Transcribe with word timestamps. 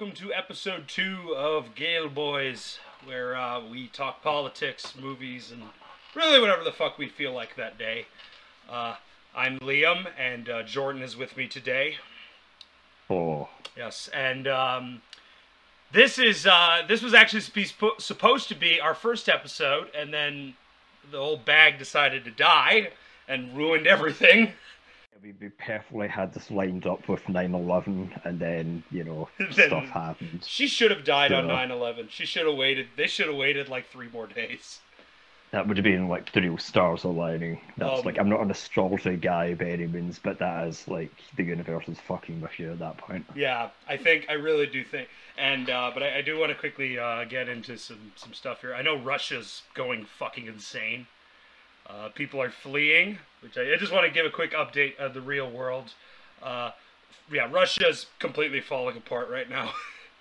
welcome 0.00 0.16
to 0.16 0.32
episode 0.32 0.88
two 0.88 1.34
of 1.36 1.74
Gale 1.74 2.08
Boys, 2.08 2.78
where 3.04 3.36
uh, 3.36 3.60
we 3.68 3.88
talk 3.88 4.22
politics, 4.22 4.94
movies, 4.98 5.52
and 5.52 5.62
really 6.14 6.40
whatever 6.40 6.64
the 6.64 6.72
fuck 6.72 6.96
we 6.96 7.06
feel 7.06 7.34
like 7.34 7.54
that 7.56 7.76
day. 7.76 8.06
Uh, 8.70 8.94
I'm 9.36 9.58
Liam, 9.58 10.06
and 10.18 10.48
uh, 10.48 10.62
Jordan 10.62 11.02
is 11.02 11.18
with 11.18 11.36
me 11.36 11.48
today. 11.48 11.96
Oh, 13.10 13.50
Yes, 13.76 14.08
and 14.14 14.48
um, 14.48 15.02
this 15.92 16.18
is 16.18 16.46
uh, 16.46 16.82
this 16.88 17.02
was 17.02 17.12
actually 17.12 17.42
supposed 17.98 18.48
to 18.48 18.54
be 18.54 18.80
our 18.80 18.94
first 18.94 19.28
episode, 19.28 19.90
and 19.94 20.14
then 20.14 20.54
the 21.10 21.18
whole 21.18 21.36
bag 21.36 21.78
decided 21.78 22.24
to 22.24 22.30
die 22.30 22.88
and 23.28 23.54
ruined 23.54 23.86
everything. 23.86 24.54
We, 25.22 25.34
we 25.40 25.48
perfectly 25.50 26.08
had 26.08 26.32
this 26.32 26.50
lined 26.50 26.86
up 26.86 27.08
with 27.08 27.22
9-11 27.24 28.20
and 28.24 28.38
then, 28.38 28.82
you 28.90 29.04
know, 29.04 29.28
Then- 29.38 29.52
stuff 29.68 29.84
happened. 29.88 30.44
She 30.46 30.66
should 30.66 30.90
have 30.90 31.04
died 31.04 31.32
on 31.32 31.48
Yeah. 31.48 31.66
9/11. 31.66 32.10
She 32.10 32.26
should 32.26 32.46
have 32.46 32.56
waited. 32.56 32.88
They 32.96 33.06
should 33.06 33.26
have 33.26 33.36
waited 33.36 33.68
like 33.68 33.86
three 33.88 34.08
more 34.12 34.26
days. 34.26 34.80
That 35.52 35.66
would 35.66 35.76
have 35.78 35.84
been 35.84 36.06
like 36.08 36.30
the 36.32 36.40
real 36.42 36.58
stars 36.58 37.02
aligning. 37.02 37.60
That's 37.76 38.00
Um, 38.00 38.04
like, 38.06 38.18
I'm 38.20 38.28
not 38.28 38.40
an 38.40 38.52
astrology 38.52 39.16
guy 39.16 39.54
by 39.54 39.64
any 39.66 39.88
means, 39.88 40.20
but 40.22 40.38
that 40.38 40.68
is 40.68 40.86
like, 40.86 41.10
the 41.36 41.42
universe 41.42 41.88
is 41.88 41.98
fucking 41.98 42.40
with 42.40 42.58
you 42.60 42.70
at 42.70 42.78
that 42.78 42.98
point. 42.98 43.26
Yeah, 43.34 43.70
I 43.88 43.96
think 43.96 44.26
I 44.28 44.34
really 44.34 44.66
do 44.66 44.84
think, 44.84 45.08
and 45.36 45.68
uh, 45.68 45.90
but 45.92 46.04
I, 46.04 46.18
I 46.18 46.22
do 46.22 46.38
want 46.38 46.50
to 46.52 46.54
quickly 46.58 47.00
uh, 47.00 47.24
get 47.24 47.48
into 47.48 47.76
some 47.76 48.12
some 48.14 48.32
stuff 48.32 48.60
here. 48.60 48.74
I 48.76 48.82
know 48.82 48.96
Russia's 48.96 49.62
going 49.74 50.04
fucking 50.04 50.46
insane. 50.46 51.08
Uh, 51.90 52.08
people 52.10 52.40
are 52.40 52.50
fleeing, 52.50 53.18
which 53.42 53.58
I, 53.58 53.72
I 53.72 53.76
just 53.76 53.92
want 53.92 54.06
to 54.06 54.12
give 54.12 54.24
a 54.24 54.30
quick 54.30 54.52
update 54.52 54.96
of 54.98 55.12
the 55.12 55.20
real 55.20 55.50
world. 55.50 55.92
Uh, 56.42 56.70
yeah, 57.32 57.48
Russia's 57.50 58.06
completely 58.18 58.60
falling 58.60 58.96
apart 58.96 59.28
right 59.28 59.48
now. 59.50 59.72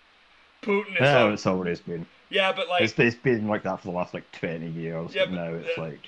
Putin 0.63 0.93
is 0.95 1.01
Yeah, 1.01 1.23
on, 1.25 1.33
it's 1.33 1.45
always 1.45 1.79
been. 1.79 2.05
yeah, 2.29 2.51
but 2.51 2.67
like 2.67 2.81
It's, 2.81 2.97
it's 2.97 3.15
been 3.15 3.47
like 3.47 3.63
that 3.63 3.79
for 3.81 3.87
the 3.91 3.97
last 3.97 4.13
like 4.13 4.29
20 4.31 4.67
years, 4.69 5.13
Yeah, 5.13 5.25
but 5.25 5.33
now 5.33 5.53
it's 5.53 5.77
uh, 5.77 5.81
like, 5.81 5.99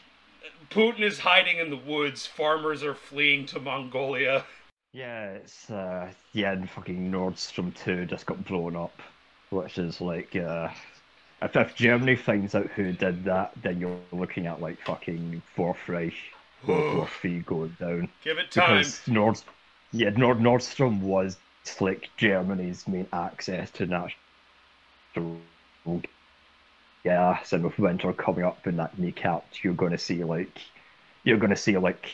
Putin 0.72 1.02
is 1.02 1.20
hiding 1.20 1.60
in 1.60 1.70
the 1.70 1.78
woods. 1.78 2.26
Farmers 2.26 2.84
are 2.84 2.96
fleeing 2.96 3.46
to 3.48 3.60
Mongolia. 3.60 4.44
yeah, 4.94 5.32
it's, 5.32 5.70
uh, 5.70 6.12
yeah, 6.34 6.54
and 6.54 6.70
fucking 6.70 7.12
Nord 7.12 7.38
Stream 7.38 7.72
2 7.72 8.06
just 8.06 8.26
got 8.26 8.44
blown 8.46 8.76
up, 8.76 9.00
which 9.52 9.78
is 9.78 10.02
like, 10.02 10.36
uh, 10.36 10.70
if, 11.42 11.56
if 11.56 11.76
Germany 11.76 12.16
finds 12.16 12.56
out 12.56 12.68
who 12.68 12.94
did 12.94 13.24
that, 13.26 13.52
then 13.62 13.80
you're 13.80 13.98
looking 14.12 14.46
at 14.48 14.62
like 14.62 14.80
fucking 14.82 15.42
Fourth 15.56 15.88
Reich, 15.88 16.14
World 16.68 16.96
War 16.98 17.08
Three 17.08 17.40
going 17.40 17.76
down. 17.80 18.10
Give 18.24 18.38
it 18.38 18.52
time. 18.52 18.78
Because 18.78 19.08
Nord, 19.08 19.42
yeah, 19.92 20.10
Nord, 20.12 20.38
Nordstrom 20.40 21.02
was 21.02 21.38
like 21.80 22.10
Germany's 22.18 22.88
main 22.88 23.08
access 23.14 23.72
to 23.72 23.86
natural 23.86 25.38
gas, 27.04 27.54
and 27.54 27.64
with 27.64 27.80
winter 27.80 28.14
coming 28.14 28.46
up 28.46 28.68
in 28.68 28.78
that 28.78 28.98
kneecap, 28.98 29.46
you're 29.64 29.74
going 29.74 29.92
to 29.92 29.98
see 29.98 30.24
like, 30.24 30.60
you're 31.24 31.38
going 31.38 31.50
to 31.50 31.56
see 31.56 31.78
like, 31.78 32.10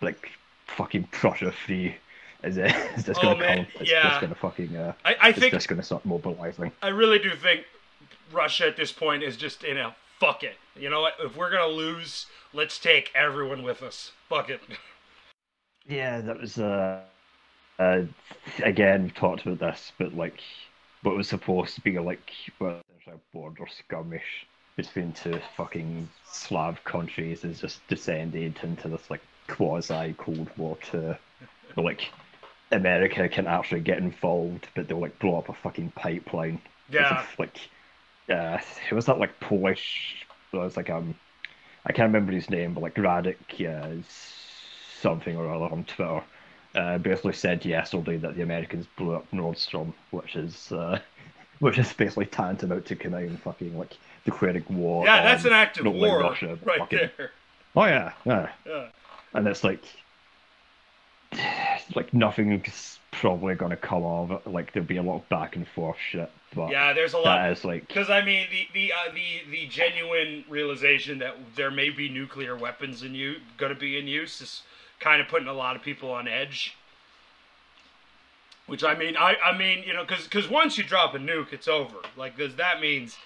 like 0.00 0.30
fucking 0.66 1.04
Prussia 1.12 1.52
free. 1.52 1.96
Is 2.44 2.58
it? 2.58 2.66
Is 2.96 3.04
just 3.04 3.20
Oh, 3.20 3.34
going 3.34 3.38
to 3.38 3.42
man, 3.44 3.56
come? 3.64 3.66
It's 3.80 3.90
yeah. 3.90 4.08
just 4.08 4.20
going 4.20 4.32
to 4.32 4.38
fucking. 4.38 4.76
Uh, 4.76 4.92
I, 5.04 5.16
I 5.20 5.28
it's 5.30 5.38
think 5.38 5.52
just 5.52 5.68
going 5.68 5.80
to 5.80 5.84
start 5.86 6.04
mobilizing. 6.04 6.70
I 6.82 6.88
really 6.88 7.18
do 7.18 7.30
think 7.34 7.64
Russia 8.32 8.66
at 8.66 8.76
this 8.76 8.92
point 8.92 9.22
is 9.22 9.36
just 9.36 9.64
in 9.64 9.76
a 9.76 9.94
fuck 10.18 10.42
it. 10.42 10.56
You 10.74 10.90
know 10.90 11.02
what? 11.02 11.14
If 11.20 11.36
we're 11.36 11.50
gonna 11.50 11.66
lose, 11.66 12.26
let's 12.52 12.78
take 12.78 13.10
everyone 13.14 13.62
with 13.62 13.82
us. 13.82 14.12
Fuck 14.28 14.50
it. 14.50 14.60
Yeah, 15.88 16.20
that 16.20 16.40
was 16.40 16.58
uh, 16.58 17.02
uh 17.78 18.02
again 18.62 19.04
we've 19.04 19.14
talked 19.14 19.46
about 19.46 19.60
this, 19.60 19.92
but 19.98 20.16
like 20.16 20.40
what 21.02 21.16
was 21.16 21.28
supposed 21.28 21.76
to 21.76 21.80
be 21.80 21.98
like 21.98 22.32
well, 22.58 22.80
there's 22.88 23.16
a 23.16 23.20
border 23.32 23.66
skirmish 23.68 24.46
between 24.76 25.12
two 25.12 25.40
fucking 25.56 26.08
Slav 26.30 26.82
countries 26.84 27.42
has 27.42 27.60
just 27.60 27.86
descended 27.88 28.58
into 28.62 28.88
this 28.88 29.08
like 29.10 29.22
quasi 29.48 30.14
Cold 30.18 30.50
War. 30.56 30.76
Where, 30.90 31.18
like 31.76 32.10
America 32.72 33.28
can 33.28 33.46
actually 33.46 33.80
get 33.80 33.98
involved, 33.98 34.68
but 34.74 34.88
they'll 34.88 35.00
like 35.00 35.18
blow 35.18 35.38
up 35.38 35.48
a 35.48 35.54
fucking 35.54 35.92
pipeline. 35.92 36.60
Yeah. 36.90 37.20
f- 37.20 37.38
like 37.38 37.58
uh 38.28 38.58
who 38.88 38.96
was 38.96 39.06
that 39.06 39.18
like 39.18 39.38
Polish 39.40 40.26
it 40.52 40.56
was 40.56 40.76
like 40.76 40.90
um 40.90 41.14
I 41.88 41.92
can't 41.92 42.08
remember 42.08 42.32
his 42.32 42.50
name, 42.50 42.74
but 42.74 42.82
like 42.82 42.94
Radek 42.96 43.36
uh, 43.64 44.02
something 45.00 45.36
or 45.36 45.48
other 45.54 45.72
on 45.72 45.84
Twitter 45.84 46.20
uh, 46.74 46.98
basically 46.98 47.32
said 47.32 47.64
yesterday 47.64 48.16
that 48.16 48.34
the 48.34 48.42
Americans 48.42 48.86
blew 48.96 49.14
up 49.14 49.32
Nord 49.32 49.56
Stream, 49.56 49.94
which 50.10 50.34
is 50.34 50.72
uh, 50.72 50.98
which 51.60 51.78
is 51.78 51.92
basically 51.92 52.26
tantamount 52.26 52.86
to 52.86 52.96
and 53.04 53.40
fucking 53.40 53.78
like 53.78 53.96
declaring 54.24 54.64
war. 54.68 55.04
Yeah, 55.04 55.22
that's 55.22 55.44
an 55.44 55.52
act 55.52 55.78
of 55.78 55.86
war 55.86 56.18
Russia, 56.20 56.58
right 56.64 56.78
fucking- 56.80 57.10
there. 57.16 57.30
Oh 57.76 57.84
yeah, 57.84 58.12
yeah, 58.24 58.50
Yeah. 58.66 58.88
and 59.34 59.46
it's 59.46 59.62
like 59.62 59.84
like 61.94 62.12
nothing's 62.12 62.98
probably 63.26 63.54
gonna 63.56 63.76
come 63.76 64.04
of 64.04 64.30
it. 64.30 64.46
Like 64.46 64.72
there'll 64.72 64.86
be 64.86 64.98
a 64.98 65.02
lot 65.02 65.16
of 65.16 65.28
back 65.28 65.56
and 65.56 65.66
forth 65.68 65.96
shit, 66.10 66.30
but 66.54 66.70
Yeah, 66.70 66.92
there's 66.92 67.12
a 67.12 67.18
lot. 67.18 67.36
that 67.36 67.52
is 67.52 67.64
like 67.64 67.86
Because 67.88 68.08
I 68.08 68.24
mean, 68.24 68.46
the 68.50 68.68
the 68.72 68.92
uh, 68.92 69.12
the 69.12 69.50
the 69.50 69.66
genuine 69.66 70.44
realization 70.48 71.18
that 71.18 71.36
there 71.56 71.70
may 71.70 71.90
be 71.90 72.08
nuclear 72.08 72.56
weapons 72.56 73.02
in 73.02 73.14
you 73.14 73.36
going 73.56 73.74
to 73.74 73.78
be 73.78 73.98
in 73.98 74.06
use 74.06 74.40
is 74.40 74.62
kind 75.00 75.20
of 75.20 75.26
putting 75.28 75.48
a 75.48 75.52
lot 75.52 75.74
of 75.74 75.82
people 75.82 76.10
on 76.10 76.28
edge. 76.28 76.76
Which 78.66 78.84
I 78.84 78.94
mean, 78.94 79.16
I 79.16 79.36
I 79.44 79.56
mean, 79.56 79.82
you 79.84 79.92
know, 79.92 80.04
because 80.04 80.24
because 80.24 80.48
once 80.48 80.78
you 80.78 80.84
drop 80.84 81.14
a 81.14 81.18
nuke, 81.18 81.52
it's 81.52 81.68
over. 81.68 81.96
Like, 82.16 82.36
because 82.36 82.54
that 82.56 82.80
means 82.80 83.16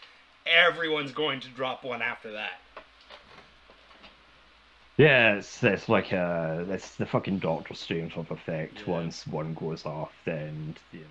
everyone's 0.47 1.13
going 1.13 1.41
to 1.41 1.49
drop 1.49 1.85
one 1.85 2.01
after 2.01 2.33
that. 2.33 2.61
Yeah, 5.01 5.37
it's, 5.37 5.65
it's 5.65 5.89
like 5.89 6.13
uh, 6.13 6.65
it's 6.69 6.97
the 6.97 7.07
fucking 7.07 7.39
Doctor 7.39 7.73
Strangelove 7.73 8.31
effect. 8.31 8.81
Yeah. 8.81 8.93
Once 8.93 9.27
one 9.27 9.55
goes 9.55 9.87
off, 9.87 10.13
then 10.27 10.77
you 10.93 11.01
know. 11.01 11.07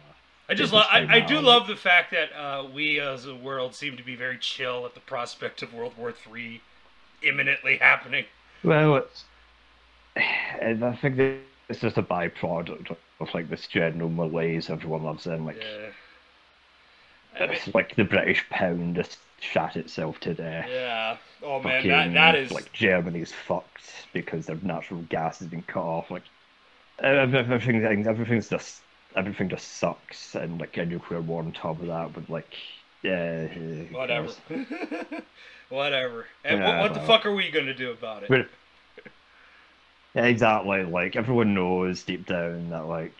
I 0.48 0.54
just 0.54 0.72
I, 0.74 1.08
I 1.10 1.20
do 1.22 1.40
love 1.40 1.66
the 1.66 1.76
fact 1.76 2.12
that 2.12 2.30
uh, 2.38 2.68
we 2.72 3.00
as 3.00 3.26
a 3.26 3.34
world 3.34 3.74
seem 3.74 3.98
to 3.98 4.04
be 4.04 4.16
very 4.16 4.38
chill 4.38 4.86
at 4.86 4.94
the 4.94 5.00
prospect 5.00 5.64
of 5.64 5.74
World 5.74 5.94
War 5.98 6.12
Three 6.12 6.62
imminently 7.24 7.78
happening. 7.78 8.26
Well, 8.64 8.98
it's, 8.98 9.24
and 10.62 10.86
I 10.86 10.96
think 10.96 11.18
that 11.18 11.38
it's 11.68 11.80
just 11.80 11.98
a 11.98 12.04
byproduct 12.04 12.96
of, 13.20 13.34
like 13.34 13.50
this 13.50 13.66
general 13.66 14.10
malaise 14.10 14.70
everyone 14.70 15.04
lives 15.04 15.26
in. 15.26 15.46
Like, 15.46 15.58
Yeah. 15.58 15.90
I 17.40 17.48
mean, 17.48 17.56
it's 17.56 17.74
like 17.74 17.96
the 17.96 18.04
British 18.04 18.48
pound 18.50 19.04
shat 19.40 19.76
itself 19.76 20.20
to 20.22 20.34
death. 20.34 20.68
yeah. 20.70 21.18
Oh 21.42 21.62
man, 21.62 21.78
Fucking, 21.78 21.90
that 21.90 22.14
that 22.14 22.36
is 22.36 22.52
like 22.52 22.72
Germany's 22.74 23.32
fucked 23.32 24.08
because 24.14 24.46
their 24.46 24.58
natural 24.62 25.02
gas 25.10 25.40
has 25.40 25.48
been 25.48 25.62
cut 25.64 25.84
off. 25.84 26.12
Like 26.12 26.24
everything, 27.02 28.06
everything's 28.06 28.50
just 28.50 28.82
everything 29.16 29.50
just 29.50 29.78
sucks, 29.78 30.36
and 30.36 30.60
like 30.60 30.78
a 30.78 30.86
nuclear 30.86 31.22
war 31.22 31.42
on 31.42 31.52
top 31.52 31.80
of 31.82 31.88
that 31.88 32.16
would 32.16 32.30
like 32.30 32.56
yeah. 33.02 33.48
whatever. 33.92 34.32
whatever. 35.70 36.26
And 36.44 36.60
Yeah, 36.60 36.82
what, 36.82 36.92
what 36.92 36.94
the 37.00 37.08
fuck 37.08 37.26
are 37.26 37.34
we 37.34 37.50
gonna 37.50 37.74
do 37.74 37.92
about 37.92 38.24
it? 38.24 38.30
But- 38.30 38.50
Yeah, 40.16 40.26
exactly. 40.26 40.84
Like 40.84 41.16
everyone 41.16 41.54
knows 41.54 42.04
deep 42.04 42.26
down 42.26 42.72
that 42.72 42.88
like 42.88 43.16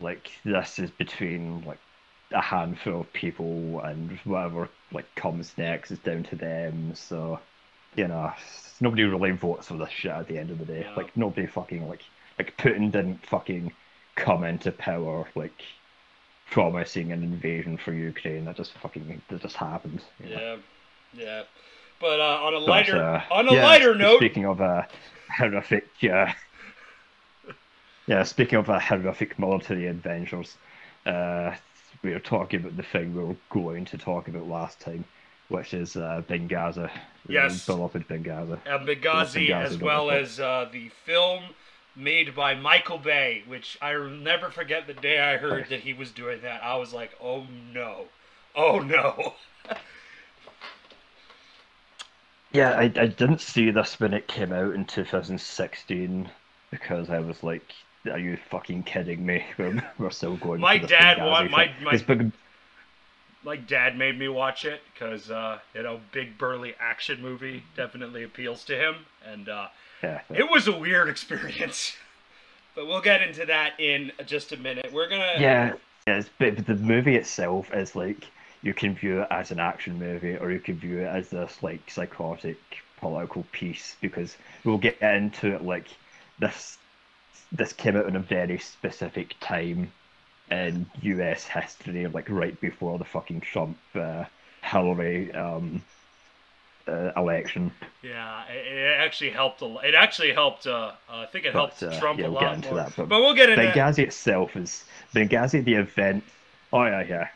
like 0.00 0.30
this 0.44 0.78
is 0.78 0.90
between 0.90 1.64
like 1.64 1.78
a 2.32 2.40
handful 2.40 3.00
of 3.00 3.12
people 3.12 3.80
and 3.80 4.18
whatever 4.24 4.68
like 4.92 5.12
comes 5.14 5.52
next 5.56 5.90
is 5.90 5.98
down 6.00 6.22
to 6.24 6.36
them. 6.36 6.94
So 6.94 7.40
you 7.96 8.06
know, 8.06 8.32
nobody 8.80 9.04
really 9.04 9.32
votes 9.32 9.68
for 9.68 9.74
this 9.74 9.90
shit 9.90 10.10
at 10.10 10.28
the 10.28 10.38
end 10.38 10.50
of 10.50 10.58
the 10.58 10.64
day. 10.64 10.82
Yeah. 10.82 10.94
Like 10.94 11.16
nobody 11.16 11.46
fucking 11.46 11.88
like 11.88 12.02
like 12.38 12.56
Putin 12.56 12.92
didn't 12.92 13.26
fucking 13.26 13.72
come 14.14 14.44
into 14.44 14.72
power 14.72 15.26
like 15.34 15.62
promising 16.50 17.12
an 17.12 17.22
invasion 17.22 17.76
for 17.76 17.92
Ukraine. 17.92 18.44
That 18.44 18.56
just 18.56 18.72
fucking 18.74 19.20
that 19.28 19.42
just 19.42 19.56
happened. 19.56 20.00
know? 20.20 20.28
Yeah, 20.28 20.56
yeah. 21.12 21.42
But 22.00 22.20
uh, 22.20 22.40
on 22.44 22.54
a 22.54 22.60
But, 22.60 22.68
lighter 22.68 23.02
uh, 23.02 23.22
on 23.30 23.48
a 23.48 23.54
yeah, 23.54 23.64
lighter 23.64 23.94
note, 23.94 24.18
Speaking 24.18 24.46
of 24.46 24.60
uh, 24.60 24.82
horrific, 25.36 25.88
yeah, 26.00 26.34
yeah. 28.06 28.22
Speaking 28.22 28.58
of 28.58 28.68
a 28.68 28.78
horrific 28.78 29.38
military 29.38 29.88
adventures, 29.88 30.56
uh, 31.06 31.56
we 32.02 32.12
were 32.12 32.18
talking 32.18 32.60
about 32.60 32.76
the 32.76 32.82
thing 32.82 33.14
we 33.14 33.24
were 33.24 33.36
going 33.50 33.84
to 33.86 33.98
talk 33.98 34.28
about 34.28 34.46
last 34.46 34.80
time, 34.80 35.04
which 35.48 35.74
is 35.74 35.96
uh, 35.96 36.22
Benghazi. 36.28 36.90
Yes. 37.28 37.66
beloved 37.66 38.08
Benghazi. 38.08 38.58
uh, 38.66 38.78
Benghazi, 38.78 39.48
Benghazi, 39.48 39.50
as 39.50 39.78
well 39.78 40.10
as 40.10 40.40
uh, 40.40 40.68
the 40.72 40.90
film 41.04 41.42
made 41.96 42.34
by 42.34 42.54
Michael 42.54 42.98
Bay, 42.98 43.42
which 43.46 43.76
I 43.82 43.96
will 43.96 44.08
never 44.08 44.50
forget 44.50 44.86
the 44.86 44.94
day 44.94 45.18
I 45.18 45.36
heard 45.36 45.68
that 45.70 45.80
he 45.80 45.92
was 45.92 46.10
doing 46.12 46.40
that. 46.42 46.62
I 46.62 46.76
was 46.76 46.92
like, 46.92 47.10
oh 47.20 47.46
no, 47.74 48.06
oh 48.54 48.78
no. 48.78 49.34
Yeah, 52.50 52.70
I, 52.70 52.84
I 52.84 53.06
didn't 53.06 53.42
see 53.42 53.70
this 53.70 54.00
when 54.00 54.14
it 54.14 54.26
came 54.26 54.52
out 54.52 54.74
in 54.74 54.86
2016 54.86 56.30
because 56.70 57.10
I 57.10 57.18
was 57.20 57.42
like, 57.42 57.74
are 58.10 58.18
you 58.18 58.36
fucking 58.50 58.82
kidding 58.84 59.24
me? 59.24 59.44
We're, 59.58 59.82
we're 59.98 60.10
still 60.10 60.36
going. 60.36 60.60
My 60.60 60.78
dad 60.78 61.18
want- 61.18 61.50
my- 61.50 61.72
my- 61.82 61.96
big, 61.96 62.32
My 63.44 63.56
dad 63.56 63.96
made 63.96 64.18
me 64.18 64.28
watch 64.28 64.64
it 64.64 64.80
because 64.92 65.30
uh, 65.30 65.58
you 65.74 65.82
know, 65.82 66.00
big 66.12 66.36
burly 66.38 66.74
action 66.80 67.22
movie 67.22 67.62
definitely 67.76 68.22
appeals 68.24 68.64
to 68.64 68.76
him, 68.76 68.96
and 69.24 69.48
uh, 69.48 69.68
yeah, 70.02 70.20
it 70.34 70.50
was 70.50 70.66
a 70.68 70.76
weird 70.76 71.08
experience. 71.14 71.96
but 72.74 72.86
we'll 72.86 73.00
get 73.00 73.22
into 73.22 73.46
that 73.46 73.78
in 73.78 74.12
just 74.26 74.52
a 74.52 74.56
minute. 74.56 74.90
We're 74.92 75.08
gonna. 75.08 75.34
yeah, 75.38 75.72
yeah. 76.06 76.22
But 76.38 76.66
the 76.66 76.74
movie 76.76 77.16
itself 77.16 77.72
is 77.74 77.94
like 77.94 78.26
you 78.62 78.74
can 78.74 78.94
view 78.94 79.22
it 79.22 79.28
as 79.30 79.50
an 79.52 79.60
action 79.60 79.98
movie, 79.98 80.36
or 80.36 80.50
you 80.50 80.58
can 80.60 80.74
view 80.76 81.00
it 81.00 81.06
as 81.06 81.28
this 81.30 81.62
like 81.62 81.88
psychotic 81.90 82.58
political 83.00 83.44
piece 83.52 83.94
because 84.00 84.36
we'll 84.64 84.78
get 84.78 85.00
into 85.00 85.54
it 85.54 85.62
like 85.62 85.86
this. 86.40 86.77
This 87.52 87.72
came 87.72 87.96
out 87.96 88.06
in 88.06 88.16
a 88.16 88.20
very 88.20 88.58
specific 88.58 89.34
time 89.40 89.90
in 90.50 90.86
U.S. 91.02 91.44
history, 91.44 92.06
like 92.06 92.28
right 92.28 92.58
before 92.60 92.98
the 92.98 93.04
fucking 93.04 93.40
Trump 93.40 93.78
uh, 93.94 94.24
Hillary 94.62 95.32
um, 95.32 95.82
uh, 96.86 97.12
election. 97.16 97.70
Yeah, 98.02 98.44
it, 98.48 98.66
it 98.66 99.00
actually 99.00 99.30
helped 99.30 99.60
a 99.60 99.66
lot. 99.66 99.84
It 99.84 99.94
actually 99.94 100.32
helped. 100.32 100.66
Uh, 100.66 100.92
I 101.08 101.26
think 101.26 101.44
it 101.46 101.52
helped 101.52 101.80
But, 101.80 101.94
uh, 101.94 102.00
Trump 102.00 102.18
yeah, 102.18 102.26
a 102.26 102.30
we'll 102.30 102.40
get 102.40 102.46
lot 102.46 102.54
into 102.54 102.68
more. 102.68 102.76
that, 102.78 102.92
but 102.96 103.08
but 103.08 103.20
we'll 103.20 103.34
get 103.34 103.50
into. 103.50 103.62
Benghazi 103.62 104.00
itself 104.00 104.56
is 104.56 104.84
Benghazi 105.14 105.64
the 105.64 105.74
event. 105.74 106.24
Oh 106.72 106.84
yeah, 106.84 107.02
yeah. 107.02 107.28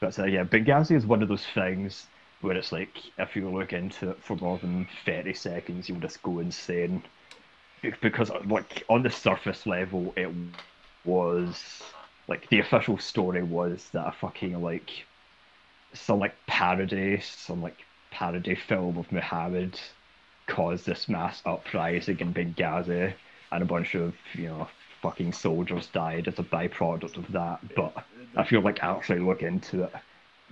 But 0.00 0.18
uh, 0.18 0.24
yeah, 0.24 0.44
Benghazi 0.44 0.96
is 0.96 1.06
one 1.06 1.22
of 1.22 1.28
those 1.28 1.44
things 1.46 2.06
where 2.40 2.56
it's 2.56 2.70
like 2.70 2.96
if 3.18 3.34
you 3.34 3.48
look 3.50 3.72
into 3.72 4.10
it 4.10 4.18
for 4.22 4.36
more 4.36 4.58
than 4.58 4.86
thirty 5.04 5.34
seconds, 5.34 5.88
you'll 5.88 6.00
just 6.00 6.22
go 6.22 6.38
insane. 6.38 7.02
Be- 7.82 7.92
Because 8.00 8.30
like 8.46 8.84
on 8.88 9.02
the 9.02 9.10
surface 9.10 9.66
level, 9.66 10.12
it 10.16 10.30
was 11.04 11.82
like 12.28 12.48
the 12.48 12.60
official 12.60 12.98
story 12.98 13.42
was 13.42 13.88
that 13.92 14.06
a 14.06 14.12
fucking 14.12 14.60
like 14.62 14.90
some 15.94 16.18
like 16.18 16.34
parody, 16.46 17.20
some 17.20 17.62
like 17.62 17.78
parody 18.10 18.54
film 18.54 18.98
of 18.98 19.10
Muhammad 19.12 19.78
caused 20.46 20.86
this 20.86 21.08
mass 21.08 21.42
uprising 21.44 22.20
in 22.20 22.32
Benghazi, 22.34 23.12
and 23.52 23.62
a 23.62 23.66
bunch 23.66 23.94
of 23.94 24.14
you 24.34 24.46
know 24.48 24.68
fucking 25.02 25.32
soldiers 25.32 25.86
died 25.88 26.28
as 26.28 26.38
a 26.38 26.42
byproduct 26.42 27.16
of 27.16 27.30
that. 27.32 27.60
But 27.74 28.04
if 28.36 28.52
you 28.52 28.60
like 28.60 28.82
actually 28.82 29.20
look 29.20 29.42
into 29.42 29.84
it, 29.84 29.92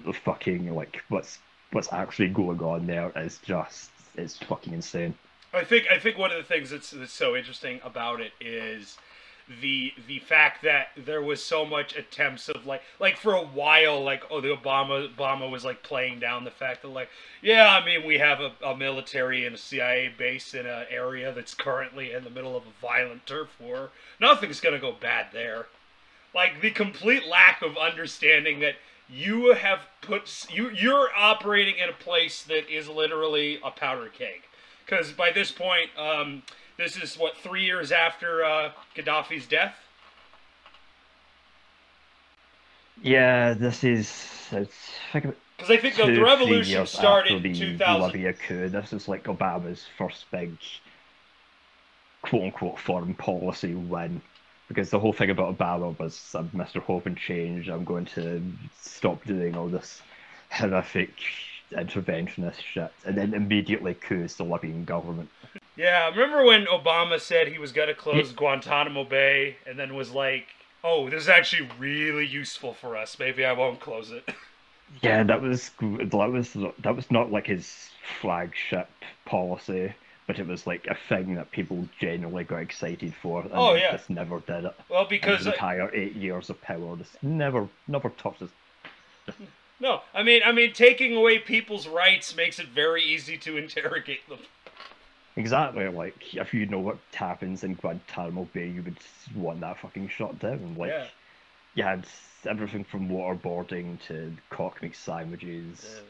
the 0.05 0.13
fucking 0.13 0.75
like 0.75 1.03
what's 1.09 1.39
what's 1.73 1.93
actually 1.93 2.29
going 2.29 2.61
on 2.61 2.87
there 2.87 3.13
is 3.17 3.39
just 3.45 3.91
it's 4.17 4.37
fucking 4.39 4.73
insane. 4.73 5.15
I 5.57 5.65
think 5.65 5.87
I 5.91 5.99
think 5.99 6.19
one 6.19 6.31
of 6.31 6.37
the 6.37 6.45
things 6.45 6.71
that's, 6.71 6.91
that's 6.91 7.13
so 7.13 7.35
interesting 7.35 7.81
about 7.85 8.21
it 8.21 8.33
is 8.41 8.99
the 9.61 9.93
the 10.09 10.19
fact 10.19 10.63
that 10.65 10.89
there 10.97 11.23
was 11.23 11.43
so 11.43 11.65
much 11.65 11.97
attempts 11.97 12.49
of 12.49 12.67
like 12.67 12.83
like 12.99 13.17
for 13.17 13.33
a 13.33 13.45
while 13.45 14.03
like 14.03 14.25
oh 14.31 14.41
the 14.41 14.55
Obama 14.55 15.09
Obama 15.09 15.49
was 15.49 15.65
like 15.65 15.85
playing 15.85 16.19
down 16.19 16.43
the 16.45 16.51
fact 16.51 16.83
that 16.83 16.89
like 16.89 17.09
yeah 17.43 17.79
I 17.81 17.85
mean 17.85 18.05
we 18.05 18.19
have 18.19 18.41
a, 18.41 18.53
a 18.65 18.77
military 18.77 19.47
and 19.47 19.55
a 19.55 19.59
CIA 19.59 20.13
base 20.17 20.53
in 20.53 20.67
an 20.67 20.87
area 20.91 21.33
that's 21.33 21.55
currently 21.55 22.13
in 22.13 22.25
the 22.25 22.31
middle 22.31 22.57
of 22.57 22.65
a 22.65 22.81
violent 22.83 23.25
turf 23.25 23.49
war. 23.61 23.91
Nothing's 24.21 24.61
gonna 24.61 24.81
go 24.81 24.93
bad 24.93 25.29
there. 25.33 25.67
Like 26.35 26.61
the 26.61 26.71
complete 26.71 27.27
lack 27.27 27.63
of 27.63 27.79
understanding 27.79 28.59
that 28.61 28.75
you 29.09 29.55
have 29.55 29.81
put 30.01 30.47
you 30.51 30.71
you're 30.71 31.09
operating 31.17 31.77
in 31.79 31.89
a 31.89 31.93
place 31.93 32.43
that 32.43 32.69
is 32.69 32.89
literally 32.89 33.61
a 33.63 33.71
powder 33.71 34.09
keg 34.09 34.43
because 34.87 35.13
by 35.13 35.31
this 35.31 35.51
point 35.51 35.91
um, 35.99 36.43
this 36.79 36.97
is 36.97 37.19
what 37.19 37.37
three 37.37 37.65
years 37.65 37.93
after 37.93 38.45
uh, 38.45 38.71
Gaddafi's 38.97 39.47
death 39.47 39.75
Yeah, 43.03 43.55
this 43.55 43.85
is 43.85 44.49
it's 44.53 44.91
because 45.13 45.71
I 45.71 45.77
think 45.77 45.97
the, 45.97 46.05
two, 46.05 46.15
the 46.15 46.23
revolution 46.23 46.87
started 46.87 47.45
in 47.45 47.53
the 47.53 47.55
2000 47.55 48.07
Libya 48.13 48.33
coup. 48.33 48.69
This 48.69 48.93
is 48.93 49.09
like 49.09 49.25
Obama's 49.25 49.87
first 49.99 50.31
big 50.31 50.57
quote 52.23 52.45
unquote 52.45 52.79
foreign 52.79 53.15
policy 53.15 53.75
win. 53.75 54.21
Because 54.69 54.91
the 54.91 54.99
whole 54.99 55.13
thing 55.13 55.31
about 55.31 55.57
Obama 55.57 55.97
was 55.99 56.35
I'm 56.35 56.51
Mr. 56.51 56.83
Hope 56.83 57.07
and 57.07 57.17
Change, 57.17 57.69
I'm 57.69 57.85
going 57.85 58.07
to 58.07 58.43
stop 58.81 59.25
doing 59.25 59.57
all 59.57 59.69
this 59.69 60.03
horrific 60.51 61.13
interventionist 61.73 62.61
shit. 62.61 62.93
And 63.05 63.17
then 63.17 63.35
immediately 63.35 63.95
coups 63.95 64.37
the 64.37 64.45
Libyan 64.45 64.85
government. 64.85 65.29
Yeah, 65.77 66.09
remember 66.09 66.45
when 66.45 66.67
Obama 66.67 67.21
said 67.21 67.49
he 67.49 67.59
was 67.59 67.73
going 67.73 67.89
to 67.89 67.95
close 67.95 68.33
Guantanamo 68.33 69.05
Bay 69.05 69.57
and 69.67 69.79
then 69.79 69.95
was 69.95 70.11
like, 70.13 70.47
oh, 70.85 71.09
this 71.11 71.23
is 71.25 71.29
actually 71.29 71.69
really 71.79 72.27
useful 72.27 72.73
for 72.75 72.97
us. 72.97 73.19
Maybe 73.19 73.45
I 73.45 73.53
won't 73.53 73.81
close 73.81 74.11
it. 74.11 74.29
Yeah, 75.03 75.25
that 75.25 75.43
was 75.43 75.73
that 75.81 76.15
was 76.31 76.57
that 76.79 76.95
was 76.95 77.11
not 77.11 77.33
like 77.33 77.49
his 77.49 77.91
flagship 78.21 78.89
policy, 79.25 79.93
but 80.29 80.39
it 80.39 80.47
was 80.47 80.65
like 80.65 80.87
a 80.87 80.95
thing 81.09 81.35
that 81.35 81.51
people 81.51 81.89
generally 81.99 82.45
got 82.45 82.59
excited 82.59 83.13
for. 83.21 83.43
And 83.43 83.51
Oh, 83.53 83.75
yeah. 83.75 83.91
just 83.97 84.09
never 84.11 84.39
did 84.39 84.65
it. 84.65 84.75
well, 84.89 85.05
because 85.05 85.39
his 85.39 85.49
entire 85.49 85.93
eight 85.93 86.15
years 86.15 86.51
of 86.51 86.63
power, 86.63 86.97
just 86.97 87.21
never 87.21 87.69
never 87.89 88.11
touched 88.11 88.39
his. 88.39 88.51
No, 89.81 90.01
I 90.15 90.23
mean, 90.23 90.43
I 90.45 90.53
mean, 90.53 90.73
taking 90.73 91.17
away 91.17 91.39
people's 91.39 91.87
rights 91.87 92.35
makes 92.35 92.59
it 92.59 92.69
very 92.69 93.03
easy 93.03 93.37
to 93.39 93.57
interrogate 93.57 94.29
them. 94.29 94.39
Exactly, 95.37 95.87
like 95.89 96.35
if 96.35 96.55
you 96.55 96.67
know 96.67 96.81
what 96.81 96.99
happens 97.15 97.63
in 97.63 97.75
Guantanamo 97.75 98.49
Bay, 98.55 98.69
you 98.69 98.83
would 98.83 98.97
want 99.35 99.61
that 99.61 99.79
fucking 99.79 100.09
shut 100.09 100.39
down. 100.39 100.75
Like 100.79 100.91
Yeah. 100.91 101.07
you 101.75 101.83
had 101.83 102.07
everything 102.47 102.85
from 102.85 103.09
waterboarding 103.09 104.01
to 104.07 104.35
cock 104.49 104.81
meat 104.83 104.97
sandwiches, 104.97 106.01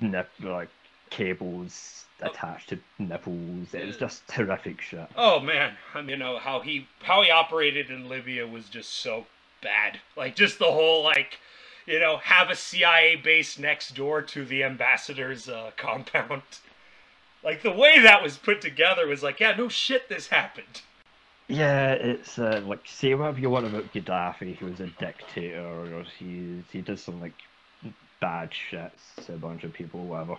nip 0.00 0.28
like 0.40 0.68
cables 1.08 2.04
oh. 2.22 2.26
attached 2.26 2.68
to 2.68 2.78
nipples. 2.98 3.72
It 3.72 3.86
was 3.86 3.96
just 3.96 4.30
horrific 4.30 4.82
shit. 4.82 5.08
Oh 5.16 5.40
man, 5.40 5.74
I 5.94 6.00
mean, 6.02 6.10
you 6.10 6.16
know 6.16 6.38
how 6.38 6.60
he 6.60 6.86
how 7.02 7.22
he 7.22 7.30
operated 7.30 7.90
in 7.90 8.10
Libya 8.10 8.46
was 8.46 8.68
just 8.68 8.90
so 8.96 9.26
bad. 9.62 10.00
Like 10.16 10.36
just 10.36 10.58
the 10.58 10.66
whole 10.66 11.02
like, 11.02 11.38
you 11.90 11.98
know, 11.98 12.18
have 12.18 12.50
a 12.50 12.56
CIA 12.56 13.16
base 13.16 13.58
next 13.58 13.96
door 13.96 14.22
to 14.22 14.44
the 14.44 14.62
ambassador's 14.62 15.48
uh, 15.48 15.72
compound. 15.76 16.42
Like 17.42 17.62
the 17.62 17.72
way 17.72 17.98
that 18.00 18.22
was 18.22 18.38
put 18.38 18.60
together 18.60 19.06
was 19.08 19.22
like, 19.22 19.40
yeah, 19.40 19.56
no 19.56 19.68
shit, 19.68 20.08
this 20.08 20.28
happened. 20.28 20.82
Yeah, 21.48 21.92
it's 21.92 22.38
uh, 22.38 22.62
like 22.64 22.80
say 22.86 23.12
whatever 23.14 23.40
you 23.40 23.50
want 23.50 23.66
about 23.66 23.92
Gaddafi, 23.92 24.56
he 24.56 24.64
was 24.64 24.78
a 24.78 24.86
dictator, 24.86 25.66
or 25.66 26.04
he 26.16 26.62
he 26.70 26.80
did 26.80 27.00
some 27.00 27.20
like 27.20 27.34
bad 28.20 28.50
shit 28.52 28.92
to 29.24 29.34
a 29.34 29.36
bunch 29.36 29.64
of 29.64 29.72
people, 29.72 30.04
whatever. 30.04 30.36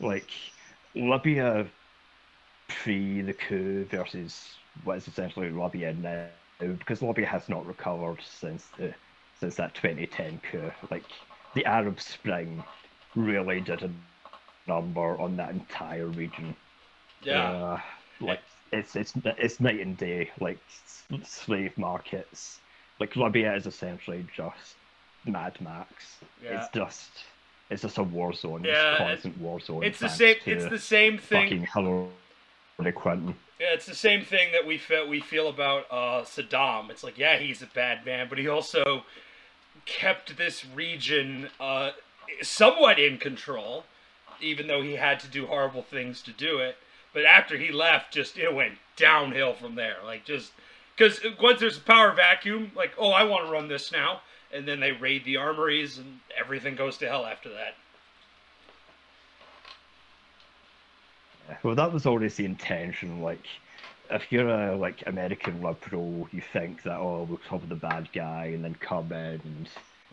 Like 0.00 0.28
Libya 0.96 1.68
pre 2.66 3.22
the 3.22 3.34
coup 3.34 3.84
versus 3.88 4.56
what 4.82 4.96
is 4.96 5.06
essentially 5.06 5.50
Libya 5.50 5.94
now, 5.94 6.26
because 6.58 7.02
Libya 7.02 7.26
has 7.26 7.48
not 7.48 7.64
recovered 7.64 8.18
since 8.20 8.66
the 8.78 8.92
since 9.40 9.56
that 9.56 9.74
2010 9.74 10.40
coup. 10.50 10.70
Like 10.90 11.04
the 11.54 11.64
Arab 11.64 12.00
Spring 12.00 12.62
really 13.14 13.60
did 13.60 13.82
a 13.82 13.90
number 14.66 15.18
on 15.20 15.36
that 15.36 15.50
entire 15.50 16.06
region. 16.06 16.54
Uh, 17.28 17.78
like 18.20 18.40
it's 18.72 18.96
it's 18.96 19.12
it's 19.24 19.60
night 19.60 19.80
and 19.80 19.96
day. 19.96 20.30
Like 20.40 20.58
slave 21.24 21.76
markets, 21.76 22.60
like 23.00 23.16
Libya 23.16 23.54
is 23.54 23.66
essentially 23.66 24.26
just 24.34 24.76
Mad 25.24 25.60
Max. 25.60 26.18
Yeah. 26.42 26.60
It's 26.60 26.68
just 26.74 27.10
it's 27.70 27.82
just 27.82 27.98
a 27.98 28.02
war 28.02 28.32
zone. 28.32 28.64
Yeah, 28.64 28.92
it's 28.92 29.00
it- 29.00 29.04
constant 29.04 29.38
war 29.38 29.60
zone. 29.60 29.82
it's 29.84 29.98
the 29.98 30.08
same. 30.08 30.36
It's 30.46 30.68
the 30.68 30.78
same 30.78 31.18
thing. 31.18 31.42
fucking 31.42 31.66
Hillary 31.74 32.92
Clinton. 32.92 33.34
Yeah, 33.60 33.72
it's 33.72 33.86
the 33.86 33.94
same 33.94 34.24
thing 34.24 34.52
that 34.52 34.64
we 34.64 34.78
feel 34.78 35.08
we 35.08 35.20
feel 35.20 35.48
about 35.48 35.86
uh, 35.90 36.22
Saddam. 36.22 36.90
It's 36.90 37.02
like, 37.02 37.18
yeah, 37.18 37.38
he's 37.38 37.60
a 37.60 37.66
bad 37.66 38.06
man, 38.06 38.28
but 38.28 38.38
he 38.38 38.46
also 38.48 39.02
kept 39.88 40.36
this 40.36 40.64
region 40.64 41.48
uh, 41.58 41.90
somewhat 42.42 42.98
in 42.98 43.18
control, 43.18 43.84
even 44.40 44.68
though 44.68 44.82
he 44.82 44.94
had 44.94 45.18
to 45.20 45.28
do 45.28 45.46
horrible 45.46 45.82
things 45.82 46.22
to 46.22 46.30
do 46.30 46.58
it. 46.58 46.76
But 47.12 47.24
after 47.24 47.56
he 47.56 47.72
left, 47.72 48.12
just 48.12 48.38
it 48.38 48.54
went 48.54 48.74
downhill 48.96 49.54
from 49.54 49.74
there. 49.74 49.96
Like 50.04 50.24
just 50.24 50.52
because 50.96 51.20
once 51.40 51.60
there's 51.60 51.78
a 51.78 51.80
power 51.80 52.12
vacuum, 52.12 52.72
like, 52.76 52.92
oh, 52.98 53.10
I 53.10 53.24
want 53.24 53.46
to 53.46 53.52
run 53.52 53.68
this 53.68 53.90
now, 53.90 54.20
and 54.52 54.66
then 54.66 54.80
they 54.80 54.92
raid 54.92 55.24
the 55.24 55.36
armories, 55.36 55.98
and 55.98 56.20
everything 56.38 56.74
goes 56.76 56.98
to 56.98 57.08
hell 57.08 57.24
after 57.24 57.48
that. 57.50 57.74
Well, 61.62 61.74
that 61.76 61.92
was 61.92 62.04
always 62.04 62.36
the 62.36 62.44
intention. 62.44 63.22
Like, 63.22 63.46
if 64.10 64.32
you're 64.32 64.48
a 64.48 64.76
like 64.76 65.02
American 65.06 65.62
liberal, 65.62 66.28
you 66.32 66.40
think 66.40 66.82
that 66.84 66.98
oh, 66.98 67.26
we'll 67.28 67.40
cover 67.48 67.66
the 67.66 67.74
bad 67.74 68.08
guy 68.12 68.46
and 68.54 68.64
then 68.64 68.74
come 68.74 69.12
in 69.12 69.40
and 69.44 69.68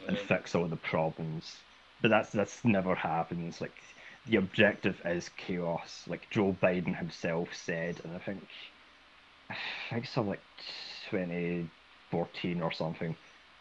and 0.08 0.18
mm-hmm. 0.18 0.28
fix 0.28 0.56
all 0.56 0.68
the 0.68 0.76
problems. 0.76 1.58
But 2.02 2.10
that's 2.10 2.32
that's 2.32 2.64
never 2.64 2.96
happens. 2.96 3.62
Like, 3.62 3.76
the 4.28 4.38
objective 4.38 5.02
is 5.06 5.30
chaos. 5.38 6.04
Like 6.08 6.30
Joe 6.30 6.56
Biden 6.62 6.98
himself 6.98 7.54
said, 7.54 8.02
and 8.04 8.16
I 8.16 8.20
think 8.20 8.48
I 9.50 9.56
think 9.90 10.08
some 10.08 10.28
like 10.28 10.42
2014 11.10 12.62
or 12.62 12.72
something, 12.72 13.16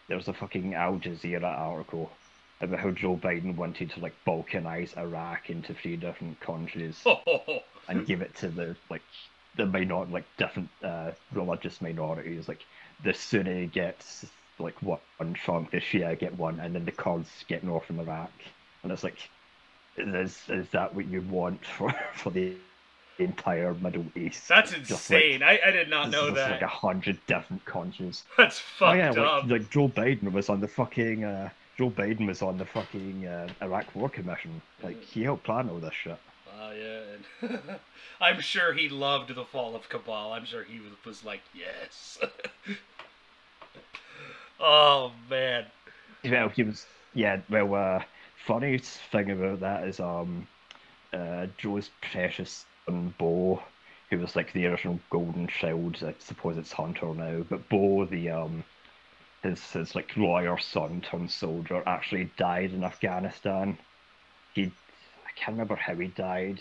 there 0.09 0.17
was 0.17 0.29
a 0.29 0.33
fucking 0.33 0.75
Al 0.75 0.97
Jazeera 0.97 1.45
article 1.45 2.11
about 2.61 2.81
how 2.81 2.91
Joe 2.91 3.17
Biden 3.17 3.57
wanted 3.57 3.91
to 3.91 4.01
like 4.01 4.15
balkanize 4.27 4.97
Iraq 4.97 5.51
into 5.51 5.75
three 5.75 5.97
different 5.97 6.41
countries 6.41 7.05
and 7.89 8.07
give 8.07 8.23
it 8.23 8.35
to 8.37 8.49
the 8.49 8.77
like 8.91 9.03
the 9.57 9.67
minor 9.67 10.05
like 10.07 10.25
different 10.37 10.69
uh, 10.83 11.13
religious 11.33 11.81
minorities. 11.81 12.49
Like 12.49 12.65
the 13.03 13.15
Sunni 13.15 13.67
gets 13.67 14.27
like 14.59 14.75
one 14.83 15.35
chunk, 15.35 15.71
the 15.71 15.79
Shia 15.79 16.19
get 16.19 16.37
one, 16.39 16.61
and 16.61 16.75
then 16.75 16.85
the 16.85 16.93
Kurds 16.93 17.29
get 17.49 17.65
northern 17.65 18.01
Iraq. 18.01 18.33
And 18.83 18.93
it's 18.93 19.05
like, 19.05 19.29
is 19.97 20.43
is 20.49 20.69
that 20.71 20.95
what 20.95 21.07
you 21.07 21.23
want 21.23 21.65
for 21.65 21.95
for 22.15 22.31
the 22.31 22.55
entire 23.19 23.75
Middle 23.75 24.07
East? 24.17 24.49
That's 24.49 24.73
Just, 24.73 25.11
like, 25.11 25.23
insane. 25.23 25.43
I, 25.43 25.61
I 25.65 25.71
did 25.71 25.89
not 25.89 26.11
know 26.11 26.31
that. 26.31 26.51
like 26.51 26.63
a 26.63 26.67
hundred 26.67 27.19
different 27.27 27.65
countries. 27.65 28.25
That's 28.37 28.59
fucked 28.59 28.95
oh 28.95 28.95
yeah, 28.95 29.11
up. 29.11 29.43
like, 29.45 29.61
like 29.61 29.71
Joe 29.71 29.89
Biden 29.89 30.33
was 30.33 30.49
on 30.49 30.61
the 30.61 30.69
fucking 30.69 31.25
uh, 31.25 31.51
Joe 31.77 31.91
Biden 31.91 32.27
was 32.27 32.43
on 32.43 32.59
the 32.59 32.65
fucking 32.65 33.27
uh, 33.27 33.49
Iraq 33.63 33.95
War 33.95 34.09
Commission. 34.09 34.61
Like 34.83 35.03
he 35.03 35.23
helped 35.23 35.45
plan 35.45 35.69
all 35.69 35.79
this 35.79 35.95
shit. 35.95 36.19
Yeah, 36.77 37.51
and 37.51 37.61
I'm 38.21 38.41
sure 38.41 38.73
he 38.73 38.89
loved 38.89 39.35
the 39.35 39.45
fall 39.45 39.75
of 39.77 39.89
Kabul. 39.89 40.33
I'm 40.33 40.45
sure 40.45 40.65
he 40.65 40.81
was, 40.81 40.93
was 41.05 41.25
like, 41.25 41.43
yes. 41.55 42.19
oh 44.61 45.13
man. 45.29 45.67
Well, 46.25 46.49
he 46.49 46.63
was 46.63 46.87
yeah. 47.15 47.41
Well, 47.49 47.75
uh, 47.75 48.03
funny 48.47 48.79
thing 48.79 49.31
about 49.31 49.61
that 49.61 49.87
is 49.89 50.01
um, 50.01 50.47
uh, 51.13 51.47
Joe's 51.59 51.91
precious 52.01 52.65
son 52.87 53.15
Beau, 53.19 53.63
who 54.11 54.19
was 54.19 54.37
like 54.37 54.53
the 54.53 54.67
original 54.67 55.01
Golden 55.11 55.49
Shield. 55.49 56.03
I 56.03 56.15
suppose 56.19 56.57
it's 56.57 56.73
Hunter 56.73 57.15
now, 57.15 57.45
but 57.49 57.69
Beau, 57.69 58.05
the 58.05 58.31
um, 58.31 58.65
his 59.43 59.63
his 59.73 59.95
like 59.95 60.17
lawyer 60.17 60.59
son 60.59 61.03
turned 61.03 61.31
soldier, 61.31 61.83
actually 61.87 62.31
died 62.37 62.73
in 62.73 62.83
Afghanistan. 62.83 63.79
He, 64.55 64.73
can't 65.37 65.55
remember 65.55 65.77
how 65.77 65.95
he 65.95 66.09
died, 66.09 66.61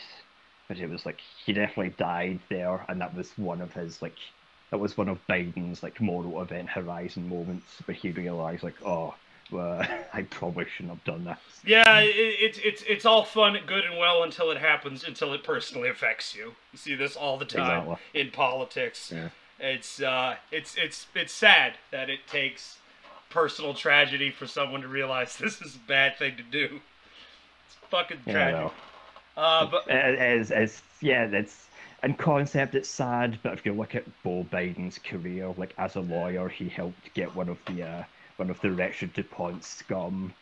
but 0.68 0.78
it 0.78 0.90
was 0.90 1.06
like 1.06 1.20
he 1.46 1.54
definitely 1.54 1.94
died 1.98 2.40
there, 2.50 2.86
and 2.88 3.00
that 3.02 3.16
was 3.16 3.32
one 3.38 3.62
of 3.62 3.74
his 3.74 4.02
like. 4.02 4.16
That 4.72 4.80
was 4.80 4.98
one 4.98 5.08
of 5.08 5.20
Biden's 5.28 5.84
like 5.84 6.02
moral 6.02 6.42
event 6.42 6.68
horizon 6.68 7.30
moments 7.30 7.78
where 7.86 7.94
he 7.94 8.10
realized 8.10 8.64
like, 8.64 8.74
oh, 8.84 9.14
well, 9.52 9.86
I 10.14 10.24
probably 10.24 10.66
shouldn't 10.66 10.96
have 10.96 11.04
done 11.04 11.26
that. 11.26 11.40
Yeah, 11.66 12.00
it, 12.00 12.16
it's 12.16 12.60
it's 12.64 12.84
it's 12.88 13.06
all 13.06 13.24
fun, 13.24 13.58
good 13.66 13.86
and 13.86 13.98
well 13.98 14.24
until 14.24 14.52
it 14.52 14.58
happens, 14.58 15.04
until 15.04 15.34
it 15.34 15.44
personally 15.44 15.90
affects 15.90 16.36
you. 16.36 16.56
You 16.72 16.78
see 16.78 16.96
this 16.96 17.16
all 17.16 17.38
the 17.38 17.46
time 17.46 17.84
Exactly. 17.84 18.22
in 18.22 18.32
politics. 18.32 19.12
Yeah. 19.14 19.30
It's 19.60 20.02
uh, 20.02 20.36
it's 20.52 20.76
it's 20.76 21.08
it's 21.16 21.34
sad 21.34 21.74
that 21.92 22.10
it 22.10 22.28
takes 22.28 22.80
personal 23.30 23.74
tragedy 23.74 24.30
for 24.30 24.48
someone 24.48 24.82
to 24.82 24.88
realize 24.88 25.38
this 25.38 25.62
is 25.62 25.76
a 25.76 25.88
bad 25.88 26.18
thing 26.18 26.36
to 26.38 26.44
do. 26.44 26.82
Fucking 27.94 28.22
Yeah, 28.26 28.34
tragic. 28.34 28.58
no. 28.58 28.72
Uh, 29.38 29.68
but 29.70 29.88
It 29.88 30.20
is, 30.40 30.50
it's, 30.50 30.82
yeah, 31.00 31.26
it's, 31.26 31.68
in 32.02 32.16
concept 32.16 32.74
it's 32.74 32.90
sad, 32.90 33.38
but 33.44 33.54
if 33.54 33.66
you 33.68 33.74
look 33.74 33.94
at 33.94 34.04
Beau 34.24 34.44
Biden's 34.52 34.98
career, 34.98 35.54
like 35.58 35.76
as 35.78 35.96
a 35.96 36.02
lawyer, 36.02 36.50
he 36.50 36.68
helped 36.68 37.14
get 37.14 37.34
one 37.36 37.50
of 37.50 37.60
the, 37.68 37.84
uh, 37.84 38.04
one 38.38 38.50
of 38.50 38.60
the 38.62 38.72
Richard 38.72 39.14
DuPont 39.14 39.64
scum 39.64 40.34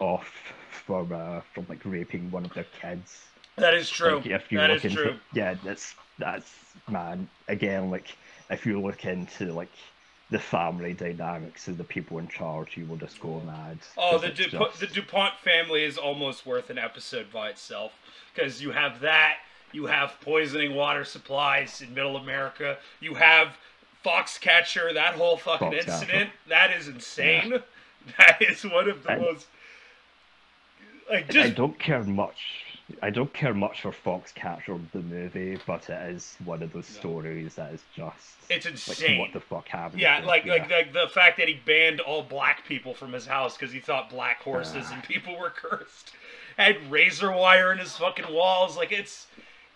off 0.00 0.52
from, 0.84 1.12
uh, 1.12 1.42
from 1.54 1.66
like 1.68 1.84
raping 1.84 2.28
one 2.32 2.44
of 2.44 2.52
their 2.54 2.66
kids. 2.82 3.16
that 3.56 3.72
is 3.72 3.88
true. 3.88 4.16
Like, 4.16 4.26
if 4.26 4.50
you 4.50 4.58
that 4.58 4.70
look 4.70 4.84
is 4.84 4.90
into, 4.90 5.04
true. 5.04 5.14
yeah, 5.32 5.54
that's, 5.62 5.94
that's, 6.18 6.50
man, 6.88 7.28
again, 7.46 7.88
like, 7.88 8.16
if 8.50 8.66
you 8.66 8.80
look 8.80 9.04
into, 9.04 9.52
like, 9.52 9.70
the 10.30 10.38
family 10.38 10.92
dynamics 10.92 11.68
of 11.68 11.78
the 11.78 11.84
people 11.84 12.18
in 12.18 12.26
charge, 12.28 12.76
you 12.76 12.84
will 12.86 12.96
just 12.96 13.20
go 13.20 13.40
mad. 13.46 13.78
Oh, 13.96 14.18
the 14.18 14.28
it's 14.28 14.38
DuPont, 14.38 14.70
just- 14.70 14.80
the 14.80 14.86
DuPont 14.88 15.34
family 15.38 15.84
is 15.84 15.96
almost 15.96 16.44
worth 16.46 16.68
an 16.70 16.78
episode 16.78 17.32
by 17.32 17.48
itself 17.50 17.92
because 18.34 18.60
you 18.60 18.72
have 18.72 19.00
that, 19.00 19.36
you 19.72 19.86
have 19.86 20.20
poisoning 20.20 20.74
water 20.74 21.04
supplies 21.04 21.80
in 21.80 21.94
Middle 21.94 22.16
America, 22.16 22.78
you 23.00 23.14
have 23.14 23.56
Foxcatcher, 24.04 24.94
that 24.94 25.14
whole 25.14 25.36
fucking 25.36 25.70
Foxcatcher. 25.72 25.88
incident. 25.88 26.30
That 26.48 26.70
is 26.72 26.88
insane. 26.88 27.62
That 28.18 28.40
is 28.40 28.62
one 28.64 28.88
of 28.88 29.02
the 29.02 29.12
I- 29.12 29.18
most 29.18 29.46
like 31.10 31.34
I 31.36 31.50
don't 31.50 31.76
care 31.76 32.04
much. 32.04 32.64
I 33.02 33.10
don't 33.10 33.32
care 33.34 33.52
much 33.52 33.82
for 33.82 33.90
Foxcatcher 33.90 34.78
the 34.92 35.00
movie, 35.00 35.58
but 35.66 35.90
it 35.90 36.10
is 36.14 36.36
one 36.44 36.62
of 36.62 36.72
those 36.72 36.86
stories 36.86 37.56
that 37.56 37.72
is 37.72 37.82
just 37.96 38.36
It's 38.48 38.64
like 38.64 38.74
insane. 39.00 39.18
what 39.18 39.32
the 39.32 39.40
fuck 39.40 39.66
happened. 39.68 40.00
Yeah, 40.00 40.22
like 40.24 40.44
Yeah. 40.44 40.52
like 40.52 40.70
like 40.70 40.92
the 40.92 41.08
fact 41.08 41.36
that 41.38 41.48
he 41.48 41.54
banned 41.54 41.98
all 42.00 42.22
black 42.22 42.64
people 42.64 42.94
from 42.94 43.12
his 43.12 43.26
house 43.26 43.56
because 43.56 43.72
he 43.72 43.80
thought 43.80 44.08
black 44.08 44.40
horses 44.42 44.86
Ah. 44.88 44.94
and 44.94 45.02
people 45.02 45.36
were 45.36 45.50
cursed. 45.50 46.12
Had 46.56 46.90
razor 46.90 47.32
wire 47.32 47.72
in 47.72 47.78
his 47.78 47.96
fucking 47.96 48.32
walls. 48.32 48.76
Like 48.76 48.92
it's 48.92 49.26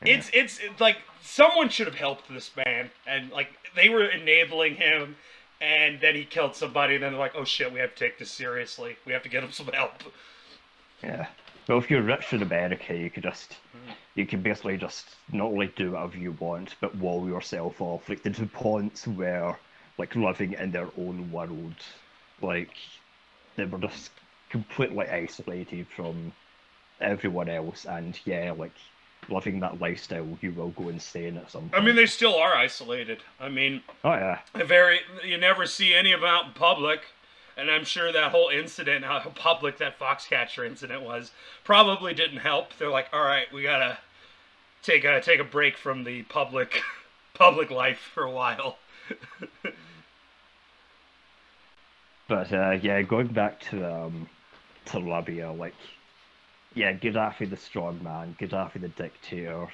it's 0.02 0.30
it's 0.32 0.58
it's 0.60 0.80
like 0.80 0.98
someone 1.20 1.68
should 1.68 1.86
have 1.88 1.96
helped 1.96 2.28
this 2.32 2.50
man, 2.56 2.90
and 3.08 3.30
like 3.32 3.48
they 3.74 3.88
were 3.88 4.04
enabling 4.06 4.76
him, 4.76 5.16
and 5.60 6.00
then 6.00 6.14
he 6.14 6.24
killed 6.24 6.54
somebody, 6.54 6.94
and 6.94 7.02
then 7.02 7.10
they're 7.12 7.20
like, 7.20 7.34
oh 7.34 7.44
shit, 7.44 7.72
we 7.72 7.80
have 7.80 7.92
to 7.94 7.98
take 8.04 8.18
this 8.20 8.30
seriously. 8.30 8.96
We 9.04 9.12
have 9.12 9.22
to 9.24 9.28
get 9.28 9.42
him 9.42 9.50
some 9.52 9.66
help. 9.66 10.04
yeah. 11.02 11.26
Well, 11.70 11.78
if 11.78 11.88
you're 11.88 12.02
rich 12.02 12.32
in 12.32 12.42
America, 12.42 12.96
you 12.96 13.10
could 13.10 13.22
just 13.22 13.52
Hmm. 13.72 13.92
you 14.16 14.26
can 14.26 14.42
basically 14.42 14.76
just 14.76 15.06
not 15.30 15.44
only 15.44 15.68
do 15.68 15.92
whatever 15.92 16.18
you 16.18 16.32
want, 16.32 16.74
but 16.80 16.96
wall 16.96 17.28
yourself 17.28 17.80
off. 17.80 18.08
Like 18.08 18.24
the 18.24 18.30
DuPonts 18.30 19.06
were 19.06 19.56
like 19.96 20.16
living 20.16 20.54
in 20.54 20.72
their 20.72 20.88
own 20.98 21.30
world, 21.30 21.76
like 22.42 22.76
they 23.54 23.66
were 23.66 23.78
just 23.78 24.10
completely 24.48 25.06
isolated 25.06 25.86
from 25.86 26.32
everyone 27.00 27.48
else, 27.48 27.84
and 27.84 28.18
yeah, 28.24 28.50
like 28.50 28.74
living 29.28 29.60
that 29.60 29.80
lifestyle, 29.80 30.36
you 30.40 30.50
will 30.50 30.70
go 30.70 30.88
insane 30.88 31.36
at 31.36 31.52
some 31.52 31.68
point. 31.68 31.80
I 31.80 31.86
mean, 31.86 31.94
they 31.94 32.06
still 32.06 32.34
are 32.34 32.56
isolated. 32.56 33.22
I 33.38 33.48
mean, 33.48 33.84
oh 34.02 34.14
yeah. 34.14 34.40
very 34.56 35.02
you 35.24 35.38
never 35.38 35.66
see 35.66 35.94
any 35.94 36.10
of 36.10 36.22
them 36.22 36.30
out 36.30 36.46
in 36.46 36.52
public 36.52 37.02
and 37.60 37.70
i'm 37.70 37.84
sure 37.84 38.12
that 38.12 38.30
whole 38.30 38.48
incident 38.48 39.04
how 39.04 39.20
public 39.34 39.78
that 39.78 39.98
foxcatcher 39.98 40.66
incident 40.66 41.02
was 41.02 41.32
probably 41.64 42.14
didn't 42.14 42.38
help 42.38 42.76
they're 42.78 42.90
like 42.90 43.08
all 43.12 43.22
right 43.22 43.52
we 43.52 43.62
gotta 43.62 43.98
take 44.82 45.04
a 45.04 45.20
take 45.20 45.40
a 45.40 45.44
break 45.44 45.76
from 45.76 46.04
the 46.04 46.22
public 46.24 46.82
public 47.34 47.70
life 47.70 47.98
for 47.98 48.24
a 48.24 48.30
while 48.30 48.78
But 52.30 52.52
uh, 52.52 52.78
yeah, 52.80 53.02
going 53.02 53.26
back 53.26 53.58
to 53.70 53.92
um, 53.92 54.28
to 54.86 55.00
Libya, 55.00 55.50
like 55.50 55.74
yeah, 56.74 56.92
Gaddafi 56.92 57.50
the 57.50 57.56
strong 57.56 58.00
man, 58.04 58.36
Gaddafi 58.40 58.80
the 58.80 58.88
dictator. 58.88 59.66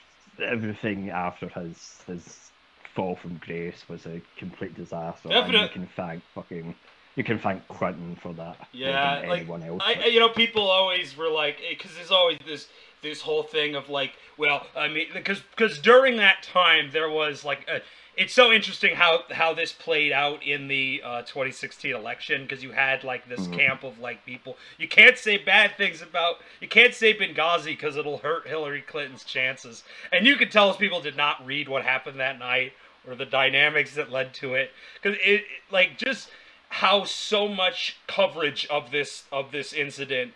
Everything 0.43 1.11
after 1.11 1.51
his 1.51 2.01
his 2.07 2.51
fall 2.95 3.15
from 3.15 3.37
grace 3.45 3.85
was 3.91 4.07
a 4.07 4.23
complete 4.39 4.75
disaster. 4.75 5.31
And 5.31 5.53
you 5.53 5.69
can 5.69 5.87
thank 5.97 6.23
fucking 6.35 6.75
you 7.17 7.25
can 7.25 7.39
thank 7.39 7.67
Clinton 7.69 8.17
for 8.23 8.33
that. 8.35 8.69
Yeah, 8.73 9.23
like 9.27 9.41
anyone 9.41 9.63
else. 9.63 9.83
I, 9.85 10.05
you 10.07 10.21
know, 10.21 10.29
people 10.29 10.63
always 10.63 11.17
were 11.17 11.31
like, 11.31 11.59
because 11.69 11.95
there's 11.97 12.11
always 12.11 12.39
this 12.47 12.69
this 13.03 13.21
whole 13.21 13.43
thing 13.43 13.75
of 13.75 13.89
like, 13.89 14.13
well, 14.39 14.67
I 14.77 14.89
mean, 14.89 15.09
because 15.13 15.41
because 15.57 15.79
during 15.79 16.17
that 16.19 16.43
time 16.43 16.91
there 16.93 17.11
was 17.11 17.45
like 17.45 17.67
a. 17.69 17.81
It's 18.19 18.33
so 18.33 18.51
interesting 18.51 18.95
how 18.97 19.25
how 19.31 19.53
this 19.53 19.73
played 19.73 20.11
out 20.13 20.43
in 20.43 20.69
the 20.69 21.03
uh, 21.05 21.21
2016 21.23 21.95
election 21.95 22.43
because 22.43 22.63
you 22.63 22.73
had 22.73 23.05
like 23.05 23.29
this 23.29 23.47
Mhm. 23.47 23.53
camp 23.53 23.85
of 23.85 23.99
like 23.99 24.25
people. 24.25 24.57
You 24.79 24.89
can't 24.89 25.19
say 25.19 25.37
bad 25.37 25.77
things 25.77 26.01
about. 26.01 26.37
You 26.61 26.69
can't 26.69 26.95
say 26.95 27.13
Benghazi 27.15 27.67
because 27.67 27.97
it'll 27.97 28.19
hurt 28.19 28.47
Hillary 28.47 28.81
Clinton's 28.81 29.23
chances. 29.25 29.85
And 30.13 30.27
you 30.27 30.37
could 30.37 30.51
tell 30.51 30.71
us 30.71 30.79
people 30.79 31.01
did 31.03 31.17
not 31.17 31.45
read 31.45 31.69
what 31.69 31.83
happened 31.83 32.19
that 32.21 32.39
night 32.39 32.73
or 33.07 33.15
the 33.15 33.27
dynamics 33.27 33.95
that 33.95 34.11
led 34.11 34.33
to 34.35 34.55
it 34.55 34.71
because 35.01 35.19
it 35.23 35.45
like 35.71 35.99
just 35.99 36.31
how 36.69 37.05
so 37.05 37.49
much 37.49 37.97
coverage 38.07 38.67
of 38.67 38.91
this 38.91 39.25
of 39.33 39.53
this 39.53 39.73
incident 39.73 40.33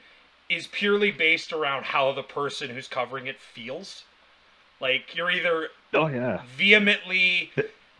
is 0.49 0.67
purely 0.67 1.11
based 1.11 1.53
around 1.53 1.85
how 1.85 2.13
the 2.13 2.23
person 2.23 2.71
who's 2.71 2.89
covering 2.89 3.27
it 3.27 3.39
feels. 3.39 4.05
Like 4.81 5.15
you're 5.15 5.31
either 5.31 5.69
oh 5.95 6.09
yeah, 6.09 6.43
vehemently 6.57 7.53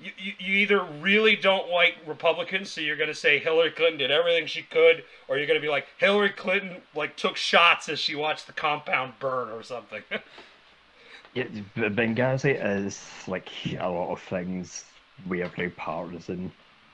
you, 0.03 0.11
you, 0.39 0.55
either 0.55 0.83
really 1.01 1.37
don't 1.37 1.69
like 1.69 1.97
Republicans, 2.07 2.71
so 2.71 2.81
you're 2.81 2.97
gonna 2.97 3.15
say 3.15 3.39
Hillary 3.39 3.71
Clinton 3.71 3.99
did 3.99 4.11
everything 4.11 4.47
she 4.47 4.63
could, 4.63 5.05
or 5.29 5.37
you're 5.37 5.47
gonna 5.47 5.61
be 5.61 5.69
like 5.69 5.87
Hillary 5.99 6.31
Clinton 6.31 6.81
like 6.95 7.17
took 7.17 7.37
shots 7.37 7.89
as 7.89 7.99
she 7.99 8.15
watched 8.15 8.47
the 8.47 8.53
compound 8.53 9.13
burn 9.21 9.51
or 9.51 9.63
something. 9.63 10.03
yeah. 11.35 11.45
Benghazi 11.77 12.59
is 12.63 13.03
like 13.29 13.49
a 13.79 13.89
lot 13.89 14.11
of 14.11 14.21
things 14.21 14.85
weirdly 15.27 15.69
partisan. 15.69 16.51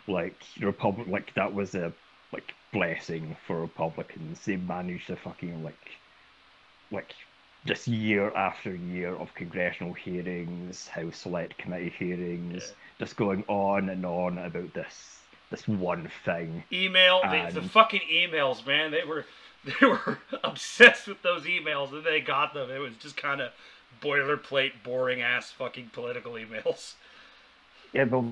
Like 0.09 0.37
Republic, 0.61 1.09
like 1.09 1.35
that 1.35 1.53
was 1.53 1.75
a 1.75 1.93
like 2.33 2.55
blessing 2.73 3.37
for 3.47 3.61
Republicans. 3.61 4.45
They 4.45 4.57
managed 4.57 5.09
to 5.09 5.17
fucking 5.17 5.63
like 5.65 5.91
like 6.91 7.15
just 7.65 7.89
year 7.89 8.31
after 8.37 8.75
year 8.75 9.15
of 9.17 9.35
congressional 9.35 9.93
hearings, 9.93 10.87
House 10.87 11.17
Select 11.17 11.59
Committee 11.59 11.93
hearings, 11.99 12.63
yeah. 12.69 13.05
just 13.05 13.17
going 13.17 13.45
on 13.49 13.89
and 13.89 14.07
on 14.07 14.39
about 14.39 14.73
this 14.75 15.19
this 15.51 15.67
one 15.67 16.11
thing. 16.25 16.63
Email 16.73 17.21
and... 17.25 17.55
the, 17.55 17.61
the 17.61 17.69
fucking 17.69 18.03
emails, 18.13 18.67
man. 18.67 18.91
They 18.91 19.05
were 19.05 19.25
they 19.81 19.87
were 19.87 20.19
obsessed 20.45 21.09
with 21.09 21.23
those 21.23 21.45
emails 21.45 21.93
and 21.93 22.05
they 22.05 22.21
got 22.21 22.55
them. 22.55 22.71
It 22.71 22.79
was 22.79 22.95
just 22.97 23.17
kind 23.17 23.41
of 23.41 23.53
boilerplate, 24.01 24.73
boring 24.85 25.23
ass 25.23 25.51
fucking 25.51 25.91
political 25.93 26.33
emails. 26.33 26.95
Yeah, 27.93 28.05
but 28.05 28.25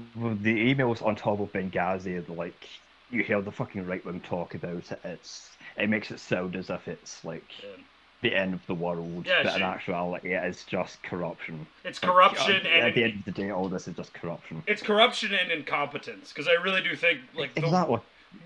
the 0.42 0.75
emails 0.75 1.04
on 1.04 1.16
top 1.16 1.40
of 1.40 1.52
Benghazi, 1.52 2.28
like 2.37 2.68
you 3.11 3.23
hear 3.23 3.40
the 3.40 3.52
fucking 3.52 3.87
right 3.87 4.04
wing 4.04 4.20
talk 4.20 4.54
about 4.54 4.90
it. 4.92 5.00
It's 5.04 5.50
it 5.76 5.88
makes 5.88 6.11
it 6.11 6.20
sound 6.20 6.56
as 6.56 6.70
if 6.70 6.87
it's 6.88 7.25
like 7.25 7.44
yeah. 7.62 7.82
the 8.23 8.34
end 8.34 8.54
of 8.54 8.66
the 8.66 8.75
world, 8.75 9.26
yeah, 9.26 9.42
but 9.42 9.56
in 9.56 9.62
actuality, 9.62 10.34
it 10.34 10.44
is 10.44 10.64
just 10.64 11.02
corruption. 11.02 11.66
It's 11.84 11.99
corruption, 11.99 12.66
and 12.66 12.87
at 12.87 12.94
the 12.94 13.04
end 13.04 13.18
of 13.20 13.25
the 13.25 13.32
day, 13.32 13.50
all 13.50 13.68
this 13.68 13.88
is 13.88 13.96
just 13.96 14.12
corruption. 14.14 14.62
It's 14.66 14.82
corruption 14.82 15.32
and 15.32 15.50
incompetence, 15.50 16.30
because 16.30 16.49
I 16.49 16.62
really 16.62 16.82
do 16.82 16.94
think 16.96 17.20
like 17.34 17.50
exactly. 17.56 18.00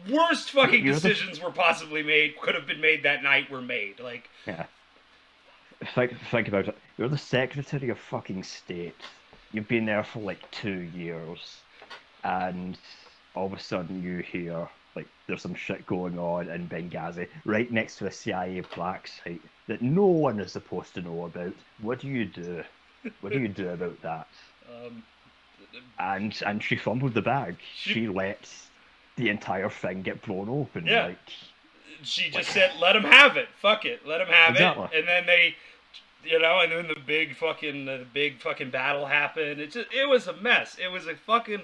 the 0.06 0.14
worst 0.14 0.50
fucking 0.50 0.84
decisions 0.84 1.38
the... 1.38 1.44
were 1.46 1.52
possibly 1.52 2.02
made, 2.02 2.38
could 2.40 2.54
have 2.54 2.66
been 2.66 2.80
made 2.80 3.02
that 3.04 3.22
night, 3.22 3.50
were 3.50 3.62
made. 3.62 4.00
Like 4.00 4.28
yeah. 4.46 4.66
Think, 5.94 6.12
think 6.30 6.48
about 6.48 6.66
it. 6.68 6.76
You're 6.96 7.08
the 7.08 7.16
Secretary 7.16 7.88
of 7.88 7.98
fucking 7.98 8.42
State. 8.42 8.96
You've 9.52 9.68
been 9.68 9.86
there 9.86 10.04
for 10.04 10.20
like 10.20 10.50
two 10.50 10.80
years, 10.94 11.58
and 12.24 12.76
all 13.34 13.46
of 13.46 13.52
a 13.52 13.60
sudden 13.60 14.02
you 14.02 14.18
hear 14.18 14.68
like 14.94 15.06
there's 15.26 15.42
some 15.42 15.54
shit 15.54 15.86
going 15.86 16.18
on 16.18 16.48
in 16.48 16.68
Benghazi, 16.68 17.28
right 17.44 17.70
next 17.70 17.98
to 17.98 18.06
a 18.06 18.12
CIA 18.12 18.62
black 18.74 19.08
site 19.08 19.40
that 19.68 19.80
no 19.80 20.06
one 20.06 20.40
is 20.40 20.52
supposed 20.52 20.94
to 20.94 21.02
know 21.02 21.24
about. 21.26 21.54
What 21.80 22.00
do 22.00 22.08
you 22.08 22.24
do? 22.24 22.64
What 23.20 23.32
do 23.32 23.38
you 23.38 23.48
do 23.48 23.68
about 23.70 24.00
that? 24.02 24.28
Um, 24.68 25.02
and 25.98 26.42
and 26.44 26.62
she 26.62 26.76
fumbled 26.76 27.14
the 27.14 27.22
bag. 27.22 27.56
She, 27.74 27.94
she 27.94 28.08
let 28.08 28.50
the 29.16 29.30
entire 29.30 29.70
thing 29.70 30.02
get 30.02 30.20
blown 30.22 30.48
open. 30.48 30.86
Yeah. 30.86 31.06
Like, 31.06 31.18
she 32.02 32.24
just 32.24 32.34
like, 32.34 32.44
said, 32.44 32.72
"Let 32.78 32.94
him 32.94 33.04
have 33.04 33.36
it. 33.36 33.48
Fuck 33.60 33.84
it. 33.84 34.06
Let 34.06 34.20
him 34.20 34.28
have 34.28 34.52
exactly. 34.52 34.84
it." 34.84 34.98
And 34.98 35.08
then 35.08 35.26
they, 35.26 35.54
you 36.28 36.38
know, 36.38 36.60
and 36.60 36.72
then 36.72 36.88
the 36.88 37.00
big 37.00 37.36
fucking 37.36 37.86
the 37.86 38.06
big 38.12 38.40
fucking 38.40 38.70
battle 38.70 39.06
happened. 39.06 39.60
It 39.60 39.72
just 39.72 39.92
it 39.92 40.08
was 40.08 40.26
a 40.26 40.34
mess. 40.34 40.76
It 40.82 40.88
was 40.88 41.06
a 41.06 41.14
fucking 41.14 41.62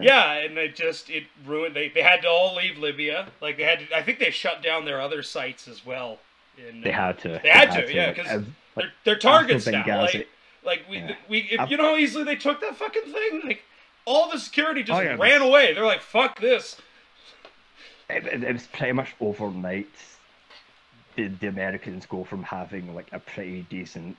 yeah, 0.00 0.32
and 0.34 0.58
it 0.58 0.74
just 0.74 1.10
it 1.10 1.24
ruined. 1.44 1.74
They, 1.76 1.88
they 1.88 2.02
had 2.02 2.22
to 2.22 2.28
all 2.28 2.56
leave 2.56 2.78
Libya. 2.78 3.28
Like 3.40 3.56
they 3.56 3.64
had 3.64 3.80
to. 3.80 3.96
I 3.96 4.02
think 4.02 4.18
they 4.18 4.30
shut 4.30 4.62
down 4.62 4.84
their 4.84 5.00
other 5.00 5.22
sites 5.22 5.68
as 5.68 5.84
well. 5.86 6.18
In, 6.56 6.80
they 6.80 6.90
had 6.90 7.18
to. 7.20 7.28
They, 7.28 7.40
they 7.44 7.48
had, 7.48 7.68
had, 7.70 7.86
to, 7.86 7.94
yeah, 7.94 8.12
because 8.12 8.44
they're, 8.74 8.92
they're 9.04 9.18
targets 9.18 9.66
now. 9.66 9.84
Like, 9.86 10.28
like 10.64 10.82
we 10.88 10.98
yeah. 10.98 11.14
we 11.28 11.38
if, 11.50 11.70
you 11.70 11.76
know 11.76 11.90
how 11.90 11.96
easily 11.96 12.24
they 12.24 12.36
took 12.36 12.60
that 12.60 12.76
fucking 12.76 13.04
thing. 13.04 13.42
Like 13.44 13.62
all 14.04 14.30
the 14.30 14.38
security 14.38 14.82
just 14.82 14.98
oh, 14.98 15.02
yeah, 15.02 15.16
ran 15.16 15.42
away. 15.42 15.74
They're 15.74 15.86
like, 15.86 16.02
fuck 16.02 16.40
this. 16.40 16.76
It, 18.10 18.26
it, 18.26 18.44
it 18.44 18.52
was 18.52 18.66
pretty 18.66 18.92
much 18.92 19.14
overnight. 19.20 19.88
The, 21.16 21.28
the 21.28 21.48
Americans 21.48 22.06
go 22.06 22.24
from 22.24 22.42
having 22.42 22.94
like 22.94 23.08
a 23.12 23.18
pretty 23.18 23.62
decent 23.70 24.16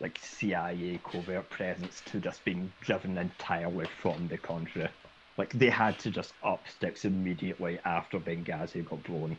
like 0.00 0.18
CIA 0.22 1.00
covert 1.04 1.48
presence 1.50 2.02
to 2.06 2.20
just 2.20 2.44
being 2.44 2.72
driven 2.80 3.16
entirely 3.18 3.86
from 4.00 4.28
the 4.28 4.38
country. 4.38 4.88
Like 5.36 5.52
they 5.52 5.70
had 5.70 5.98
to 6.00 6.10
just 6.10 6.32
up 6.42 6.62
sticks 6.68 7.04
immediately 7.04 7.78
after 7.84 8.18
Benghazi 8.18 8.88
got 8.88 9.02
blown. 9.04 9.36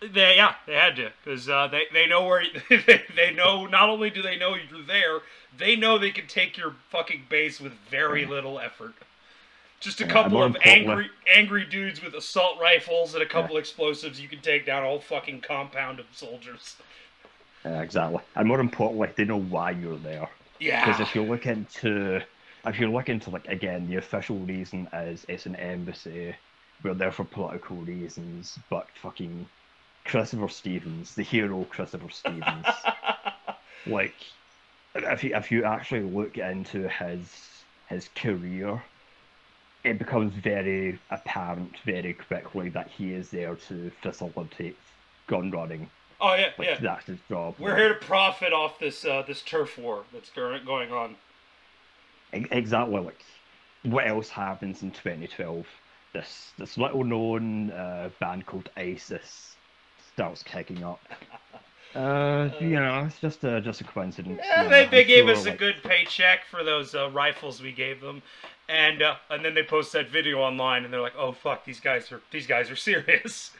They 0.00 0.36
yeah, 0.36 0.54
they 0.66 0.74
had 0.74 0.96
to 0.96 1.12
because 1.22 1.48
uh, 1.48 1.68
they 1.68 1.84
they 1.92 2.06
know 2.06 2.24
where 2.24 2.44
they, 2.70 3.02
they 3.14 3.34
know. 3.34 3.66
Not 3.66 3.90
only 3.90 4.08
do 4.08 4.22
they 4.22 4.36
know 4.36 4.54
you're 4.54 4.82
there, 4.86 5.20
they 5.58 5.76
know 5.76 5.98
they 5.98 6.10
can 6.10 6.26
take 6.26 6.56
your 6.56 6.74
fucking 6.90 7.24
base 7.28 7.60
with 7.60 7.72
very 7.90 8.24
little 8.24 8.58
effort. 8.58 8.94
Just 9.80 10.02
a 10.02 10.06
couple 10.06 10.38
yeah, 10.38 10.44
of 10.44 10.56
angry 10.62 11.08
angry 11.34 11.64
dudes 11.64 12.02
with 12.02 12.14
assault 12.14 12.60
rifles 12.60 13.14
and 13.14 13.22
a 13.22 13.26
couple 13.26 13.54
yeah. 13.54 13.60
explosives, 13.60 14.20
you 14.20 14.28
can 14.28 14.40
take 14.40 14.66
down 14.66 14.82
a 14.82 14.86
whole 14.86 15.00
fucking 15.00 15.40
compound 15.40 15.98
of 15.98 16.06
soldiers. 16.12 16.76
Yeah, 17.64 17.80
exactly, 17.80 18.20
and 18.36 18.46
more 18.46 18.60
importantly, 18.60 19.08
they 19.16 19.24
know 19.24 19.40
why 19.40 19.70
you're 19.70 19.96
there. 19.96 20.28
Yeah. 20.58 20.84
Because 20.84 21.00
if 21.00 21.14
you 21.14 21.22
look 21.22 21.46
into 21.46 22.22
if 22.66 22.78
you 22.78 22.92
look 22.92 23.08
into 23.08 23.30
like 23.30 23.48
again, 23.48 23.88
the 23.88 23.96
official 23.96 24.38
reason 24.40 24.86
is 24.92 25.24
it's 25.28 25.46
an 25.46 25.56
embassy. 25.56 26.34
We're 26.82 26.94
there 26.94 27.12
for 27.12 27.24
political 27.24 27.76
reasons, 27.76 28.58
but 28.68 28.86
fucking 29.02 29.46
Christopher 30.04 30.48
Stevens, 30.48 31.14
the 31.14 31.22
hero 31.22 31.64
Christopher 31.64 32.10
Stevens, 32.10 32.66
like 33.86 34.14
if 34.94 35.24
you 35.24 35.34
if 35.34 35.50
you 35.50 35.64
actually 35.64 36.02
look 36.02 36.36
into 36.36 36.88
his 36.88 37.62
his 37.88 38.08
career, 38.14 38.82
it 39.84 39.98
becomes 39.98 40.32
very 40.34 40.98
apparent 41.10 41.76
very 41.84 42.12
quickly 42.12 42.68
that 42.70 42.88
he 42.88 43.14
is 43.14 43.30
there 43.30 43.54
to 43.54 43.90
facilitate 44.02 44.76
gun 45.26 45.50
running. 45.50 45.88
Oh 46.20 46.34
yeah, 46.34 46.50
like, 46.58 46.68
yeah. 46.68 46.78
That's 46.80 47.06
his 47.06 47.18
job. 47.28 47.54
We're 47.58 47.76
here 47.76 47.94
to 47.94 48.06
profit 48.06 48.52
off 48.52 48.78
this 48.78 49.04
uh, 49.04 49.22
this 49.26 49.42
turf 49.42 49.78
war 49.78 50.04
that's 50.12 50.30
going 50.30 50.92
on. 50.92 51.16
Exactly. 52.32 53.00
Like, 53.00 53.24
what 53.84 54.06
else 54.06 54.28
happens 54.28 54.82
in 54.82 54.90
2012? 54.90 55.66
This 56.12 56.52
this 56.58 56.76
little 56.76 57.04
known 57.04 57.70
uh, 57.70 58.10
band 58.20 58.44
called 58.44 58.68
ISIS 58.76 59.56
starts 60.12 60.42
kicking 60.42 60.84
up. 60.84 61.00
Uh, 61.92 62.48
you 62.60 62.76
know, 62.76 63.04
it's 63.04 63.18
just 63.18 63.42
a 63.42 63.60
just 63.60 63.80
a 63.80 63.84
coincidence. 63.84 64.40
Yeah, 64.44 64.68
they, 64.68 64.86
they 64.86 65.02
gave 65.02 65.24
sure, 65.24 65.32
us 65.32 65.44
like... 65.44 65.56
a 65.56 65.58
good 65.58 65.82
paycheck 65.82 66.44
for 66.48 66.62
those 66.62 66.94
uh, 66.94 67.10
rifles 67.10 67.60
we 67.60 67.72
gave 67.72 68.00
them, 68.00 68.22
and 68.70 69.02
uh, 69.02 69.16
and 69.28 69.44
then 69.44 69.54
they 69.54 69.62
post 69.62 69.92
that 69.92 70.08
video 70.08 70.38
online, 70.38 70.84
and 70.84 70.92
they're 70.92 71.00
like, 71.00 71.16
"Oh 71.18 71.32
fuck, 71.32 71.64
these 71.64 71.80
guys 71.80 72.10
are 72.12 72.20
these 72.30 72.46
guys 72.46 72.70
are 72.70 72.76
serious." 72.90 73.50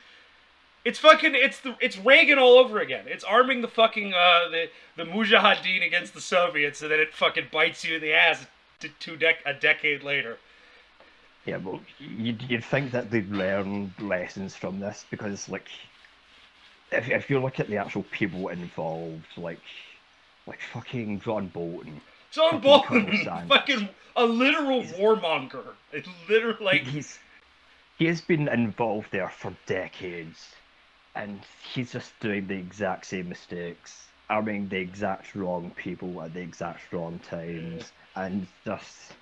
It's 0.85 0.99
fucking 0.99 1.33
it's 1.35 1.61
the 1.61 1.77
it's 1.81 1.99
Reagan 1.99 2.39
all 2.39 2.59
over 2.59 2.79
again. 2.79 3.05
It's 3.07 3.25
arming 3.25 3.61
the 3.61 3.69
fucking 3.69 4.15
uh 4.15 4.49
the 4.51 4.71
the 4.97 5.05
Mujahideen 5.05 5.87
against 5.87 6.15
the 6.15 6.21
Soviets, 6.21 6.81
and 6.83 6.91
then 6.91 7.01
it 7.01 7.13
fucking 7.13 7.49
bites 7.53 7.85
you 7.85 7.97
in 7.97 8.01
the 8.01 8.15
ass 8.15 8.47
two 8.99 9.17
dec- 9.17 9.45
a 9.45 9.53
decade 9.53 10.03
later. 10.03 10.39
Yeah, 11.47 11.57
well, 11.59 11.81
you'd, 11.99 12.43
you'd 12.43 12.65
think 12.65 12.93
that 12.93 13.11
they'd 13.11 13.31
learn 13.31 13.95
lessons 13.99 14.55
from 14.55 14.79
this 14.79 15.07
because, 15.11 15.49
like, 15.49 15.69
if, 16.93 17.09
if 17.09 17.31
you 17.31 17.41
look 17.41 17.59
at 17.59 17.69
the 17.69 17.79
actual 17.79 18.03
people 18.11 18.49
involved, 18.49 19.27
like, 19.37 19.61
like 20.47 20.61
fucking 20.73 21.21
John 21.21 21.49
Bolton. 21.49 22.01
John 22.31 22.61
Bolton, 22.61 23.25
fucking 23.49 23.89
a 24.17 24.25
literal 24.25 24.83
he's, 24.83 24.93
warmonger. 24.93 25.65
It's 25.93 26.09
literally 26.29 26.65
like 26.65 26.83
he's 26.83 27.19
he 27.99 28.07
has 28.07 28.21
been 28.21 28.49
involved 28.49 29.09
there 29.11 29.29
for 29.29 29.55
decades, 29.67 30.55
and 31.15 31.41
he's 31.73 31.93
just 31.93 32.19
doing 32.21 32.47
the 32.47 32.57
exact 32.57 33.07
same 33.07 33.29
mistakes, 33.29 34.07
arming 34.29 34.69
the 34.69 34.79
exact 34.79 35.35
wrong 35.35 35.73
people 35.77 36.23
at 36.23 36.35
the 36.35 36.41
exact 36.41 36.93
wrong 36.93 37.21
times, 37.29 37.93
yeah. 38.17 38.25
and 38.25 38.47
just 38.65 39.13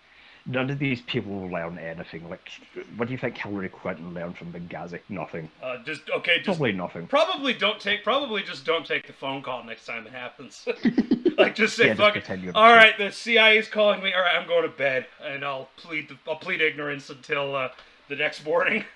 none 0.48 0.70
of 0.70 0.78
these 0.78 1.02
people 1.02 1.48
learn 1.48 1.78
anything. 1.78 2.28
Like, 2.28 2.50
what 2.96 3.08
do 3.08 3.12
you 3.12 3.18
think 3.18 3.36
Hillary 3.36 3.68
Clinton 3.68 4.14
learned 4.14 4.36
from 4.36 4.52
Benghazi? 4.52 5.00
Nothing. 5.08 5.50
Uh, 5.62 5.78
just 5.84 6.08
okay. 6.10 6.36
Just 6.36 6.58
probably 6.58 6.72
nothing. 6.72 7.06
Probably 7.06 7.54
don't 7.54 7.80
take. 7.80 8.02
Probably 8.02 8.42
just 8.42 8.64
don't 8.64 8.86
take 8.86 9.06
the 9.06 9.12
phone 9.12 9.42
call 9.42 9.62
next 9.64 9.86
time 9.86 10.06
it 10.06 10.12
happens. 10.12 10.66
like, 11.42 11.54
just 11.54 11.76
say, 11.76 11.88
yeah, 11.88 11.94
"Fuck 11.94 12.16
it." 12.16 12.28
All 12.54 12.72
right, 12.72 12.96
the 12.98 13.12
CIA 13.12 13.58
is 13.58 13.68
calling 13.68 14.02
me. 14.02 14.12
All 14.12 14.20
right, 14.20 14.34
I'm 14.36 14.48
going 14.48 14.64
to 14.64 14.68
bed, 14.68 15.06
and 15.22 15.44
I'll 15.44 15.68
plead. 15.76 16.08
I'll 16.26 16.36
plead 16.36 16.60
ignorance 16.60 17.10
until 17.10 17.54
uh, 17.54 17.68
the 18.08 18.16
next 18.16 18.44
morning. 18.44 18.84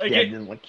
Like, 0.00 0.10
yeah, 0.10 0.18
it, 0.22 0.48
like, 0.48 0.66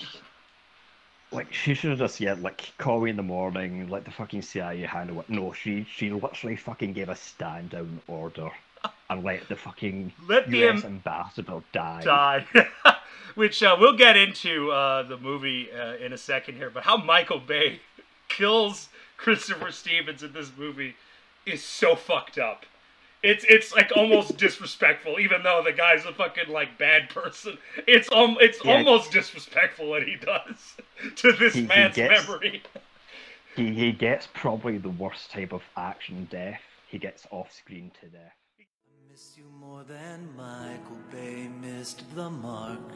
like 1.32 1.52
she 1.52 1.74
should 1.74 1.90
have 1.90 1.98
just 1.98 2.20
yeah, 2.20 2.36
like 2.40 2.72
call 2.78 3.02
me 3.02 3.10
in 3.10 3.16
the 3.16 3.24
morning, 3.24 3.90
let 3.90 4.06
the 4.06 4.12
fucking 4.12 4.44
CIA 4.44 4.82
handle 4.82 5.20
it. 5.20 5.30
No, 5.32 5.52
she 5.52 5.84
she 5.92 6.12
literally 6.12 6.56
fucking 6.56 6.94
gave 6.94 7.10
a 7.10 7.16
stand 7.16 7.72
down 7.72 8.00
order 8.08 8.52
and 9.10 9.24
let 9.24 9.48
the 9.50 9.56
fucking 9.56 10.14
let 10.28 10.50
the 10.50 10.68
US 10.70 10.86
ambassador 10.86 11.62
die. 11.72 12.04
Die. 12.04 12.68
Which 13.36 13.64
uh, 13.64 13.76
we'll 13.80 13.98
get 13.98 14.16
into 14.16 14.72
uh, 14.72 15.04
the 15.04 15.18
movie 15.18 15.70
uh, 15.72 15.96
in 15.96 16.14
a 16.14 16.18
second 16.18 16.56
here, 16.56 16.70
but 16.70 16.84
how 16.84 16.98
Michael 16.98 17.40
Bay 17.40 17.82
kills 18.30 18.90
Christopher 19.18 19.72
Stevens 19.72 20.24
in 20.24 20.34
this 20.34 20.52
movie 20.58 20.96
is 21.46 21.64
so 21.64 21.96
fucked 21.96 22.38
up. 22.38 22.66
It's 23.24 23.46
it's 23.48 23.74
like 23.74 23.92
almost 23.96 24.38
disrespectful, 24.38 25.20
even 25.20 25.44
though 25.44 25.62
the 25.64 25.74
guy's 25.74 26.06
a 26.06 26.14
fucking 26.14 26.52
like 26.52 26.78
bad 26.78 27.10
person. 27.10 27.58
It's 27.88 28.12
um 28.12 28.38
it's 28.40 28.64
yeah. 28.64 28.78
almost 28.78 29.12
disrespectful 29.12 29.90
what 29.90 30.04
he 30.04 30.16
does 30.16 30.76
to 31.18 31.32
this 31.32 31.56
he, 31.56 31.64
man's 31.64 31.96
he 31.96 32.04
gets, 32.04 32.28
memory. 32.28 32.64
He 33.56 33.74
he 33.74 33.92
gets 33.92 34.28
probably 34.34 34.78
the 34.78 34.90
worst 34.90 35.32
type 35.32 35.54
of 35.54 35.64
action 35.76 36.28
death. 36.30 36.62
He 36.88 37.00
gets 37.00 37.26
off 37.32 37.52
screen 37.52 37.92
to 38.02 38.08
death 38.08 38.34
miss 39.16 39.38
you 39.38 39.46
more 39.62 39.82
than 39.86 40.28
Michael 40.36 40.98
Bay 41.10 41.48
missed 41.62 42.04
the 42.16 42.30
mark 42.30 42.92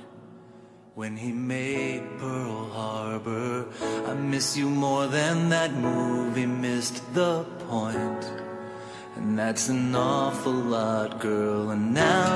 when 1.00 1.16
he 1.16 1.32
made 1.32 2.04
Pearl 2.20 2.66
Harbor. 2.74 3.66
I 4.06 4.14
miss 4.16 4.58
you 4.58 4.70
more 4.70 5.08
than 5.08 5.48
that 5.48 5.72
movie 5.74 6.46
missed 6.46 7.02
the 7.14 7.46
point. 7.70 8.24
And 9.16 9.40
that's 9.40 9.70
an 9.70 9.96
awful 9.96 10.52
lot, 10.52 11.22
girl. 11.22 11.70
And 11.70 11.94
now, 11.94 12.34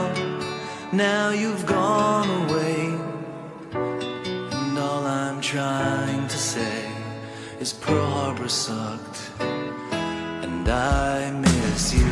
now 0.94 1.32
you've 1.32 1.66
gone 1.66 2.30
away. 2.44 2.86
And 3.74 4.80
all 4.80 5.06
I'm 5.08 5.42
trying 5.42 6.26
to 6.30 6.38
say 6.38 6.90
is 7.60 7.74
Pearl 7.74 8.12
Harbor 8.12 8.48
sucked. 8.48 9.20
And 9.42 10.70
I 10.70 11.32
miss 11.32 11.94
you. 11.94 12.03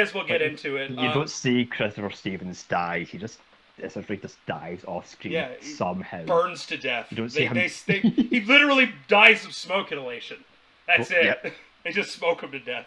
May 0.00 0.08
as 0.08 0.14
well 0.14 0.24
get 0.24 0.40
into 0.42 0.76
it. 0.76 0.90
You 0.90 1.08
Um, 1.08 1.12
don't 1.14 1.30
see 1.30 1.66
Christopher 1.66 2.10
Stevens 2.10 2.62
die. 2.64 3.00
He 3.04 3.18
just 3.18 3.38
essentially 3.82 4.16
just 4.16 4.44
dies 4.46 4.82
off 4.86 5.06
screen 5.06 5.34
Yeah, 5.34 5.50
somehow. 5.60 6.24
burns 6.24 6.66
to 6.66 6.76
death. 6.78 7.08
You 7.10 7.18
don't 7.18 7.30
They, 7.32 7.40
see 7.40 7.44
him- 7.46 7.54
they, 7.54 8.00
they, 8.00 8.24
he 8.24 8.40
literally 8.46 8.92
dies 9.08 9.44
of 9.44 9.54
smoke 9.54 9.92
inhalation. 9.92 10.38
That's 10.86 11.10
Oh, 11.12 11.16
it. 11.16 11.38
yeah. 11.44 11.50
They 11.84 11.92
just 11.92 12.10
smoke 12.12 12.42
him 12.42 12.52
to 12.52 12.58
death. 12.58 12.86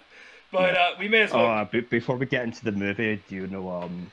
But 0.51 0.77
uh, 0.77 0.91
we 0.99 1.07
may 1.07 1.21
as 1.21 1.33
well. 1.33 1.47
Uh, 1.47 1.65
b- 1.65 1.79
before 1.81 2.15
we 2.15 2.27
get 2.27 2.43
into 2.43 2.63
the 2.63 2.71
movie, 2.71 3.19
do 3.27 3.35
you 3.35 3.47
know 3.47 3.67
um 3.71 4.11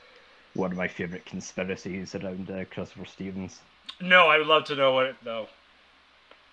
one 0.55 0.71
of 0.71 0.77
my 0.77 0.87
favorite 0.87 1.23
conspiracies 1.25 2.15
around 2.15 2.49
uh, 2.49 2.65
Christopher 2.71 3.05
Stevens? 3.05 3.59
no, 4.01 4.27
I 4.27 4.39
would 4.39 4.47
love 4.47 4.63
to 4.65 4.75
know 4.75 4.93
what 4.93 5.05
it. 5.05 5.15
No. 5.23 5.47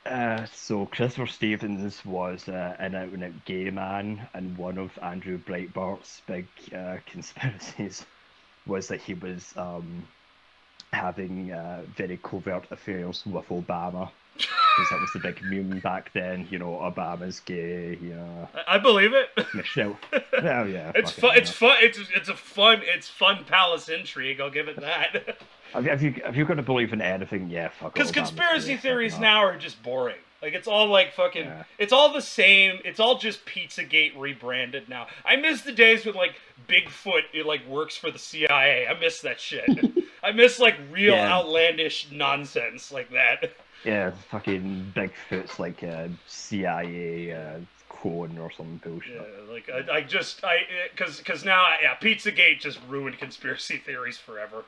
Uh, 0.08 0.46
so 0.54 0.86
Christopher 0.86 1.26
Stevens 1.26 2.02
was 2.04 2.48
uh, 2.48 2.74
an 2.78 2.94
out 2.94 3.10
and 3.10 3.24
out 3.24 3.44
gay 3.44 3.68
man, 3.68 4.26
and 4.32 4.56
one 4.56 4.78
of 4.78 4.98
Andrew 5.02 5.38
Breitbart's 5.38 6.22
big 6.26 6.46
uh, 6.74 6.96
conspiracies 7.06 8.06
was 8.66 8.88
that 8.88 9.00
he 9.00 9.14
was 9.14 9.52
um, 9.56 10.06
having 10.92 11.52
uh, 11.52 11.82
very 11.94 12.18
covert 12.22 12.64
affairs 12.70 13.22
with 13.26 13.48
Obama. 13.48 14.10
Because 14.36 14.90
that 14.90 15.00
was 15.00 15.12
the 15.12 15.18
big 15.18 15.42
meme 15.42 15.80
back 15.80 16.12
then, 16.12 16.46
you 16.50 16.58
know, 16.60 16.78
Obama's 16.78 17.40
gay, 17.40 17.98
yeah. 18.00 18.46
I, 18.54 18.76
I 18.76 18.78
believe 18.78 19.12
it. 19.12 19.28
Michelle. 19.54 19.98
Well, 20.40 20.68
yeah. 20.68 20.92
It's 20.94 21.10
fun. 21.10 21.36
It's 21.36 21.50
fun. 21.50 21.78
It's 21.80 21.98
it's 22.14 22.28
a 22.28 22.34
fun. 22.34 22.82
It's 22.84 23.08
fun 23.08 23.44
palace 23.44 23.88
intrigue. 23.88 24.40
I'll 24.40 24.50
give 24.50 24.68
it 24.68 24.76
that. 24.80 25.36
Have 25.72 25.84
you, 25.84 25.90
have 25.90 26.02
you 26.02 26.14
have 26.24 26.36
you 26.36 26.44
got 26.44 26.54
to 26.54 26.62
believe 26.62 26.92
in 26.92 27.00
anything? 27.00 27.50
Yeah, 27.50 27.68
fuck. 27.68 27.94
Because 27.94 28.10
conspiracy 28.10 28.68
gay, 28.68 28.74
fuck 28.74 28.82
theories 28.82 29.18
now 29.18 29.44
are 29.44 29.56
just 29.56 29.82
boring. 29.82 30.16
Like 30.40 30.54
it's 30.54 30.68
all 30.68 30.86
like 30.86 31.12
fucking. 31.14 31.44
Yeah. 31.46 31.64
It's 31.78 31.92
all 31.92 32.12
the 32.12 32.22
same. 32.22 32.78
It's 32.84 33.00
all 33.00 33.18
just 33.18 33.44
PizzaGate 33.44 34.12
rebranded 34.16 34.88
now. 34.88 35.08
I 35.24 35.36
miss 35.36 35.62
the 35.62 35.72
days 35.72 36.06
when 36.06 36.14
like 36.14 36.34
Bigfoot 36.68 37.22
it 37.32 37.44
like 37.44 37.66
works 37.66 37.96
for 37.96 38.10
the 38.10 38.18
CIA. 38.18 38.86
I 38.86 38.98
miss 38.98 39.20
that 39.22 39.40
shit. 39.40 39.68
I 40.22 40.32
miss 40.32 40.58
like 40.58 40.76
real 40.90 41.14
Yeah. 41.14 41.32
outlandish 41.32 42.08
nonsense 42.12 42.92
like 42.92 43.10
that. 43.10 43.52
Yeah, 43.84 44.12
fucking 44.30 44.92
Bigfoot's 44.94 45.58
like 45.58 45.82
a 45.82 46.10
CIA 46.26 47.32
uh, 47.32 47.58
clone 47.88 48.38
or 48.38 48.50
some 48.52 48.80
bullshit. 48.84 49.16
Yeah, 49.16 49.52
like 49.52 49.68
I, 49.68 49.96
I 49.96 50.00
just 50.02 50.44
I 50.44 50.58
because 50.92 51.18
because 51.18 51.44
now 51.44 51.66
yeah 51.82 51.96
PizzaGate 51.96 52.60
just 52.60 52.78
ruined 52.88 53.18
conspiracy 53.18 53.78
theories 53.78 54.18
forever. 54.18 54.64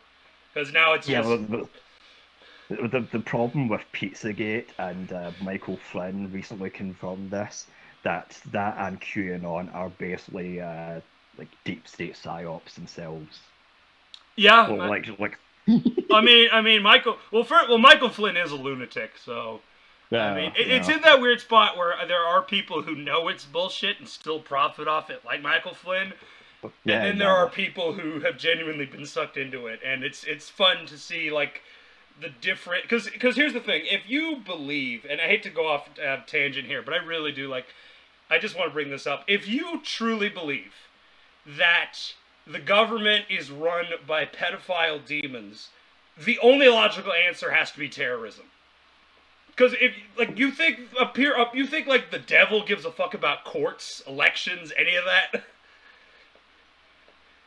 Because 0.55 0.73
now 0.73 0.93
it's 0.95 1.07
Yeah, 1.07 1.23
just 1.23 1.29
well, 1.29 1.39
the, 1.39 1.69
the 2.69 3.01
the 3.13 3.21
problem 3.21 3.69
with 3.69 3.83
Pizzagate 3.93 4.69
and 4.79 5.13
uh, 5.13 5.33
Michael 5.41 5.77
Flynn 5.77 6.31
recently 6.33 6.71
confirmed 6.71 7.31
this 7.31 7.67
that 8.03 8.41
that 8.53 8.77
and 8.79 9.01
QAnon 9.01 9.75
are 9.75 9.91
basically 9.91 10.61
uh, 10.61 11.01
like 11.39 11.49
deep 11.65 11.87
state 11.89 12.15
psyops 12.15 12.75
themselves. 12.75 13.41
yeah. 14.37 14.69
Well, 14.69 14.83
I- 14.83 14.89
like 14.89 15.07
like 15.19 15.39
I 16.11 16.21
mean, 16.21 16.49
I 16.53 16.61
mean, 16.63 16.83
Michael. 16.83 17.19
Well, 17.31 17.45
for, 17.45 17.59
well, 17.69 17.79
Michael 17.79 18.09
Flynn 18.09 18.37
is 18.37 18.51
a 18.51 18.57
lunatic, 18.57 19.13
so 19.19 19.61
Yeah, 20.11 20.33
I 20.33 20.35
mean, 20.35 20.53
it, 20.59 20.69
it's 20.69 20.89
in 20.89 21.01
that 21.03 21.21
weird 21.21 21.41
spot 21.41 21.77
where 21.77 21.95
there 22.09 22.25
are 22.25 22.43
people 22.43 22.83
who 22.83 22.95
know 22.97 23.29
it's 23.29 23.45
bullshit 23.45 24.01
and 24.01 24.09
still 24.09 24.41
profit 24.41 24.89
off 24.89 25.11
it, 25.11 25.25
like 25.25 25.43
Michael 25.43 25.75
Flynn, 25.75 26.13
yeah, 26.85 26.97
and 26.97 27.05
then 27.05 27.19
there 27.19 27.31
are 27.31 27.49
people 27.49 27.95
who 27.95 28.21
have 28.21 28.37
genuinely 28.39 28.87
been 28.87 29.07
sucked 29.07 29.37
into 29.37 29.67
it, 29.67 29.81
and 29.85 30.05
it's 30.05 30.25
it's 30.25 30.49
fun 30.49 30.87
to 30.87 30.99
see 30.99 31.31
like 31.31 31.63
the 32.21 32.29
different 32.29 32.83
because 32.83 33.09
because 33.09 33.37
here's 33.37 33.53
the 33.53 33.61
thing: 33.61 33.83
if 33.85 34.09
you 34.09 34.37
believe, 34.37 35.07
and 35.09 35.21
I 35.21 35.25
hate 35.25 35.43
to 35.45 35.51
go 35.51 35.67
off 35.67 35.89
uh, 35.99 36.19
tangent 36.27 36.67
here, 36.67 36.83
but 36.83 36.95
I 36.95 36.99
really 36.99 37.33
do 37.33 37.49
like. 37.49 37.67
I 38.33 38.39
just 38.39 38.57
want 38.57 38.71
to 38.71 38.75
bring 38.75 38.91
this 38.91 39.09
up. 39.09 39.25
If 39.27 39.49
you 39.49 39.81
truly 39.83 40.29
believe 40.29 40.73
that 41.45 41.95
the 42.47 42.61
government 42.61 43.25
is 43.29 43.51
run 43.51 43.87
by 44.07 44.25
pedophile 44.25 45.05
demons, 45.05 45.71
the 46.17 46.39
only 46.41 46.69
logical 46.69 47.13
answer 47.13 47.51
has 47.51 47.73
to 47.73 47.79
be 47.79 47.89
terrorism. 47.89 48.47
Because 49.49 49.75
if 49.81 49.95
like 50.17 50.39
you 50.39 50.51
think 50.51 50.81
up 50.99 51.17
here 51.17 51.35
up, 51.35 51.55
you 51.55 51.67
think 51.67 51.87
like 51.87 52.11
the 52.11 52.19
devil 52.19 52.65
gives 52.65 52.85
a 52.85 52.91
fuck 52.91 53.15
about 53.15 53.45
courts, 53.45 54.03
elections, 54.07 54.73
any 54.77 54.97
of 54.97 55.05
that. 55.05 55.45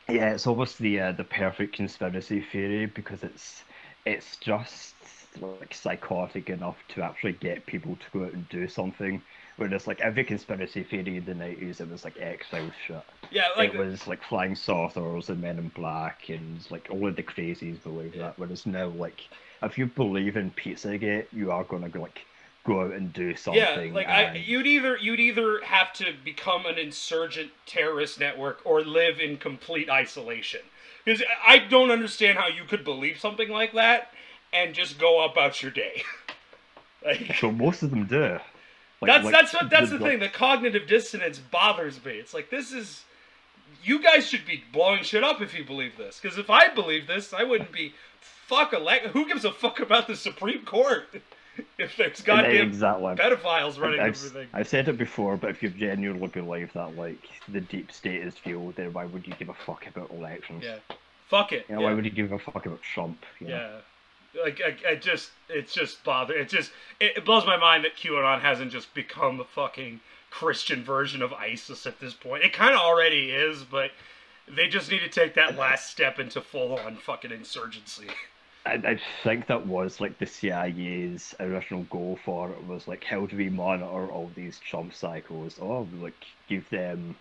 Yeah, 0.08 0.30
it's 0.30 0.46
almost 0.46 0.78
the 0.78 1.00
uh, 1.00 1.12
the 1.12 1.24
perfect 1.24 1.74
conspiracy 1.74 2.40
theory 2.40 2.86
because 2.86 3.22
it's 3.22 3.62
it's 4.04 4.36
just 4.36 4.94
like 5.40 5.74
psychotic 5.74 6.50
enough 6.50 6.76
to 6.88 7.02
actually 7.02 7.32
get 7.32 7.66
people 7.66 7.96
to 7.96 8.18
go 8.18 8.24
out 8.26 8.32
and 8.32 8.48
do 8.48 8.68
something. 8.68 9.22
Whereas 9.56 9.86
like 9.86 10.00
every 10.00 10.24
conspiracy 10.24 10.82
theory 10.82 11.16
in 11.16 11.24
the 11.24 11.34
nineties, 11.34 11.80
it 11.80 11.88
was 11.88 12.04
like 12.04 12.16
X 12.20 12.48
Files 12.48 12.72
shit. 12.86 13.02
Yeah, 13.30 13.48
like 13.56 13.74
it 13.74 13.78
was 13.78 14.06
like 14.06 14.22
flying 14.22 14.54
saucers 14.54 15.30
and 15.30 15.40
Men 15.40 15.58
in 15.58 15.68
Black 15.68 16.28
and 16.28 16.60
like 16.70 16.88
all 16.90 17.08
of 17.08 17.16
the 17.16 17.22
crazies 17.22 17.82
believe 17.82 18.14
that. 18.18 18.38
Whereas 18.38 18.66
now, 18.66 18.88
like 18.88 19.22
if 19.62 19.78
you 19.78 19.86
believe 19.86 20.36
in 20.36 20.50
Pizzagate, 20.50 21.26
you 21.32 21.50
are 21.50 21.64
gonna 21.64 21.88
go, 21.88 22.00
like 22.02 22.26
go 22.64 22.80
out 22.80 22.92
and 22.92 23.12
do 23.12 23.36
something. 23.36 23.62
Yeah, 23.62 23.92
like 23.92 24.08
I, 24.08 24.34
you'd 24.34 24.66
either 24.66 24.96
you'd 24.96 25.20
either 25.20 25.60
have 25.62 25.92
to 25.94 26.12
become 26.24 26.66
an 26.66 26.78
insurgent 26.78 27.50
terrorist 27.66 28.18
network 28.18 28.60
or 28.64 28.82
live 28.82 29.20
in 29.20 29.36
complete 29.36 29.88
isolation. 29.88 30.60
Because 31.04 31.22
I 31.46 31.58
don't 31.58 31.90
understand 31.90 32.38
how 32.38 32.48
you 32.48 32.64
could 32.64 32.82
believe 32.84 33.20
something 33.20 33.50
like 33.50 33.74
that 33.74 34.12
and 34.52 34.74
just 34.74 34.98
go 34.98 35.24
about 35.24 35.62
your 35.62 35.70
day. 35.70 36.02
like 37.04 37.36
So 37.38 37.52
most 37.52 37.82
of 37.82 37.90
them 37.90 38.06
do. 38.06 38.20
Like- 38.20 38.40
that's 39.06 39.24
like, 39.24 39.32
that's 39.32 39.54
what 39.54 39.70
that's 39.70 39.90
the 39.90 39.98
like- 39.98 40.12
thing. 40.12 40.20
The 40.20 40.28
cognitive 40.28 40.86
dissonance 40.88 41.38
bothers 41.38 42.02
me. 42.04 42.12
It's 42.12 42.32
like 42.32 42.50
this 42.50 42.72
is 42.72 43.04
you 43.82 44.02
guys 44.02 44.26
should 44.26 44.46
be 44.46 44.64
blowing 44.72 45.02
shit 45.04 45.22
up 45.22 45.42
if 45.42 45.54
you 45.54 45.64
believe 45.64 45.98
this. 45.98 46.18
Because 46.20 46.38
if 46.38 46.48
I 46.48 46.68
believe 46.68 47.06
this, 47.06 47.34
I 47.34 47.44
wouldn't 47.44 47.72
be 47.72 47.94
fuck 48.20 48.72
elect. 48.72 49.08
Who 49.08 49.26
gives 49.26 49.44
a 49.44 49.52
fuck 49.52 49.80
about 49.80 50.06
the 50.06 50.16
Supreme 50.16 50.64
Court 50.64 51.04
if 51.78 51.96
there's 51.96 52.20
goddamn 52.22 52.68
exactly. 52.68 53.14
pedophiles 53.14 53.78
running 53.78 54.00
I've, 54.00 54.14
everything? 54.14 54.48
I've 54.52 54.68
said 54.68 54.88
it 54.88 54.98
before, 54.98 55.36
but 55.36 55.50
if 55.50 55.62
you 55.62 55.70
genuinely 55.70 56.28
believe 56.28 56.72
that 56.72 56.96
like 56.96 57.28
the 57.48 57.60
deep 57.60 57.92
state 57.92 58.22
is 58.22 58.34
real, 58.44 58.72
then 58.72 58.92
why 58.92 59.04
would 59.06 59.26
you 59.26 59.34
give 59.38 59.48
a 59.48 59.54
fuck 59.54 59.86
about 59.86 60.10
elections? 60.10 60.64
Yeah. 60.64 60.78
Fuck 61.28 61.52
it. 61.52 61.66
You 61.68 61.76
know, 61.76 61.80
yeah. 61.80 61.86
why 61.88 61.94
would 61.94 62.04
you 62.04 62.10
give 62.10 62.32
a 62.32 62.38
fuck 62.38 62.66
about 62.66 62.82
Trump? 62.82 63.24
You 63.40 63.48
know? 63.48 63.80
Yeah. 64.34 64.42
Like 64.42 64.60
I, 64.64 64.92
I 64.92 64.94
just 64.96 65.30
it's 65.48 65.72
just 65.72 66.02
bother 66.02 66.34
it 66.34 66.48
just 66.48 66.72
it, 66.98 67.18
it 67.18 67.24
blows 67.24 67.46
my 67.46 67.56
mind 67.56 67.84
that 67.84 67.96
QAnon 67.96 68.40
hasn't 68.40 68.72
just 68.72 68.92
become 68.92 69.36
the 69.36 69.44
fucking 69.44 70.00
Christian 70.30 70.82
version 70.82 71.22
of 71.22 71.32
ISIS 71.32 71.86
at 71.86 72.00
this 72.00 72.14
point. 72.14 72.42
It 72.42 72.52
kind 72.52 72.74
of 72.74 72.80
already 72.80 73.30
is, 73.30 73.62
but 73.62 73.92
they 74.48 74.66
just 74.66 74.90
need 74.90 75.00
to 75.00 75.08
take 75.08 75.34
that 75.34 75.56
last 75.56 75.90
step 75.90 76.18
into 76.18 76.40
full 76.40 76.76
on 76.78 76.96
fucking 76.96 77.30
insurgency. 77.30 78.08
I, 78.66 78.72
I 78.72 79.00
think 79.22 79.46
that 79.46 79.66
was 79.66 80.00
like 80.00 80.18
the 80.18 80.26
CIA's 80.26 81.34
original 81.38 81.82
goal 81.84 82.18
for 82.24 82.50
it 82.50 82.66
was 82.66 82.88
like 82.88 83.04
how 83.04 83.26
do 83.26 83.36
we 83.36 83.50
monitor 83.50 84.10
all 84.10 84.30
these 84.34 84.58
Trump 84.58 84.94
cycles? 84.94 85.58
Oh, 85.60 85.86
like 86.00 86.14
give 86.48 86.68
them 86.70 87.16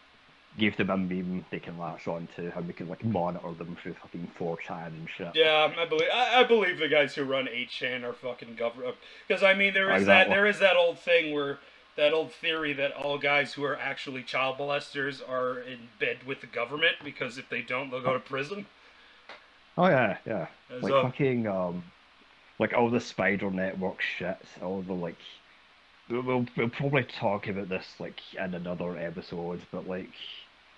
give 0.58 0.78
them 0.78 0.90
a 0.90 0.98
meme 0.98 1.46
they 1.50 1.60
can 1.60 1.78
latch 1.80 2.08
on 2.08 2.28
to, 2.36 2.52
how 2.52 2.62
we 2.62 2.74
can 2.74 2.88
like 2.88 3.04
monitor 3.04 3.52
them 3.54 3.76
through 3.82 3.96
fucking 3.96 4.30
4chan 4.40 4.88
and 4.88 5.08
shit. 5.10 5.32
Yeah, 5.36 5.74
I 5.78 5.86
believe 5.86 6.10
I, 6.14 6.42
I 6.42 6.44
believe 6.44 6.80
the 6.80 6.88
guys 6.88 7.16
who 7.16 7.24
run 7.24 7.48
8chan 7.48 8.04
are 8.04 8.14
fucking 8.14 8.56
government 8.56 8.96
because 9.28 9.44
I 9.44 9.54
mean 9.54 9.74
there 9.74 9.94
is 9.94 10.06
that 10.06 10.30
there 10.30 10.46
is 10.46 10.60
that 10.60 10.78
old 10.78 11.00
thing 11.00 11.34
where 11.34 11.60
that 11.98 12.14
old 12.14 12.32
theory 12.32 12.74
that 12.74 12.94
all 12.94 13.18
guys 13.18 13.54
who 13.54 13.64
are 13.64 13.78
actually 13.78 14.24
child 14.24 14.58
molesters 14.58 15.28
are 15.28 15.60
in 15.60 15.90
bed 16.00 16.20
with 16.26 16.42
the 16.42 16.48
government 16.48 16.96
because 17.04 17.38
if 17.38 17.50
they 17.50 17.62
don't 17.62 17.92
they'll 17.92 18.02
go 18.02 18.14
to 18.14 18.20
prison. 18.20 18.66
Oh 19.78 19.88
yeah, 19.88 20.18
yeah. 20.26 20.48
As 20.72 20.84
Like 20.84 20.92
fucking 20.92 21.48
um, 21.48 21.84
like 22.60 22.74
all 22.74 22.90
the 22.90 23.00
Spider 23.00 23.50
Network 23.50 24.02
shit, 24.02 24.38
all 24.62 24.82
the 24.82 24.94
like. 24.94 25.18
We'll, 26.10 26.46
we'll, 26.58 26.70
probably 26.70 27.06
talk 27.06 27.48
about 27.48 27.70
this 27.70 27.96
like 27.98 28.20
in 28.38 28.54
another 28.54 28.98
episode, 28.98 29.62
but 29.72 29.88
like, 29.88 30.12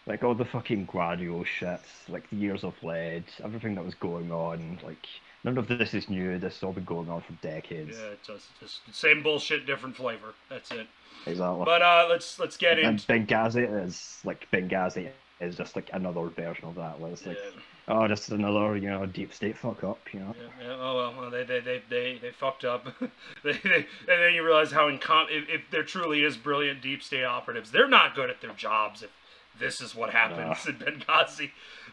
like 0.05 0.23
all 0.23 0.35
the 0.35 0.45
fucking 0.45 0.85
Gladio 0.85 1.43
shit, 1.43 1.81
like 2.07 2.29
the 2.29 2.35
Years 2.35 2.63
of 2.63 2.75
Lead, 2.83 3.23
everything 3.43 3.73
that 3.75 3.83
was 3.83 3.95
going 3.95 4.31
on, 4.31 4.79
like 4.83 5.03
none 5.43 5.57
of 5.57 5.67
this 5.67 5.95
is 5.95 6.09
new. 6.09 6.37
This 6.37 6.53
has 6.55 6.63
all 6.63 6.73
been 6.73 6.85
going 6.85 7.09
on 7.09 7.21
for 7.21 7.33
decades. 7.41 7.97
Yeah, 7.99 8.09
it's 8.09 8.27
just, 8.27 8.59
just 8.59 8.81
same 8.93 9.23
bullshit, 9.23 9.65
different 9.65 9.95
flavor. 9.95 10.35
That's 10.47 10.71
it. 10.71 10.87
Exactly. 11.25 11.65
But 11.65 11.81
uh, 11.81 12.05
let's 12.07 12.37
let's 12.37 12.55
get 12.55 12.77
and 12.77 12.87
into 12.87 13.07
Benghazi 13.07 13.83
is 13.83 14.19
like 14.23 14.47
Benghazi 14.53 15.09
is 15.41 15.57
just 15.57 15.75
like 15.75 15.89
another 15.91 16.27
version 16.27 16.65
of 16.65 16.75
that. 16.75 16.99
Where 16.99 17.11
it's 17.11 17.25
like, 17.25 17.37
Yeah. 17.37 17.61
Oh, 17.87 18.07
just 18.07 18.29
another 18.29 18.77
you 18.77 18.89
know 18.89 19.05
deep 19.05 19.33
state 19.33 19.57
fuck 19.57 19.83
up. 19.83 19.99
You 20.13 20.21
know. 20.21 20.35
Yeah, 20.39 20.67
yeah, 20.67 20.77
oh 20.79 20.95
well, 20.95 21.13
well, 21.17 21.29
they 21.29 21.43
they 21.43 21.59
they 21.59 21.81
they, 21.89 22.19
they 22.21 22.31
fucked 22.31 22.65
up. 22.65 22.87
they, 23.43 23.53
they, 23.53 23.75
and 24.07 24.21
then 24.21 24.33
you 24.33 24.43
realize 24.43 24.71
how 24.71 24.89
incom- 24.89 25.27
if, 25.29 25.49
if 25.49 25.61
there 25.71 25.83
truly 25.83 26.23
is 26.23 26.37
brilliant 26.37 26.81
deep 26.81 27.03
state 27.03 27.23
operatives, 27.23 27.71
they're 27.71 27.87
not 27.87 28.15
good 28.15 28.29
at 28.29 28.41
their 28.41 28.53
jobs. 28.53 29.03
If 29.03 29.11
this 29.59 29.81
is 29.81 29.95
what 29.95 30.11
happens 30.11 30.65
in 30.67 30.75
Benghazi, 30.75 31.51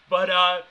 but 0.08 0.30
uh, 0.30 0.62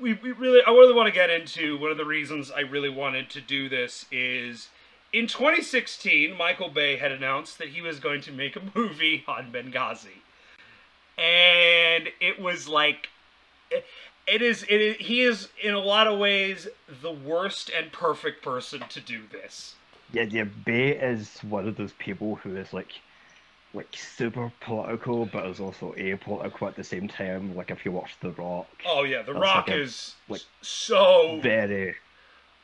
we 0.00 0.14
we 0.14 0.32
really 0.32 0.62
I 0.66 0.70
really 0.70 0.94
want 0.94 1.06
to 1.06 1.14
get 1.14 1.30
into 1.30 1.78
one 1.78 1.90
of 1.90 1.96
the 1.96 2.04
reasons 2.04 2.50
I 2.50 2.60
really 2.60 2.90
wanted 2.90 3.30
to 3.30 3.40
do 3.40 3.68
this 3.68 4.06
is. 4.10 4.68
In 5.10 5.26
2016, 5.26 6.36
Michael 6.36 6.68
Bay 6.68 6.96
had 6.98 7.10
announced 7.10 7.56
that 7.56 7.68
he 7.68 7.80
was 7.80 7.98
going 7.98 8.20
to 8.20 8.30
make 8.30 8.56
a 8.56 8.62
movie 8.74 9.24
on 9.26 9.50
Benghazi. 9.50 10.20
And 11.16 12.10
it 12.20 12.38
was 12.38 12.68
like 12.68 13.08
it 14.30 14.42
is 14.42 14.62
it 14.64 14.80
is 14.80 14.96
he 14.96 15.22
is 15.22 15.48
in 15.62 15.74
a 15.74 15.78
lot 15.78 16.06
of 16.06 16.18
ways 16.18 16.68
the 17.02 17.10
worst 17.12 17.70
and 17.76 17.90
perfect 17.92 18.42
person 18.42 18.80
to 18.88 19.00
do 19.00 19.22
this 19.32 19.74
Yeah, 20.12 20.22
yeah. 20.22 20.44
Bay 20.44 20.90
is 20.96 21.38
one 21.42 21.68
of 21.68 21.76
those 21.76 21.92
people 21.98 22.36
who 22.36 22.56
is 22.56 22.72
like, 22.72 22.92
like 23.74 23.88
super 23.94 24.50
political, 24.60 25.26
but 25.26 25.44
is 25.46 25.60
also 25.60 25.92
apolitical 25.98 26.66
at 26.66 26.76
the 26.76 26.84
same 26.84 27.06
time. 27.08 27.54
Like 27.54 27.70
if 27.70 27.84
you 27.84 27.92
watch 27.92 28.12
The 28.20 28.30
Rock, 28.30 28.66
oh 28.86 29.02
yeah 29.04 29.22
the 29.22 29.34
rock 29.34 29.68
like 29.68 29.76
a- 29.76 29.80
is 29.82 30.14
like, 30.28 30.42
so 30.62 31.38
very. 31.42 31.94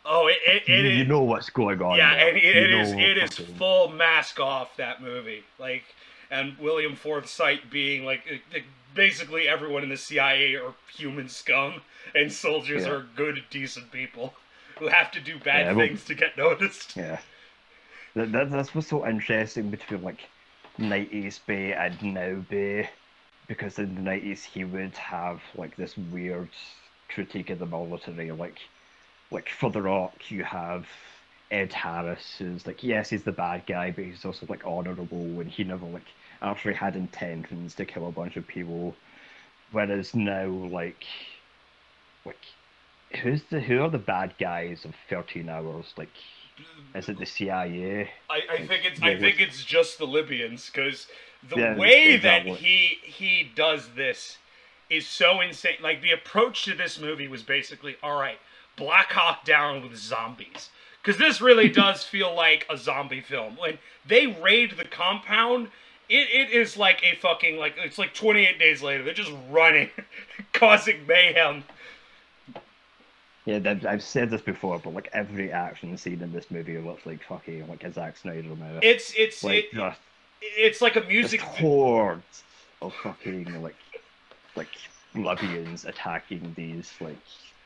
oh 0.07 0.27
it, 0.29 0.39
it, 0.47 0.69
You, 0.69 0.75
it 0.77 0.95
you 0.97 1.03
is 1.03 1.09
know 1.09 1.23
what's 1.23 1.51
going 1.51 1.81
on. 1.83 1.97
yeah 1.99 2.15
there. 2.15 2.29
and 2.29 2.37
it, 2.39 2.57
it 2.57 2.71
is 2.73 2.93
it 2.93 3.19
is 3.19 3.35
full 3.59 3.89
mask 3.91 4.41
off 4.41 4.77
that 4.79 5.03
movie 5.03 5.45
like 5.59 5.85
and 6.31 6.57
william 6.59 6.97
forsythe 6.97 7.59
being 7.71 8.05
like 8.07 8.23
like, 8.53 8.65
basically 8.95 9.49
everyone 9.49 9.83
in 9.83 9.89
the 9.89 9.97
cia 9.97 10.55
are 10.57 10.75
human 10.97 11.29
scum 11.29 11.83
and 12.15 12.33
soldiers 12.33 12.85
Yeah. 12.85 12.93
are 12.93 13.07
good 13.17 13.45
decent 13.51 13.91
people 13.91 14.35
who 14.79 14.89
have 14.89 15.11
to 15.13 15.21
do 15.21 15.39
bad 15.39 15.67
Yeah, 15.67 15.75
things 15.75 16.05
to 16.05 16.15
get 16.15 16.37
noticed 16.37 16.97
Yeah. 16.97 17.19
That, 18.15 18.31
that, 18.33 18.51
that's 18.51 18.75
what's 18.75 18.89
so 18.89 19.07
interesting 19.07 19.71
between 19.71 20.03
like 20.03 20.21
90s 20.79 21.41
Bay 21.47 21.73
and 21.73 22.01
now 22.03 22.37
Bay. 22.49 22.89
Because 23.49 23.79
in 23.79 23.95
the 23.95 24.01
90s 24.01 24.45
he 24.45 24.65
would 24.65 24.97
have 24.97 25.41
like 25.57 25.77
this 25.77 25.97
weird 25.97 26.49
critique 27.09 27.51
of 27.51 27.59
the 27.59 27.67
military. 27.67 28.31
Like, 28.33 28.59
like 29.31 29.49
for 29.49 29.71
The 29.71 29.83
Rock, 29.83 30.31
you 30.31 30.45
have 30.45 30.87
Ed 31.51 31.73
Harris, 31.73 32.37
who's 32.39 32.67
like, 32.67 32.83
yes, 32.83 33.11
he's 33.11 33.25
the 33.25 33.33
bad 33.33 33.67
guy, 33.67 33.91
but 33.91 34.05
he's 34.05 34.25
also 34.25 34.47
like 34.49 34.65
honorable 34.67 35.41
and 35.41 35.51
he 35.51 35.65
never 35.65 35.87
like 35.87 36.07
actually 36.45 36.75
had 36.75 36.97
intentions 36.97 37.75
to 37.77 37.87
kill 37.87 38.09
a 38.09 38.13
bunch 38.13 38.37
of 38.37 38.47
people. 38.47 39.01
Whereas 39.71 40.15
now, 40.15 40.49
like, 40.49 41.05
like, 42.25 42.45
who's 43.23 43.45
the 43.51 43.61
who 43.61 43.83
are 43.83 43.91
the 43.91 43.99
bad 43.99 44.37
guys 44.39 44.85
of 44.85 44.95
13 45.11 45.49
Hours? 45.49 45.95
Like, 45.97 46.17
is 46.95 47.09
it 47.09 47.19
the 47.19 47.27
CIA? 47.27 48.11
I, 48.29 48.43
I 48.55 48.61
think 48.61 48.85
it's 48.85 49.01
Yeah, 49.01 49.13
I 49.13 49.17
think 49.17 49.41
it's 49.41 49.65
just 49.65 49.99
the 49.99 50.07
Libyans 50.07 50.71
because 50.71 51.09
the 51.43 51.59
Yeah, 51.59 51.77
way 51.77 52.17
that 52.17 52.47
he 52.47 52.99
he 53.03 53.53
does 53.55 53.95
this 53.95 54.39
is 54.91 55.07
so 55.07 55.41
insane. 55.41 55.77
Like 55.83 56.03
the 56.03 56.13
approach 56.13 56.65
to 56.65 56.75
this 56.75 56.99
movie 56.99 57.29
was 57.29 57.43
basically 57.43 57.97
all 58.03 58.19
right, 58.19 58.39
Black 58.77 59.13
Hawk 59.13 59.45
Down 59.45 59.83
with 59.83 59.97
zombies. 59.97 60.71
Because 61.03 61.19
this 61.19 61.41
really 61.41 61.69
does 61.71 62.03
feel 62.03 62.35
like 62.35 62.67
a 62.71 62.79
zombie 62.79 63.21
film. 63.21 63.57
When 63.57 63.79
they 64.07 64.27
raid 64.27 64.73
the 64.79 64.87
compound, 64.87 65.69
it, 66.09 66.29
it 66.31 66.51
is 66.51 66.77
like 66.77 67.03
a 67.03 67.17
fucking 67.17 67.59
like 67.59 67.75
it's 67.79 67.99
like 67.99 68.15
28 68.15 68.59
days 68.59 68.83
later. 68.83 69.03
They're 69.03 69.15
just 69.15 69.33
running, 69.51 69.91
causing 70.53 71.07
mayhem. 71.07 71.65
Yeah, 73.47 73.61
I've, 73.65 73.85
I've 73.85 74.03
said 74.03 74.31
this 74.31 74.41
before, 74.41 74.79
but 74.79 74.95
like 74.95 75.11
every 75.13 75.53
action 75.53 75.97
scene 75.99 76.23
in 76.23 76.33
this 76.33 76.51
movie 76.51 76.79
looks 76.79 77.05
like 77.05 77.23
fucking 77.25 77.69
like 77.69 77.85
a 77.85 77.93
Zack 77.93 78.17
Snyder 78.17 78.49
movie. 78.49 78.79
It's 78.83 79.13
it's 79.17 79.45
like 79.45 79.65
it, 79.65 79.75
just, 79.75 80.01
it's 80.41 80.81
like 80.81 80.97
a 80.97 81.03
music 81.03 81.41
hordes 81.41 82.43
of 82.81 82.95
fucking 83.03 83.63
like 83.63 83.77
like 84.57 84.69
Libyans 85.15 85.85
attacking 85.85 86.55
these 86.57 86.93
like 87.01 87.19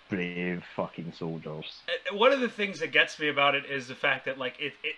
brave 0.09 0.64
fucking 0.74 1.12
soldiers. 1.12 1.81
Uh, 1.88 2.16
one 2.16 2.33
of 2.33 2.40
the 2.40 2.48
things 2.48 2.81
that 2.81 2.92
gets 2.92 3.18
me 3.20 3.29
about 3.29 3.55
it 3.55 3.64
is 3.66 3.88
the 3.88 3.94
fact 3.94 4.24
that 4.24 4.38
like 4.38 4.59
it 4.59 4.72
it, 4.83 4.96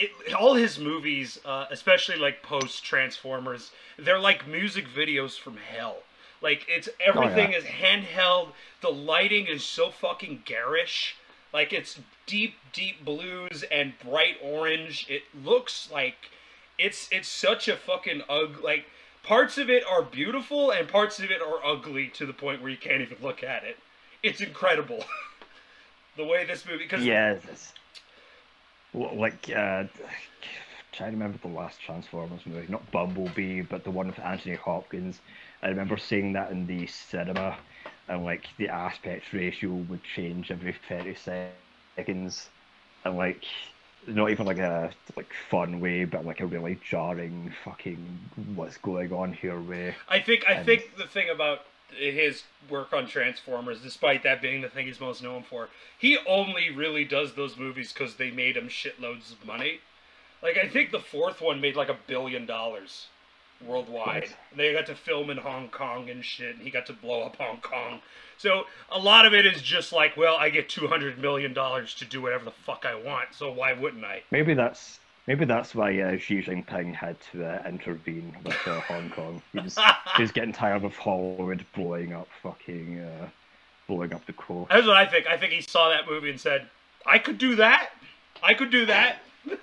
it 0.00 0.34
all 0.34 0.54
his 0.54 0.78
movies 0.78 1.38
uh, 1.44 1.66
especially 1.70 2.16
like 2.16 2.42
post 2.42 2.84
transformers 2.84 3.70
they're 4.04 4.18
like 4.18 4.46
music 4.46 4.86
videos 4.88 5.38
from 5.38 5.56
hell. 5.56 5.98
Like 6.42 6.66
it's 6.68 6.88
everything 7.04 7.52
yeah. 7.52 7.58
is 7.58 7.64
handheld. 7.64 8.52
The 8.80 8.88
lighting 8.88 9.46
is 9.46 9.64
so 9.64 9.90
fucking 9.90 10.42
garish. 10.44 11.16
Like 11.52 11.72
it's 11.72 12.00
deep 12.26 12.54
deep 12.72 13.04
blues 13.04 13.64
and 13.70 13.92
bright 14.02 14.36
orange. 14.42 15.06
It 15.08 15.22
looks 15.44 15.90
like 15.92 16.30
it's 16.78 17.08
it's 17.12 17.28
such 17.28 17.68
a 17.68 17.76
fucking 17.76 18.22
ugly 18.28 18.62
like 18.62 18.86
parts 19.22 19.58
of 19.58 19.68
it 19.68 19.84
are 19.86 20.02
beautiful 20.02 20.70
and 20.70 20.88
parts 20.88 21.18
of 21.18 21.30
it 21.30 21.42
are 21.42 21.64
ugly 21.64 22.08
to 22.08 22.24
the 22.24 22.32
point 22.32 22.62
where 22.62 22.70
you 22.70 22.78
can't 22.78 23.02
even 23.02 23.18
look 23.20 23.44
at 23.44 23.64
it. 23.64 23.76
It's 24.22 24.40
incredible. 24.40 25.04
The 26.16 26.24
way 26.24 26.44
this 26.44 26.66
movie 26.66 26.82
because 26.82 27.04
well, 27.46 27.70
like 28.94 29.50
uh, 29.50 29.84
trying 30.92 31.10
to 31.12 31.16
remember 31.16 31.38
the 31.38 31.48
last 31.48 31.80
Transformers 31.80 32.40
movie, 32.46 32.66
not 32.68 32.90
Bumblebee, 32.90 33.62
but 33.62 33.84
the 33.84 33.90
one 33.90 34.06
with 34.08 34.18
Anthony 34.18 34.56
Hopkins. 34.56 35.20
I 35.62 35.68
remember 35.68 35.96
seeing 35.96 36.32
that 36.34 36.50
in 36.50 36.66
the 36.66 36.86
cinema, 36.86 37.56
and 38.08 38.24
like 38.24 38.46
the 38.58 38.68
aspect 38.68 39.32
ratio 39.32 39.70
would 39.70 40.02
change 40.02 40.50
every 40.50 40.74
thirty 40.88 41.14
seconds, 41.14 41.88
and 42.44 42.66
like 42.66 42.92
not 43.64 43.84
even 43.84 43.96
like 43.96 44.12
a 44.14 44.48
like 44.80 44.90
fun 45.06 45.46
way, 45.46 45.76
but 45.76 45.94
like 45.94 46.16
a 46.16 46.22
really 46.22 46.54
jarring 46.64 47.36
fucking 47.46 47.98
what's 48.54 48.76
going 48.78 49.12
on 49.12 49.32
here 49.32 49.60
way. 49.60 49.94
I 50.08 50.20
think 50.20 50.44
I 50.48 50.56
And- 50.56 50.64
think 50.64 50.96
the 50.96 51.06
thing 51.06 51.28
about 51.30 51.60
his 51.92 52.44
work 52.68 52.92
on 52.92 53.06
Transformers, 53.06 53.80
despite 53.80 54.22
that 54.22 54.42
being 54.42 54.60
the 54.60 54.68
thing 54.68 54.86
he's 54.86 55.00
most 55.00 55.22
known 55.22 55.42
for, 55.42 55.68
he 55.98 56.18
only 56.26 56.70
really 56.70 57.04
does 57.04 57.34
those 57.34 57.56
movies 57.56 57.92
because 57.92 58.16
they 58.16 58.30
made 58.30 58.56
him 58.56 58.68
shitloads 58.68 59.32
of 59.32 59.44
money. 59.44 59.80
Like 60.42 60.56
I 60.56 60.68
think 60.68 60.90
the 60.90 61.00
fourth 61.00 61.40
one 61.40 61.60
made 61.60 61.76
like 61.76 61.88
a 61.88 61.96
billion 62.06 62.46
dollars 62.46 63.06
worldwide. 63.66 64.22
Nice. 64.22 64.34
They 64.56 64.72
got 64.72 64.86
to 64.86 64.94
film 64.94 65.30
in 65.30 65.36
Hong 65.36 65.68
Kong 65.68 66.08
and 66.08 66.24
shit, 66.24 66.54
and 66.56 66.64
he 66.64 66.70
got 66.70 66.86
to 66.86 66.92
blow 66.92 67.22
up 67.22 67.36
Hong 67.36 67.58
Kong. 67.60 68.00
So 68.38 68.64
a 68.90 68.98
lot 68.98 69.26
of 69.26 69.34
it 69.34 69.44
is 69.44 69.60
just 69.60 69.92
like, 69.92 70.16
well, 70.16 70.36
I 70.36 70.48
get 70.48 70.68
two 70.68 70.86
hundred 70.86 71.18
million 71.18 71.52
dollars 71.52 71.94
to 71.96 72.04
do 72.04 72.22
whatever 72.22 72.44
the 72.44 72.50
fuck 72.50 72.86
I 72.86 72.94
want, 72.94 73.28
so 73.32 73.52
why 73.52 73.72
wouldn't 73.74 74.04
I? 74.04 74.22
Maybe 74.30 74.54
that's 74.54 74.99
maybe 75.30 75.44
that's 75.44 75.76
why 75.76 75.96
uh, 76.00 76.18
Xi 76.18 76.42
Jinping 76.42 76.92
had 76.92 77.16
to 77.30 77.46
uh, 77.46 77.62
intervene 77.68 78.34
with 78.44 78.56
uh, 78.66 78.80
Hong 78.80 79.10
Kong. 79.10 79.40
He 79.52 79.60
was, 79.60 79.78
getting 80.32 80.52
tired 80.52 80.82
of 80.82 80.96
Hollywood 80.96 81.64
blowing 81.72 82.12
up 82.12 82.26
fucking 82.42 82.98
uh, 82.98 83.28
blowing 83.86 84.12
up 84.12 84.26
the 84.26 84.32
coast. 84.32 84.70
That's 84.70 84.88
what 84.88 84.96
I 84.96 85.06
think. 85.06 85.28
I 85.28 85.36
think 85.36 85.52
he 85.52 85.60
saw 85.60 85.88
that 85.90 86.08
movie 86.08 86.30
and 86.30 86.40
said, 86.40 86.68
I 87.06 87.18
could 87.18 87.38
do 87.38 87.54
that. 87.56 87.90
I 88.42 88.54
could 88.54 88.70
do 88.70 88.86
that. 88.86 89.22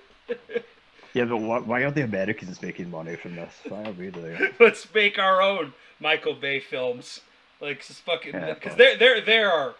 Yeah, 1.13 1.25
but 1.25 1.37
why, 1.37 1.59
why 1.59 1.81
are 1.81 1.89
the 1.89 2.03
Americans 2.03 2.61
making 2.61 2.91
money 2.91 3.15
from 3.15 3.35
this? 3.37 3.51
Why 3.67 3.85
are 3.85 3.91
we 3.91 4.11
doing 4.11 4.35
it? 4.35 4.53
Let's 4.59 4.85
make 4.93 5.17
our 5.17 5.41
own 5.41 5.73
Michael 5.99 6.35
Bay 6.35 6.59
films. 6.59 7.21
Like 7.59 7.83
just 7.83 8.01
fucking 8.01 8.33
because 8.33 8.57
fuck. 8.61 8.77
there 8.77 8.95
there 8.97 9.21
there 9.21 9.51
are 9.51 9.73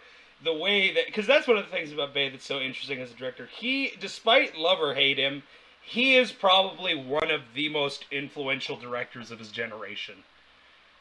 the 0.44 0.54
way 0.54 0.92
that 0.96 1.06
because 1.06 1.28
that's 1.28 1.48
one 1.48 1.58
of 1.58 1.66
the 1.66 1.70
things 1.70 1.92
about 1.92 2.12
Bay 2.12 2.30
that's 2.30 2.46
so 2.46 2.60
interesting 2.60 3.00
as 3.02 3.12
a 3.12 3.14
director. 3.14 3.48
He, 3.56 3.92
despite 4.00 4.58
love 4.58 4.80
or 4.80 4.96
hate 4.96 5.20
him, 5.20 5.44
he 5.90 6.16
is 6.18 6.34
probably 6.34 6.94
one 6.94 7.32
of 7.32 7.42
the 7.56 7.70
most 7.70 8.04
influential 8.12 8.76
directors 8.76 9.32
of 9.32 9.40
his 9.40 9.52
generation. 9.52 10.16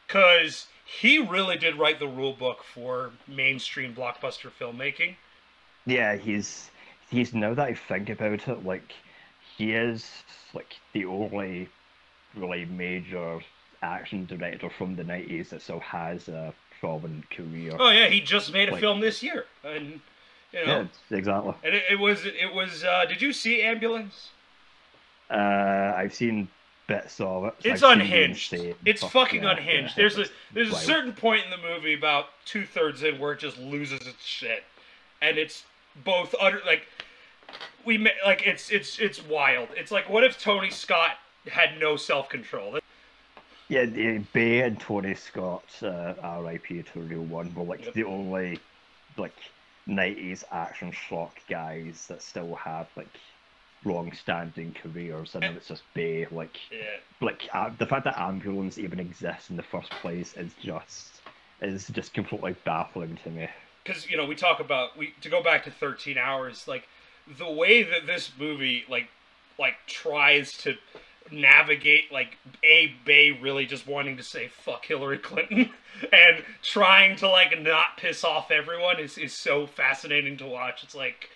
Cause 0.07 0.67
he 0.85 1.19
really 1.19 1.57
did 1.57 1.75
write 1.77 1.99
the 1.99 2.07
rule 2.07 2.31
book 2.31 2.63
for 2.73 3.11
mainstream 3.27 3.93
blockbuster 3.93 4.49
filmmaking. 4.57 5.15
Yeah, 5.85 6.15
he's 6.15 6.71
he's 7.09 7.33
now 7.33 7.53
that 7.53 7.67
I 7.67 7.73
think 7.73 8.09
about 8.09 8.47
it, 8.47 8.65
like 8.65 8.93
he 9.57 9.73
is 9.73 10.09
like 10.53 10.77
the 10.93 11.03
only 11.05 11.67
really 12.35 12.63
major 12.65 13.39
action 13.81 14.25
director 14.25 14.69
from 14.69 14.95
the 14.95 15.03
nineties 15.03 15.49
that 15.49 15.61
still 15.61 15.81
has 15.81 16.29
a 16.29 16.53
prominent 16.79 17.29
career. 17.29 17.75
Oh 17.77 17.89
yeah, 17.91 18.07
he 18.07 18.21
just 18.21 18.53
made 18.53 18.69
a 18.69 18.71
Like- 18.71 18.79
film 18.81 19.01
this 19.01 19.21
year, 19.21 19.45
and 19.65 19.99
you 20.53 20.65
know, 20.65 20.87
Yeah, 21.09 21.17
exactly. 21.17 21.53
and 21.65 21.75
it, 21.75 21.83
it 21.91 21.99
was 21.99 22.25
it 22.25 22.53
was. 22.53 22.85
Uh, 22.85 23.03
did 23.05 23.21
you 23.21 23.33
see 23.33 23.61
Ambulance? 23.61 24.29
Uh, 25.29 25.93
I've 25.95 26.13
seen 26.13 26.47
bits 26.87 27.19
of 27.19 27.45
it. 27.45 27.53
It's 27.63 27.83
I've 27.83 27.99
unhinged. 27.99 28.53
It's 28.85 29.01
fuck- 29.01 29.11
fucking 29.11 29.43
yeah, 29.43 29.51
unhinged. 29.51 29.89
yeah, 29.89 29.93
there's 29.97 30.17
a 30.17 30.25
there's 30.53 30.71
a 30.71 30.75
certain 30.75 31.13
point 31.13 31.43
in 31.45 31.51
the 31.51 31.57
movie 31.57 31.93
about 31.93 32.27
two 32.45 32.65
thirds 32.65 33.03
in 33.03 33.19
where 33.19 33.33
it 33.33 33.39
just 33.39 33.57
loses 33.57 34.07
its 34.07 34.23
shit, 34.23 34.63
and 35.21 35.37
it's 35.37 35.63
both 36.05 36.33
utter 36.39 36.61
like 36.65 36.83
we 37.85 37.97
like 38.25 38.45
it's 38.47 38.69
it's 38.69 38.99
it's 38.99 39.23
wild. 39.25 39.69
It's 39.75 39.91
like 39.91 40.09
what 40.09 40.23
if 40.23 40.41
Tony 40.41 40.69
Scott 40.69 41.17
had 41.51 41.79
no 41.79 41.95
self 41.97 42.29
control? 42.29 42.79
Yeah, 43.69 43.83
the 43.85 44.19
Bay 44.31 44.61
and 44.61 44.79
Tony 44.79 45.13
Scott, 45.13 45.65
uh, 45.83 46.13
R.I.P. 46.23 46.83
to 46.83 46.99
real 47.01 47.23
one, 47.23 47.53
were 47.53 47.65
like 47.65 47.83
Yep. 47.83 47.93
the 47.95 48.05
only 48.05 48.59
like 49.17 49.35
'90s 49.89 50.45
action 50.53 50.93
shock 50.93 51.35
guys 51.49 52.05
that 52.07 52.21
still 52.21 52.55
have 52.55 52.87
like 52.95 53.09
long-standing 53.87 54.75
careers, 54.81 55.35
and 55.35 55.43
it's 55.45 55.67
just 55.67 55.83
Bay. 55.93 56.27
Like, 56.31 56.57
Yeah. 56.71 56.83
like 57.21 57.47
uh, 57.53 57.69
the 57.77 57.85
fact 57.85 58.03
that 58.05 58.17
ambulance 58.19 58.77
even 58.77 58.99
exists 58.99 59.49
in 59.49 59.55
the 59.57 59.63
first 59.63 59.89
place 60.01 60.35
is 60.35 60.53
just 60.61 61.21
is 61.61 61.87
just 61.87 62.13
completely 62.13 62.55
baffling 62.65 63.17
to 63.23 63.29
me. 63.31 63.47
because 63.83 64.07
you 64.09 64.15
know 64.17 64.25
we 64.25 64.35
talk 64.35 64.59
about 64.59 64.95
we 64.97 65.13
to 65.21 65.29
go 65.29 65.41
back 65.41 65.63
to 65.63 65.71
13 65.71 66.17
hours 66.17 66.67
like 66.67 66.87
the 67.39 67.49
way 67.51 67.81
that 67.83 68.05
this 68.05 68.31
movie 68.37 68.85
like 68.87 69.07
like 69.57 69.73
tries 69.87 70.51
to 70.51 70.75
navigate 71.31 72.11
like 72.11 72.37
a 72.63 72.93
bay 73.05 73.31
really 73.31 73.65
just 73.65 73.87
wanting 73.87 74.15
to 74.17 74.23
say 74.23 74.47
fuck 74.47 74.85
hillary 74.85 75.17
clinton 75.17 75.69
and 76.13 76.43
trying 76.63 77.15
to 77.17 77.27
like 77.27 77.59
not 77.61 77.97
piss 77.97 78.23
off 78.23 78.51
everyone 78.51 78.99
is, 78.99 79.17
is 79.17 79.33
so 79.33 79.65
fascinating 79.67 80.37
to 80.37 80.45
watch 80.45 80.83
it's 80.83 80.95
like 80.95 81.29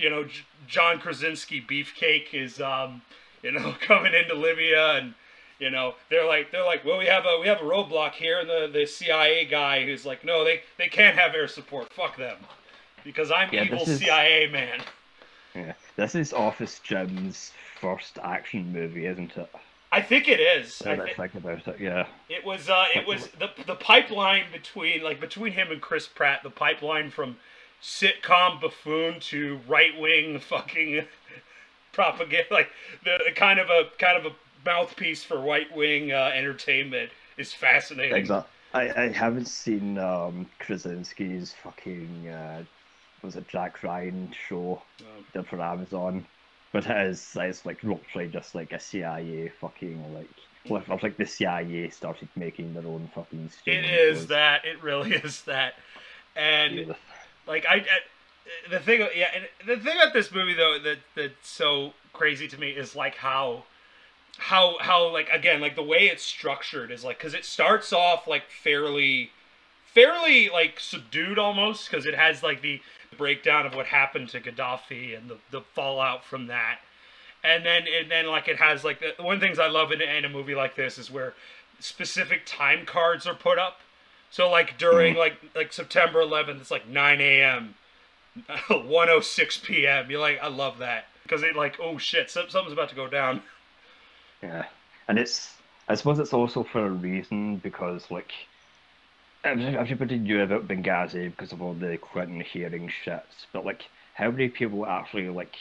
you 0.00 0.10
know 0.10 0.24
J- 0.24 0.42
john 0.66 0.98
krasinski 0.98 1.60
beefcake 1.60 2.32
is 2.32 2.60
um 2.60 3.02
you 3.42 3.52
know 3.52 3.74
coming 3.80 4.14
into 4.14 4.34
libya 4.34 4.94
and 4.96 5.14
you 5.58 5.70
know 5.70 5.94
they're 6.08 6.26
like 6.26 6.50
they're 6.50 6.64
like 6.64 6.84
well 6.84 6.98
we 6.98 7.06
have 7.06 7.24
a 7.26 7.38
we 7.40 7.46
have 7.46 7.60
a 7.60 7.64
roadblock 7.64 8.12
here. 8.12 8.40
And 8.40 8.48
the 8.48 8.70
the 8.72 8.86
cia 8.86 9.44
guy 9.44 9.84
who's 9.84 10.06
like 10.06 10.24
no 10.24 10.42
they 10.44 10.62
they 10.78 10.88
can't 10.88 11.16
have 11.18 11.34
air 11.34 11.48
support. 11.48 11.92
Fuck 11.92 12.16
them. 12.16 12.38
Because 13.04 13.30
i'm 13.30 13.48
Yeah, 13.52 13.64
evil 13.64 13.82
is- 13.82 13.98
cia 14.00 14.48
man. 14.50 14.80
Yeah, 15.54 15.72
this 15.96 16.14
is 16.14 16.32
Office 16.32 16.78
Jim's 16.78 17.52
first 17.80 18.18
action 18.22 18.72
movie, 18.72 19.06
isn't 19.06 19.36
it? 19.36 19.50
i 19.92 20.00
think 20.00 20.28
it 20.28 20.38
is. 20.38 20.80
Now 20.86 20.92
I 20.92 21.12
think 21.12 21.34
about 21.34 21.66
it, 21.66 21.80
yeah. 21.80 22.06
it 22.28 22.44
was 22.44 22.70
uh 22.70 22.86
it 22.94 23.06
was 23.06 23.26
the 23.40 23.50
the 23.66 23.74
pipeline 23.74 24.44
between 24.52 25.02
like 25.02 25.20
between 25.20 25.52
him 25.52 25.72
and 25.72 25.80
chris 25.82 26.06
pratt 26.06 26.42
the 26.44 26.50
pipeline 26.50 27.10
from 27.10 27.36
sitcom 27.82 28.60
buffoon 28.60 29.20
to 29.20 29.60
right 29.68 29.98
wing 29.98 30.38
fucking 30.38 31.06
propaganda 31.92 32.46
like 32.50 32.70
the 33.04 33.18
the 33.26 33.32
kind 33.32 33.58
of 33.58 33.68
a 33.70 33.84
kind 33.98 34.18
of 34.18 34.30
a 34.30 34.34
mouthpiece 34.64 35.24
for 35.24 35.40
right 35.40 35.74
wing 35.74 36.12
uh, 36.12 36.30
entertainment 36.34 37.10
is 37.38 37.52
fascinating 37.52 38.16
Exactly. 38.16 38.50
I, 38.72 39.04
I 39.04 39.08
haven't 39.08 39.46
seen 39.46 39.98
um, 39.98 40.46
Krasinski's 40.60 41.52
fucking 41.62 42.28
uh, 42.28 42.62
was 43.22 43.36
it 43.36 43.48
Jack 43.48 43.82
Ryan 43.82 44.32
show 44.48 44.82
Um, 45.00 45.24
did 45.32 45.46
for 45.48 45.60
Amazon, 45.60 46.26
but 46.72 46.86
it 46.86 47.06
is 47.08 47.36
it's 47.36 47.66
like 47.66 47.82
literally 47.82 48.28
just 48.28 48.54
like 48.54 48.72
a 48.72 48.80
CIA 48.80 49.48
fucking 49.48 50.14
like 50.14 50.28
well, 50.68 50.82
it's 50.88 51.02
like 51.02 51.16
the 51.16 51.26
CIA 51.26 51.88
started 51.90 52.28
making 52.36 52.74
their 52.74 52.86
own 52.86 53.08
fucking. 53.14 53.50
It 53.66 53.84
is 53.84 54.18
shows. 54.18 54.26
that. 54.28 54.64
It 54.64 54.82
really 54.82 55.14
is 55.24 55.42
that. 55.42 55.74
And 56.36 56.86
Yeah. 56.88 56.94
Like 57.50 57.66
I, 57.66 57.76
I 57.76 57.84
the 58.70 58.78
thing, 58.78 59.06
yeah, 59.14 59.28
the 59.66 59.76
thing 59.76 59.96
about 59.96 60.12
this 60.12 60.32
movie 60.32 60.54
though 60.54 60.78
that 60.78 60.98
that's 61.14 61.48
so 61.48 61.92
crazy 62.12 62.48
to 62.48 62.58
me 62.58 62.70
is 62.70 62.96
like 62.96 63.16
how, 63.16 63.64
how 64.38 64.76
how 64.80 65.12
like 65.12 65.28
again 65.30 65.60
like 65.60 65.74
the 65.74 65.82
way 65.82 66.06
it's 66.06 66.22
structured 66.22 66.90
is 66.90 67.04
like 67.04 67.18
because 67.18 67.34
it 67.34 67.44
starts 67.44 67.92
off 67.92 68.26
like 68.26 68.44
fairly, 68.62 69.30
fairly 69.84 70.48
like 70.48 70.80
subdued 70.80 71.38
almost 71.38 71.90
because 71.90 72.06
it 72.06 72.14
has 72.14 72.42
like 72.42 72.62
the 72.62 72.80
breakdown 73.18 73.66
of 73.66 73.74
what 73.74 73.86
happened 73.86 74.28
to 74.30 74.40
Gaddafi 74.40 75.16
and 75.18 75.28
the 75.28 75.38
the 75.50 75.60
fallout 75.60 76.24
from 76.24 76.46
that. 76.46 76.78
And 77.42 77.64
then, 77.64 77.84
and 77.88 78.10
then, 78.10 78.26
like 78.26 78.48
it 78.48 78.58
has 78.58 78.84
like 78.84 79.00
the 79.00 79.22
one 79.22 79.34
of 79.34 79.40
the 79.40 79.46
things 79.46 79.58
I 79.58 79.68
love 79.68 79.92
in, 79.92 80.00
in 80.00 80.24
a 80.24 80.28
movie 80.28 80.54
like 80.54 80.76
this 80.76 80.98
is 80.98 81.10
where 81.10 81.34
specific 81.80 82.42
time 82.46 82.86
cards 82.86 83.26
are 83.26 83.34
put 83.34 83.58
up. 83.58 83.80
So 84.30 84.48
like 84.48 84.78
during 84.78 85.14
mm. 85.14 85.18
like 85.18 85.36
like 85.54 85.72
September 85.72 86.20
11th, 86.20 86.60
it's 86.60 86.70
like 86.70 86.88
9 86.88 87.20
a.m., 87.20 87.74
106 88.68 89.58
p.m. 89.58 90.10
You're 90.10 90.20
like, 90.20 90.38
I 90.40 90.48
love 90.48 90.78
that 90.78 91.06
because 91.24 91.42
it 91.42 91.56
like, 91.56 91.78
oh 91.80 91.98
shit, 91.98 92.30
something's 92.30 92.72
about 92.72 92.88
to 92.90 92.96
go 92.96 93.08
down. 93.08 93.42
Yeah, 94.42 94.64
and 95.06 95.18
it's 95.18 95.52
I 95.86 95.94
suppose 95.96 96.18
it's 96.18 96.32
also 96.32 96.62
for 96.62 96.86
a 96.86 96.90
reason 96.90 97.56
because 97.56 98.10
like 98.10 98.32
every- 99.44 99.76
everybody 99.76 100.16
knew 100.16 100.40
about 100.40 100.66
Benghazi 100.66 101.30
because 101.30 101.52
of 101.52 101.60
all 101.60 101.74
the 101.74 101.98
Clinton 101.98 102.40
hearing 102.40 102.90
shits, 103.04 103.44
but 103.52 103.66
like 103.66 103.84
how 104.14 104.30
many 104.30 104.48
people 104.48 104.86
actually 104.86 105.28
like 105.28 105.56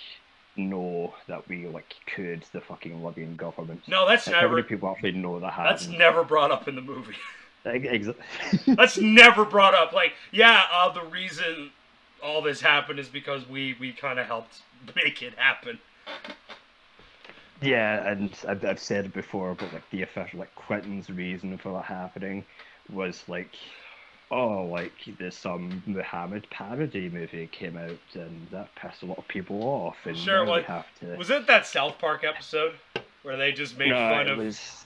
know 0.56 1.14
that 1.28 1.48
we 1.50 1.68
like 1.68 1.96
could 2.06 2.46
the 2.54 2.62
fucking 2.62 3.04
Libyan 3.04 3.36
government? 3.36 3.82
No, 3.88 4.08
that's 4.08 4.28
Like, 4.28 4.38
how 4.38 4.48
many 4.48 4.64
people 4.64 4.90
actually 4.90 5.12
know 5.12 5.40
that 5.40 5.54
that's 5.58 5.88
never 5.88 6.24
brought 6.24 6.52
up 6.52 6.70
in 6.70 6.76
the 6.76 6.82
movie. 6.82 7.16
That's 8.68 8.98
never 8.98 9.46
brought 9.46 9.76
up. 9.76 9.94
Like, 9.94 10.14
yeah, 10.32 10.64
uh, 10.72 10.92
the 10.92 11.04
reason 11.04 11.72
all 12.24 12.42
this 12.42 12.62
happened 12.62 13.00
is 13.00 13.08
because 13.08 13.48
we 13.48 13.76
we 13.80 13.92
kind 13.92 14.20
of 14.20 14.28
helped 14.28 14.62
make 14.96 15.22
it 15.22 15.34
happen. 15.36 15.80
Yeah, 17.62 18.08
and 18.08 18.32
I've, 18.48 18.64
I've 18.64 18.80
said 18.80 19.06
it 19.06 19.14
before, 19.14 19.54
but 19.56 19.74
like 19.74 19.90
the 19.90 20.04
official, 20.04 20.40
like 20.40 20.54
Quentin's 20.56 21.10
reason 21.10 21.58
for 21.58 21.74
that 21.74 21.86
happening 21.86 22.46
was 22.90 23.24
like, 23.28 23.54
oh, 24.32 24.64
like 24.66 24.94
there's 25.18 25.36
some 25.36 25.84
Muhammad 25.86 26.50
parody 26.50 27.10
movie 27.10 27.48
came 27.48 27.78
out, 27.78 28.00
and 28.14 28.48
that 28.52 28.74
pissed 28.76 29.04
a 29.04 29.06
lot 29.06 29.18
of 29.18 29.28
people 29.28 29.62
off, 29.64 29.98
and 30.06 30.18
Sure, 30.18 30.46
now 30.46 30.52
well, 30.52 30.60
we 30.62 30.66
have 30.66 30.86
to. 31.02 31.18
Was 31.18 31.30
it 31.30 31.48
that 31.48 31.68
South 31.68 32.00
Park 32.00 32.24
episode 32.24 32.76
where 33.24 33.36
they 33.36 33.52
just 33.52 33.78
made 33.78 33.90
no, 33.90 34.10
fun 34.10 34.28
of? 34.30 34.38
was. 34.38 34.86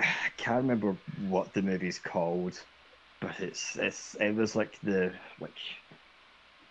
I 0.00 0.30
can't 0.36 0.62
remember 0.62 0.98
what 1.16 1.52
the 1.52 1.62
movie's 1.62 1.98
called, 1.98 2.64
but 3.20 3.40
it's 3.40 3.76
it's 3.76 4.14
it 4.20 4.34
was 4.34 4.56
like 4.56 4.78
the 4.82 5.14
like. 5.40 5.58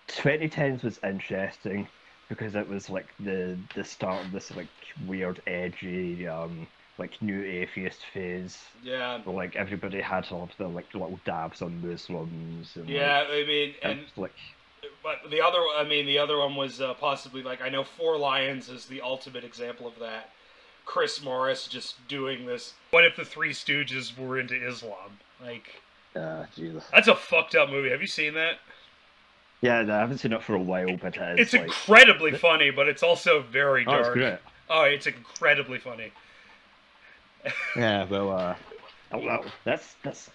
2010s 0.07 0.84
was 0.84 0.99
interesting 1.03 1.89
because 2.29 2.55
it 2.55 2.67
was 2.67 2.89
like 2.89 3.13
the 3.19 3.62
the 3.75 3.84
start 3.84 4.25
of 4.25 4.31
this 4.31 4.51
like 4.51 4.71
weird 4.97 5.41
edgy 5.47 6.27
um 6.27 6.67
like 6.97 7.21
new 7.21 7.43
atheist 7.43 8.03
phase 8.13 8.57
Yeah, 8.81 9.21
where 9.23 9.36
like 9.36 9.55
everybody 9.55 10.01
had 10.01 10.27
all 10.31 10.43
of 10.43 10.55
the 10.57 10.67
like 10.67 10.93
little 10.93 11.21
dabs 11.25 11.62
on 11.62 11.81
Muslims 11.81 12.75
and 12.75 12.88
yeah. 12.88 13.25
I 13.29 13.45
mean, 13.45 13.75
and 13.84 13.99
and 13.99 14.12
like 14.17 14.38
but 15.03 15.29
the 15.29 15.41
other, 15.41 15.60
I 15.77 15.84
mean, 15.88 16.05
the 16.05 16.17
other 16.19 16.38
one 16.39 16.55
was 16.55 16.81
uh, 16.81 16.93
possibly 16.95 17.43
like 17.43 17.62
I 17.62 17.69
know 17.69 17.84
Four 17.84 18.17
Lions 18.17 18.69
is 18.69 18.86
the 18.88 19.01
ultimate 19.01 19.43
example 19.43 19.88
of 19.88 19.99
that. 19.99 20.31
Chris 20.86 21.24
Morris 21.24 21.67
just 21.67 22.06
doing 22.08 22.46
this. 22.46 22.74
What 22.91 23.06
if 23.06 23.15
the 23.15 23.26
Three 23.26 23.52
Stooges 23.52 24.17
were 24.17 24.39
into 24.39 24.56
Islam? 24.56 25.20
Like 25.41 25.82
uh 26.15 26.46
Jesus 26.56 26.84
that's 26.91 27.08
a 27.08 27.15
fucked 27.15 27.56
up 27.56 27.70
movie. 27.70 27.89
Have 27.89 28.02
you 28.02 28.08
seen 28.08 28.34
that? 28.36 28.60
yeah 29.62 29.82
no, 29.84 29.96
I 29.96 30.00
haven't 30.00 30.17
seen 30.17 30.34
it 30.34 30.41
for 30.44 30.56
a 30.56 30.60
while 30.62 30.98
but 30.98 31.15
it 31.17 31.39
is 31.39 31.39
It's 31.39 31.54
like 31.54 31.63
incredibly 31.63 32.32
funny, 32.32 32.72
but 32.72 32.88
it's 32.88 33.04
also 33.04 33.41
very 33.41 33.86
oh 33.88 33.94
it's 33.94 34.04
dark. 34.08 34.13
great 34.15 34.39
Oh, 34.70 34.84
it's 34.84 35.08
incredibly 35.08 35.78
funny. 35.80 36.12
yeah 37.76 38.06
well 38.06 38.32
uh 38.32 38.56
oh, 39.12 39.17
well, 39.17 39.46
that's 39.63 39.96
that's 40.04 40.30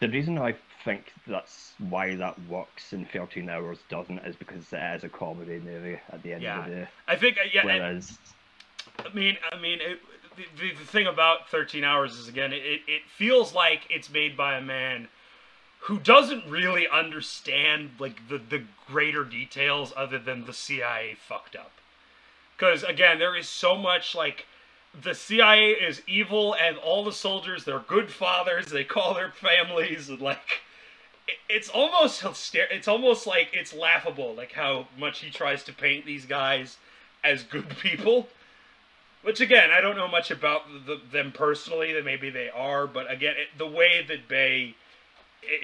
the 0.00 0.08
reason 0.08 0.38
I 0.38 0.54
think 0.84 1.12
that's 1.26 1.72
why 1.78 2.14
that 2.16 2.36
works 2.48 2.92
in 2.92 3.06
13 3.06 3.48
hours 3.48 3.78
doesn't 3.88 4.18
is 4.20 4.36
because 4.36 4.72
it 4.72 4.80
is 4.96 5.04
a 5.04 5.08
comedy 5.08 5.58
movie 5.58 5.98
at 6.12 6.22
the 6.22 6.32
end 6.34 6.42
Yeah. 6.42 6.58
of 6.60 6.64
the 6.66 6.70
day 6.76 6.88
I 7.08 7.16
think, 7.16 7.38
uh, 7.38 7.48
yeah, 7.52 7.64
whereas 7.64 8.18
I 9.04 9.14
mean, 9.14 9.36
I 9.52 9.58
mean, 9.58 9.80
it, 9.80 10.00
the, 10.36 10.72
the, 10.72 10.84
thing 10.84 11.06
about 11.06 11.48
Thirteen 11.48 11.84
Hours 11.84 12.18
is 12.18 12.28
again, 12.28 12.52
it, 12.52 12.82
it 12.86 13.02
feels 13.16 13.54
like 13.54 13.82
it's 13.90 14.10
made 14.10 14.36
by 14.36 14.56
a 14.56 14.62
man 14.62 15.08
who 15.80 15.98
doesn't 15.98 16.48
really 16.50 16.86
understand 16.88 17.90
like 17.98 18.28
the 18.28 18.38
the 18.38 18.64
greater 18.86 19.24
details 19.24 19.92
other 19.96 20.18
than 20.18 20.44
the 20.44 20.52
CIA 20.52 21.16
fucked 21.28 21.56
up. 21.56 21.72
Because 22.56 22.82
again, 22.82 23.18
there 23.18 23.36
is 23.36 23.48
so 23.48 23.76
much 23.76 24.14
like 24.14 24.46
the 25.00 25.14
CIA 25.14 25.70
is 25.70 26.02
evil, 26.06 26.54
and 26.54 26.76
all 26.78 27.04
the 27.04 27.12
soldiers 27.12 27.64
they're 27.64 27.78
good 27.80 28.10
fathers. 28.10 28.66
They 28.66 28.84
call 28.84 29.14
their 29.14 29.30
families 29.30 30.08
and 30.08 30.20
like. 30.20 30.62
It's 31.48 31.68
almost 31.68 32.22
hyster- 32.22 32.70
It's 32.70 32.86
almost 32.86 33.26
like 33.26 33.50
it's 33.52 33.72
laughable, 33.74 34.34
like 34.34 34.52
how 34.52 34.86
much 34.96 35.20
he 35.20 35.30
tries 35.30 35.64
to 35.64 35.72
paint 35.72 36.06
these 36.06 36.24
guys 36.24 36.76
as 37.24 37.42
good 37.42 37.68
people. 37.80 38.28
Which 39.26 39.40
again, 39.40 39.70
I 39.72 39.80
don't 39.80 39.96
know 39.96 40.06
much 40.06 40.30
about 40.30 40.62
the, 40.86 41.00
them 41.10 41.32
personally. 41.32 41.92
That 41.92 42.04
maybe 42.04 42.30
they 42.30 42.48
are, 42.48 42.86
but 42.86 43.10
again, 43.10 43.34
it, 43.36 43.58
the 43.58 43.66
way 43.66 44.04
that 44.06 44.28
Bay 44.28 44.76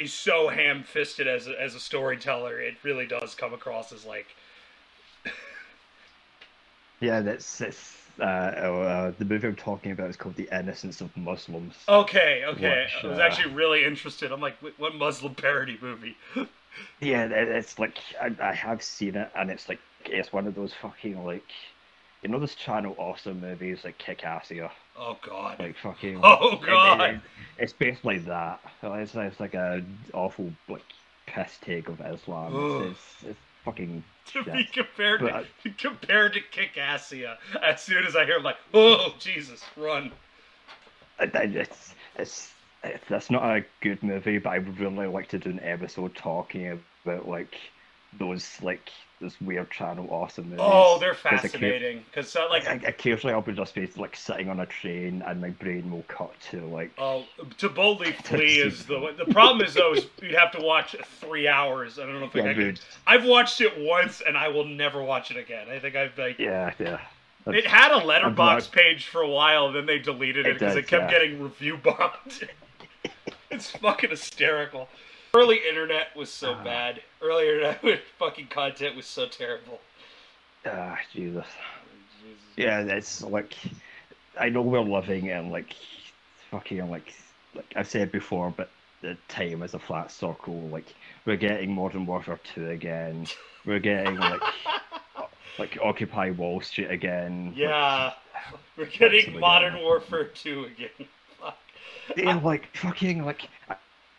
is 0.00 0.12
so 0.12 0.48
ham-fisted 0.48 1.28
as 1.28 1.46
a, 1.46 1.62
as 1.62 1.76
a 1.76 1.80
storyteller, 1.80 2.60
it 2.60 2.74
really 2.82 3.06
does 3.06 3.36
come 3.36 3.54
across 3.54 3.92
as 3.92 4.04
like, 4.04 4.26
Yeah, 7.00 7.20
that's 7.20 7.58
that's 7.58 7.96
uh, 8.18 8.24
uh, 8.24 9.12
the 9.16 9.24
movie 9.24 9.46
I'm 9.46 9.54
talking 9.54 9.92
about 9.92 10.10
is 10.10 10.16
called 10.16 10.34
The 10.34 10.48
Innocence 10.52 11.00
of 11.00 11.16
Muslims. 11.16 11.76
okay, 11.88 12.42
okay. 12.44 12.86
Which, 12.86 13.04
I 13.04 13.06
was 13.06 13.18
uh, 13.20 13.22
actually 13.22 13.54
really 13.54 13.84
interested. 13.84 14.32
I'm 14.32 14.40
like, 14.40 14.60
"Wait, 14.60 14.74
what 14.76 14.96
Muslim 14.96 15.36
parody 15.36 15.78
movie? 15.80 16.16
Yeah, 17.00 17.24
it- 17.26 17.48
it's 17.48 17.78
like 17.78 17.98
I, 18.20 18.34
I 18.40 18.54
have 18.54 18.82
seen 18.82 19.14
it, 19.14 19.30
and 19.36 19.50
it's 19.50 19.68
like 19.68 19.78
it's 20.06 20.32
one 20.32 20.46
of 20.46 20.54
those 20.54 20.72
fucking 20.72 21.22
like 21.24 21.44
you 22.22 22.28
know 22.28 22.38
this 22.38 22.54
channel 22.54 22.94
awesome 22.98 23.40
movies 23.40 23.80
like 23.84 23.98
Kickassia, 23.98 24.70
Oh 24.98 25.16
god. 25.26 25.58
like 25.58 25.76
fucking. 25.78 26.20
Oh, 26.22 26.52
it- 26.52 26.62
it- 26.62 26.66
God. 26.66 27.00
it- 27.00 27.20
it's 27.58 27.72
basically 27.72 28.18
that. 28.18 28.60
It's, 28.82 29.14
it's 29.14 29.40
like 29.40 29.54
a 29.54 29.84
awful 30.14 30.52
like 30.68 30.84
piss 31.26 31.58
take 31.60 31.88
of 31.88 32.00
Islam. 32.00 32.52
It's, 32.54 32.98
it's, 33.22 33.24
it's 33.30 33.38
fucking. 33.64 34.02
to 34.26 34.44
be 34.44 34.64
compared 34.64 35.20
But- 35.20 35.46
to 35.64 35.70
compared 35.70 36.32
to 36.34 36.40
Kickassia. 36.52 37.36
As 37.62 37.82
soon 37.82 38.04
as 38.04 38.14
I 38.16 38.24
hear, 38.24 38.36
I'm 38.38 38.42
like, 38.44 38.56
oh 38.72 39.14
Jesus, 39.18 39.62
run! 39.76 40.12
I- 41.18 41.24
I- 41.34 41.42
it's 41.42 41.94
it's 42.18 42.52
that's 43.08 43.30
not 43.30 43.44
a 43.44 43.64
good 43.80 44.02
movie, 44.02 44.38
but 44.38 44.50
I 44.50 44.58
would 44.58 44.78
really 44.78 45.06
like 45.06 45.28
to 45.28 45.38
do 45.38 45.50
an 45.50 45.60
episode 45.62 46.14
talking 46.16 46.80
about 47.04 47.28
like 47.28 47.54
those 48.18 48.58
like 48.62 48.90
those 49.22 49.40
weird 49.40 49.70
channel 49.70 50.06
awesome 50.10 50.44
movies. 50.44 50.60
Oh, 50.60 50.98
they're 50.98 51.14
fascinating 51.14 52.04
because 52.10 52.34
uh, 52.36 52.46
like. 52.50 52.66
Occasionally, 52.84 53.32
I'll 53.32 53.40
be 53.40 53.52
just 53.52 53.74
be 53.74 53.88
like 53.96 54.14
sitting 54.16 54.50
on 54.50 54.60
a 54.60 54.66
train, 54.66 55.22
and 55.26 55.40
my 55.40 55.50
brain 55.50 55.90
will 55.90 56.04
cut 56.08 56.32
to 56.50 56.60
like. 56.66 56.92
Oh, 56.98 57.24
to 57.58 57.68
boldly 57.68 58.12
flee 58.12 58.58
is 58.60 58.84
the 58.84 59.14
the 59.16 59.32
problem 59.32 59.66
is 59.66 59.74
though 59.74 59.94
is 59.94 60.06
you'd 60.20 60.34
have 60.34 60.52
to 60.52 60.60
watch 60.60 60.94
three 61.20 61.48
hours. 61.48 61.98
I 61.98 62.02
don't 62.06 62.20
know 62.20 62.26
if 62.26 62.34
Yeah, 62.34 62.50
I 62.50 62.54
could. 62.54 62.80
I've 63.06 63.24
watched 63.24 63.60
it 63.60 63.72
once 63.78 64.20
and 64.26 64.36
I 64.36 64.48
will 64.48 64.64
never 64.64 65.02
watch 65.02 65.30
it 65.30 65.36
again. 65.36 65.68
I 65.70 65.78
think 65.78 65.96
I've 65.96 66.16
like 66.18 66.38
Yeah, 66.38 66.72
yeah. 66.78 67.00
it 67.46 67.66
had 67.66 67.92
a 67.92 68.04
letterbox 68.04 68.66
page 68.66 69.06
for 69.06 69.22
a 69.22 69.28
while, 69.28 69.72
then 69.72 69.86
they 69.86 69.98
deleted 69.98 70.46
it 70.46 70.50
It 70.50 70.58
because 70.58 70.76
it 70.76 70.82
does, 70.82 70.90
kept 70.90 71.12
yeah. 71.12 71.18
getting 71.18 71.42
review 71.42 71.78
bombed. 71.78 72.48
it's 73.50 73.70
fucking 73.70 74.10
hysterical. 74.10 74.88
Early 75.34 75.60
internet 75.66 76.14
was 76.14 76.30
so 76.30 76.52
Ah. 76.52 76.62
bad. 76.64 77.02
Early 77.22 77.48
internet 77.48 78.00
fucking 78.18 78.48
content 78.48 78.96
was 78.96 79.06
so 79.06 79.26
terrible. 79.26 79.80
Ah, 80.66 80.98
Jesus. 81.12 81.46
Jesus. 82.22 82.42
Yeah, 82.56 82.82
that's 82.82 83.22
like. 83.22 83.54
I 84.38 84.48
know 84.48 84.62
we're 84.62 84.80
living 84.80 85.26
in 85.26 85.50
like 85.50 85.74
fucking 86.50 86.88
like 86.90 87.14
like 87.54 87.64
I've 87.76 87.88
said 87.88 88.12
before, 88.12 88.52
but 88.56 88.70
the 89.00 89.16
time 89.28 89.62
is 89.62 89.74
a 89.74 89.78
flat 89.78 90.10
circle. 90.10 90.68
Like 90.68 90.94
we're 91.24 91.36
getting 91.36 91.72
Modern 91.74 92.04
Warfare 92.06 92.38
two 92.54 92.68
again. 92.68 93.26
We're 93.64 93.78
getting 93.78 94.16
like 94.16 94.42
like 95.58 95.78
Occupy 95.82 96.30
Wall 96.32 96.60
Street 96.60 96.90
again. 96.90 97.48
like, 97.48 97.56
Yeah, 97.56 98.12
we're 98.76 98.86
getting. 98.86 99.38
Modern 99.40 99.78
Warfare 99.80 100.24
2 100.24 100.64
again. 100.64 101.08
Fuck. 101.40 101.58
Yeah, 102.16 102.34
like 102.36 102.74
fucking 102.76 103.24
like 103.24 103.48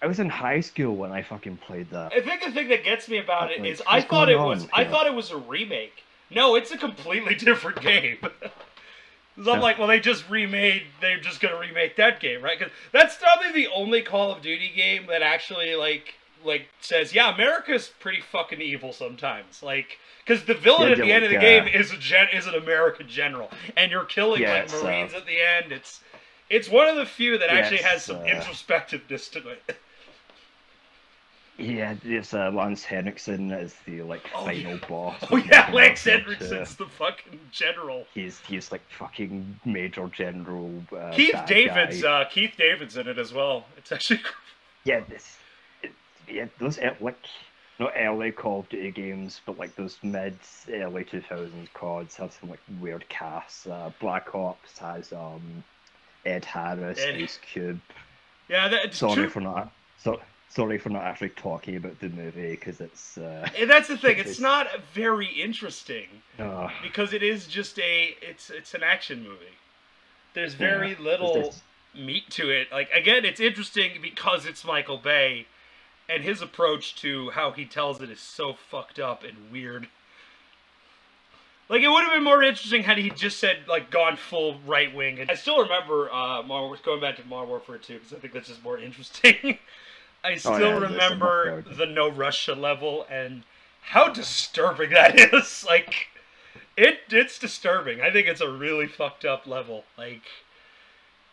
I, 0.03 0.07
was 0.07 0.19
in 0.19 0.29
high 0.29 0.59
school 0.59 0.95
when 0.95 1.11
I 1.11 1.21
fucking 1.21 1.57
played 1.57 1.89
that. 1.91 2.13
I 2.13 2.19
think 2.21 2.43
the 2.43 2.51
thing 2.51 2.67
that 2.69 2.83
gets 2.83 3.07
me 3.09 3.17
about 3.17 3.51
it 3.51 3.59
Like, 3.61 3.71
is 3.71 3.81
I 3.87 4.01
thought 4.01 4.29
it 4.29 4.37
was 4.37 4.63
on 4.63 4.69
I 4.73 4.83
thought 4.83 5.07
it 5.07 5.13
was 5.13 5.31
a 5.31 5.37
remake. 5.37 6.03
No, 6.29 6.55
it's 6.55 6.71
a 6.71 6.77
completely 6.77 7.35
different 7.49 7.81
game. 7.81 8.17
'Cause 9.35 9.47
I'm 9.47 9.55
Yeah. 9.55 9.61
like, 9.61 9.79
well, 9.79 9.87
they 9.87 9.99
just 9.99 10.29
remade. 10.29 10.83
They're 11.01 11.19
just 11.19 11.41
gonna 11.41 11.57
remake 11.57 11.95
that 11.95 12.19
game, 12.19 12.41
right? 12.43 12.57
Because 12.59 12.71
that's 12.91 13.15
probably 13.17 13.51
the 13.51 13.67
only 13.73 14.01
Call 14.03 14.31
of 14.31 14.43
Duty 14.43 14.69
game 14.69 15.07
that 15.07 15.23
actually 15.23 15.75
like 15.75 16.15
like 16.43 16.67
says, 16.81 17.13
yeah, 17.15 17.33
America's 17.33 17.87
pretty 17.99 18.21
fucking 18.21 18.61
evil 18.61 18.91
sometimes. 18.93 19.63
Like, 19.63 19.97
because 20.25 20.43
the 20.43 20.53
villain 20.53 20.89
Yeah, 20.89 20.91
at 20.91 20.97
the 20.97 21.07
yeah, 21.07 21.15
end 21.15 21.23
of 21.23 21.29
the 21.31 21.37
like, 21.37 21.45
game 21.45 21.63
uh, 21.63 21.79
is 21.79 21.91
a 21.91 21.97
gen 21.97 22.27
is 22.33 22.45
an 22.47 22.53
American 22.55 23.07
general, 23.07 23.49
and 23.77 23.91
you're 23.91 24.03
killing 24.05 24.41
Yeah, 24.41 24.51
like 24.53 24.73
uh, 24.73 24.83
Marines 24.83 25.13
at 25.13 25.25
the 25.25 25.39
end. 25.41 25.71
It's 25.71 26.01
it's 26.49 26.69
one 26.69 26.87
of 26.87 26.95
the 26.97 27.05
few 27.05 27.37
that 27.39 27.49
Yeah, 27.49 27.57
actually 27.57 27.81
has 27.81 28.03
some 28.03 28.17
uh, 28.17 28.19
introspectiveness 28.19 29.31
to 29.31 29.47
it. 29.49 29.77
Yeah, 31.57 31.95
there's 32.03 32.33
uh, 32.33 32.49
Lance 32.51 32.83
Henriksen 32.83 33.51
as 33.51 33.75
the 33.85 34.01
like 34.01 34.23
Oh, 34.33 34.45
final 34.45 34.71
yeah. 34.81 34.87
boss. 34.87 35.23
Oh 35.29 35.37
yeah, 35.37 35.71
Warfare 35.71 36.19
Henriksen's 36.21 36.75
the 36.75 36.85
fucking 36.87 37.39
general. 37.51 38.05
He's 38.13 38.39
he's 38.39 38.71
like 38.71 38.81
fucking 38.89 39.59
Major 39.63 40.07
General. 40.07 40.71
Uh, 40.91 41.11
Keith 41.13 41.39
David's 41.45 42.03
uh, 42.03 42.25
Keith 42.31 42.53
David's 42.57 42.97
in 42.97 43.07
it 43.07 43.19
as 43.19 43.33
well. 43.33 43.65
It's 43.77 43.91
actually 43.91 44.21
yeah, 44.83 45.01
this, 45.07 45.37
it, 45.83 45.91
yeah, 46.27 46.47
those 46.59 46.79
uh, 46.79 46.95
like 46.99 47.17
not 47.79 47.91
early 47.95 48.31
Call 48.31 48.61
of 48.61 48.69
Duty 48.69 48.89
games, 48.91 49.41
but 49.45 49.59
like 49.59 49.75
those 49.75 49.97
mid 50.01 50.35
early 50.71 51.03
two 51.03 51.21
thousands 51.21 51.69
CODs 51.75 52.15
have 52.15 52.33
some 52.33 52.49
like 52.49 52.61
weird 52.81 53.07
casts. 53.09 53.67
Uh, 53.67 53.91
Black 53.99 54.33
Ops 54.33 54.79
has 54.79 55.13
um 55.13 55.63
Ed 56.25 56.45
Harris, 56.45 56.99
Ed- 56.99 57.15
Ice 57.15 57.37
Cube. 57.43 57.79
yeah. 58.49 58.67
That, 58.69 58.95
Sorry 58.95 59.15
two- 59.25 59.29
for 59.29 59.41
not 59.41 59.71
so 59.99 60.19
sorry 60.53 60.77
for 60.77 60.89
not 60.89 61.03
actually 61.03 61.29
talking 61.29 61.75
about 61.75 61.99
the 61.99 62.09
movie 62.09 62.51
because 62.51 62.79
it's 62.79 63.17
uh, 63.17 63.47
and 63.59 63.69
that's 63.69 63.87
the 63.87 63.97
thing. 63.97 64.17
It's 64.17 64.31
It's- 64.31 64.39
not 64.39 64.67
very 64.93 65.27
interesting 65.27 66.07
uh 66.39 66.69
because 66.81 67.13
it 67.13 67.23
is 67.23 67.47
just 67.47 67.79
a 67.79 68.15
it's 68.21 68.49
it's 68.49 68.73
an 68.73 68.83
action 68.83 69.23
movie. 69.23 69.57
There's 70.33 70.53
very 70.53 70.91
yeah, 70.91 70.99
little 70.99 71.35
it's- 71.37 71.61
meat 71.95 72.29
to 72.31 72.49
it. 72.49 72.71
Like 72.71 72.89
again, 72.91 73.25
it's 73.25 73.39
interesting 73.39 73.99
because 74.01 74.45
it's 74.45 74.63
Michael 74.65 74.97
Bay, 74.97 75.45
and 76.09 76.23
his 76.23 76.41
approach 76.41 76.95
to 77.01 77.29
how 77.31 77.51
he 77.51 77.65
tells 77.65 78.01
it 78.01 78.09
is 78.09 78.19
so 78.19 78.53
fucked 78.53 78.99
up 78.99 79.23
and 79.23 79.51
weird. 79.51 79.87
Like 81.69 81.81
it 81.81 81.87
would 81.87 82.03
have 82.03 82.11
been 82.13 82.23
more 82.23 82.43
interesting 82.43 82.83
had 82.83 82.97
he 82.97 83.09
just 83.09 83.39
said 83.39 83.59
like 83.67 83.89
gone 83.89 84.17
full 84.17 84.59
right 84.65 84.93
wing. 84.93 85.25
I 85.29 85.33
still 85.35 85.61
remember 85.63 86.11
uh, 86.11 86.43
Modern, 86.43 86.77
going 86.83 86.99
back 87.01 87.15
to 87.17 87.25
Modern 87.25 87.49
Warfare 87.49 87.77
2 87.77 87.93
because 87.95 88.13
I 88.13 88.17
think 88.17 88.33
that's 88.33 88.49
just 88.49 88.63
more 88.63 88.77
interesting. 88.77 89.57
I 90.23 90.33
oh, 90.33 90.37
still 90.37 90.53
Oh, 90.53 90.59
yeah, 90.59 90.77
remember 90.79 91.61
the 91.61 91.85
no 91.85 92.09
Russia 92.09 92.53
level 92.55 93.05
and 93.09 93.43
how 93.81 94.09
disturbing 94.09 94.89
that 94.93 95.19
is. 95.33 95.65
Like 95.67 96.07
it 96.77 97.01
it's 97.09 97.37
disturbing. 97.37 98.01
I 98.01 98.11
think 98.11 98.27
it's 98.27 98.41
a 98.41 98.49
really 98.49 98.87
fucked 98.87 99.25
up 99.25 99.45
level. 99.45 99.83
Like 99.97 100.23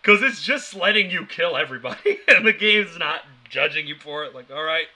cuz 0.02 0.22
it's 0.22 0.42
just 0.42 0.74
letting 0.74 1.10
you 1.10 1.26
kill 1.26 1.56
everybody 1.56 2.20
and 2.28 2.46
the 2.46 2.52
game's 2.52 2.98
not 2.98 3.24
judging 3.48 3.86
you 3.86 3.94
for 3.96 4.24
it. 4.24 4.34
Like 4.34 4.50
all 4.50 4.64
right. 4.64 4.88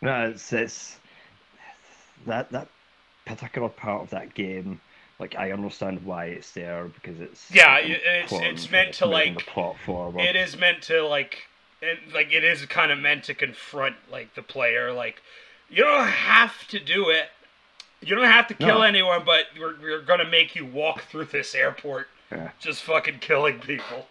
No, 0.00 0.30
it's 0.30 0.52
it's 0.52 0.98
that 2.26 2.50
that 2.50 2.68
particular 3.24 3.68
part 3.68 4.02
of 4.02 4.10
that 4.10 4.34
game. 4.34 4.80
Like 5.20 5.34
I 5.36 5.52
understand 5.52 6.04
why 6.04 6.26
it's 6.26 6.52
there 6.52 6.84
because 6.86 7.20
it's 7.20 7.50
Yeah, 7.50 7.78
it's- 7.78 8.32
it's 8.32 8.70
meant 8.70 8.94
to, 8.94 9.06
like- 9.06 9.38
the 9.38 9.44
plot 9.44 9.76
forward. 9.84 10.20
It 10.20 10.36
is 10.36 10.56
meant 10.56 10.82
to 10.84 11.06
like 11.06 11.48
it, 11.80 11.98
like 12.12 12.32
it 12.32 12.44
is 12.44 12.64
kind 12.66 12.90
of 12.92 12.98
meant 12.98 13.24
to 13.24 13.34
confront 13.34 13.96
like 14.10 14.34
the 14.34 14.42
player 14.42 14.92
like 14.92 15.22
you 15.70 15.84
don't 15.84 16.08
have 16.08 16.66
to 16.68 16.78
do 16.78 17.10
it. 17.10 17.26
You 18.00 18.14
don't 18.14 18.24
have 18.24 18.46
to 18.48 18.54
kill 18.54 18.78
No. 18.78 18.82
anyone, 18.82 19.22
but 19.26 19.46
we're, 19.58 19.74
we're 19.80 20.02
gonna 20.02 20.28
make 20.28 20.54
you 20.54 20.64
walk 20.64 21.02
through 21.02 21.26
this 21.26 21.54
airport 21.54 22.08
Yeah. 22.30 22.50
just 22.60 22.82
fucking 22.82 23.18
killing 23.18 23.58
people. 23.60 24.06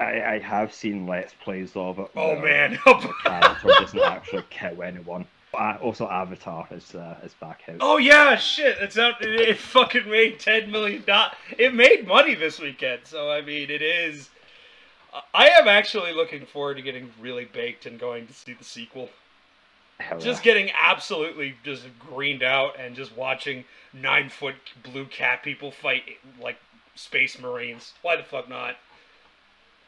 I, 0.00 0.22
I 0.34 0.38
have 0.38 0.72
seen 0.72 1.06
let's 1.06 1.32
plays 1.42 1.72
of 1.74 1.98
it. 1.98 2.08
Oh 2.16 2.36
man. 2.40 2.78
the 2.84 3.12
character 3.24 3.68
doesn't 3.80 3.98
actually 4.00 4.44
kill 4.50 4.82
anyone. 4.82 5.26
Also, 5.54 6.06
Avatar 6.08 6.68
is 6.70 6.94
uh, 6.94 7.16
is 7.24 7.34
back 7.34 7.62
out. 7.68 7.76
Oh 7.80 7.96
yeah, 7.96 8.36
shit! 8.36 8.76
It's 8.80 8.98
out. 8.98 9.20
It, 9.24 9.40
it 9.40 9.58
fucking 9.58 10.08
made 10.08 10.38
ten 10.38 10.70
million 10.70 11.02
dollars. 11.04 11.32
It 11.58 11.74
made 11.74 12.06
money 12.06 12.34
this 12.34 12.60
weekend, 12.60 13.00
so 13.04 13.30
I 13.32 13.40
mean, 13.40 13.70
it 13.70 13.80
is. 13.82 14.28
I 15.34 15.48
am 15.48 15.68
actually 15.68 16.12
looking 16.12 16.46
forward 16.46 16.76
to 16.76 16.82
getting 16.82 17.10
really 17.20 17.44
baked 17.46 17.86
and 17.86 17.98
going 17.98 18.26
to 18.26 18.32
see 18.32 18.52
the 18.52 18.64
sequel. 18.64 19.08
Hell 19.98 20.20
Just 20.20 20.44
yeah. 20.44 20.52
getting 20.52 20.70
absolutely 20.80 21.54
just 21.64 21.86
greened 21.98 22.42
out 22.42 22.78
and 22.78 22.94
just 22.94 23.16
watching 23.16 23.64
nine 23.92 24.28
foot 24.28 24.54
blue 24.84 25.06
cat 25.06 25.42
people 25.42 25.72
fight 25.72 26.02
like 26.40 26.56
space 26.94 27.38
marines. 27.38 27.94
Why 28.02 28.16
the 28.16 28.22
fuck 28.22 28.48
not? 28.48 28.76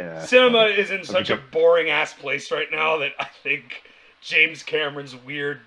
Yeah. 0.00 0.24
Cinema 0.24 0.64
is 0.64 0.90
in 0.90 1.04
such 1.04 1.30
a 1.30 1.36
boring 1.36 1.90
ass 1.90 2.14
place 2.14 2.50
right 2.50 2.68
now 2.72 2.96
that 2.98 3.12
I 3.20 3.26
think 3.42 3.82
James 4.22 4.62
Cameron's 4.62 5.14
weird 5.14 5.60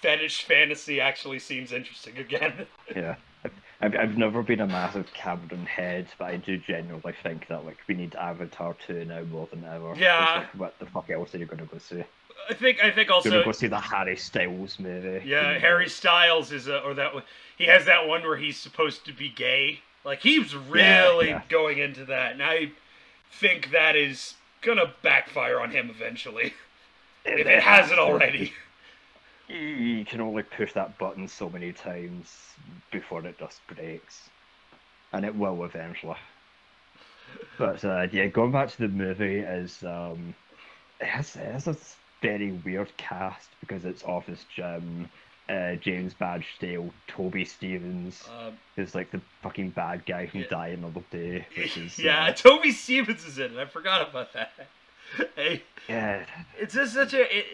fetish 0.00 0.44
fantasy 0.44 1.00
actually 1.00 1.38
seems 1.38 1.72
interesting 1.72 2.16
again. 2.16 2.66
Yeah. 2.96 3.16
I've, 3.80 3.94
I've 3.94 4.18
never 4.18 4.42
been 4.42 4.60
a 4.60 4.66
massive 4.66 5.06
Cameron 5.14 5.64
head, 5.66 6.08
but 6.18 6.26
I 6.26 6.36
do 6.36 6.58
genuinely 6.58 7.14
think 7.22 7.46
that 7.48 7.64
like 7.64 7.76
we 7.86 7.94
need 7.94 8.14
Avatar 8.16 8.74
2 8.86 9.04
now 9.04 9.22
more 9.22 9.46
than 9.50 9.64
ever. 9.64 9.94
Yeah. 9.96 10.38
Like, 10.38 10.54
what 10.60 10.78
the 10.80 10.86
fuck 10.86 11.10
else 11.10 11.34
are 11.34 11.38
you 11.38 11.46
going 11.46 11.60
to 11.60 11.66
go 11.66 11.78
see? 11.78 12.02
I 12.50 12.54
think 12.54 12.82
I 12.82 12.90
think 12.90 13.10
also 13.10 13.44
go 13.44 13.52
see 13.52 13.66
the 13.66 13.80
Harry 13.80 14.16
Styles 14.16 14.78
movie. 14.78 15.26
yeah 15.26 15.48
You 15.48 15.54
know, 15.54 15.60
Harry 15.60 15.88
Styles 15.88 16.50
is 16.52 16.66
a, 16.66 16.78
or 16.80 16.94
that 16.94 17.12
one 17.14 17.22
he 17.56 17.64
has 17.66 17.84
that 17.86 18.06
one 18.06 18.22
where 18.22 18.36
he's 18.36 18.56
supposed 18.56 19.04
to 19.06 19.12
be 19.12 19.28
gay 19.28 19.80
like 20.04 20.20
he's 20.20 20.54
Yeah, 20.54 20.60
really 20.70 21.28
yeah. 21.28 21.42
going 21.48 21.78
into 21.78 22.04
that 22.06 22.32
and 22.32 22.42
I 22.42 22.70
think 23.32 23.70
that 23.72 23.96
is 23.96 24.34
gonna 24.62 24.92
backfire 25.02 25.60
on 25.60 25.70
him 25.72 25.90
eventually 25.90 26.54
if 27.24 27.46
it 27.46 27.62
hasn't 27.62 27.98
already 27.98 28.52
You- 29.48 30.04
can 30.04 30.20
only 30.20 30.42
push 30.42 30.72
that 30.74 30.98
button 30.98 31.26
so 31.28 31.48
many 31.50 31.72
times 31.72 32.54
before 32.90 33.24
it 33.26 33.38
just 33.38 33.60
breaks. 33.66 34.28
And 35.12 35.24
it 35.24 35.34
will 35.34 35.64
eventually. 35.64 36.16
But 37.58 37.84
uh, 37.84 38.06
yeah, 38.12 38.26
going 38.26 38.52
back 38.52 38.70
to 38.70 38.78
the 38.78 38.88
movie 38.88 39.38
is 39.40 39.82
um, 39.82 40.34
it 41.00 41.06
has, 41.06 41.34
it 41.36 41.50
has 41.52 41.66
a 41.68 41.76
very 42.22 42.52
weird 42.52 42.94
cast 42.96 43.48
because 43.60 43.84
it's 43.84 44.02
Office 44.04 44.44
Jim, 44.54 45.08
uh, 45.48 45.74
James 45.76 46.14
Badge 46.14 46.46
Dale, 46.58 46.90
Toby 47.06 47.44
Stephens 47.44 48.28
Um, 48.38 48.54
is 48.76 48.94
like 48.94 49.10
the 49.10 49.20
fucking 49.42 49.70
bad 49.70 50.04
guy 50.06 50.26
from 50.26 50.40
Yeah. 50.40 50.46
Die 50.50 50.68
Another 50.68 51.02
Day, 51.10 51.46
which 51.56 51.76
is 51.76 51.98
yeah, 51.98 52.26
uh, 52.26 52.32
Toby 52.32 52.72
Stephens 52.72 53.24
is 53.24 53.38
in 53.38 53.56
it. 53.56 53.58
I 53.58 53.64
forgot 53.66 54.08
about 54.08 54.32
that. 54.34 54.52
Hey, 55.36 55.62
yeah, 55.88 56.24
it's 56.58 56.74
just 56.74 56.94
such 56.94 57.14
a, 57.14 57.38
it, 57.38 57.44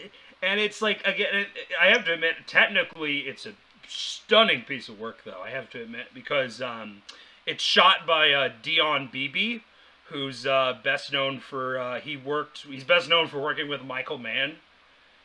and 0.43 0.59
it's 0.61 0.83
like 0.83 1.01
again, 1.07 1.29
it, 1.33 1.49
I 1.81 1.87
have 1.87 2.05
to 2.07 2.15
admit, 2.15 2.35
technically, 2.47 3.21
it's 3.21 3.47
a 3.47 3.53
stunning 3.89 4.63
piece 4.63 4.89
of 4.89 4.99
work, 4.99 5.23
though. 5.25 5.41
I 5.45 5.51
have 5.51 5.71
to 5.71 5.83
admit 5.83 6.07
because 6.15 6.61
um, 6.61 7.03
it's 7.47 7.63
shot 7.63 8.07
by 8.07 8.33
uh, 8.33 8.51
Dion 8.63 9.09
Beebe, 9.13 9.61
who's 10.09 10.47
uh, 10.47 10.79
best 10.83 11.13
known 11.13 11.41
for 11.41 11.79
uh, 11.79 12.01
he 12.01 12.17
worked. 12.17 12.63
He's 12.63 12.85
best 12.85 13.09
known 13.09 13.29
for 13.29 13.41
working 13.41 13.69
with 13.69 13.83
Michael 13.83 14.19
Mann. 14.19 14.57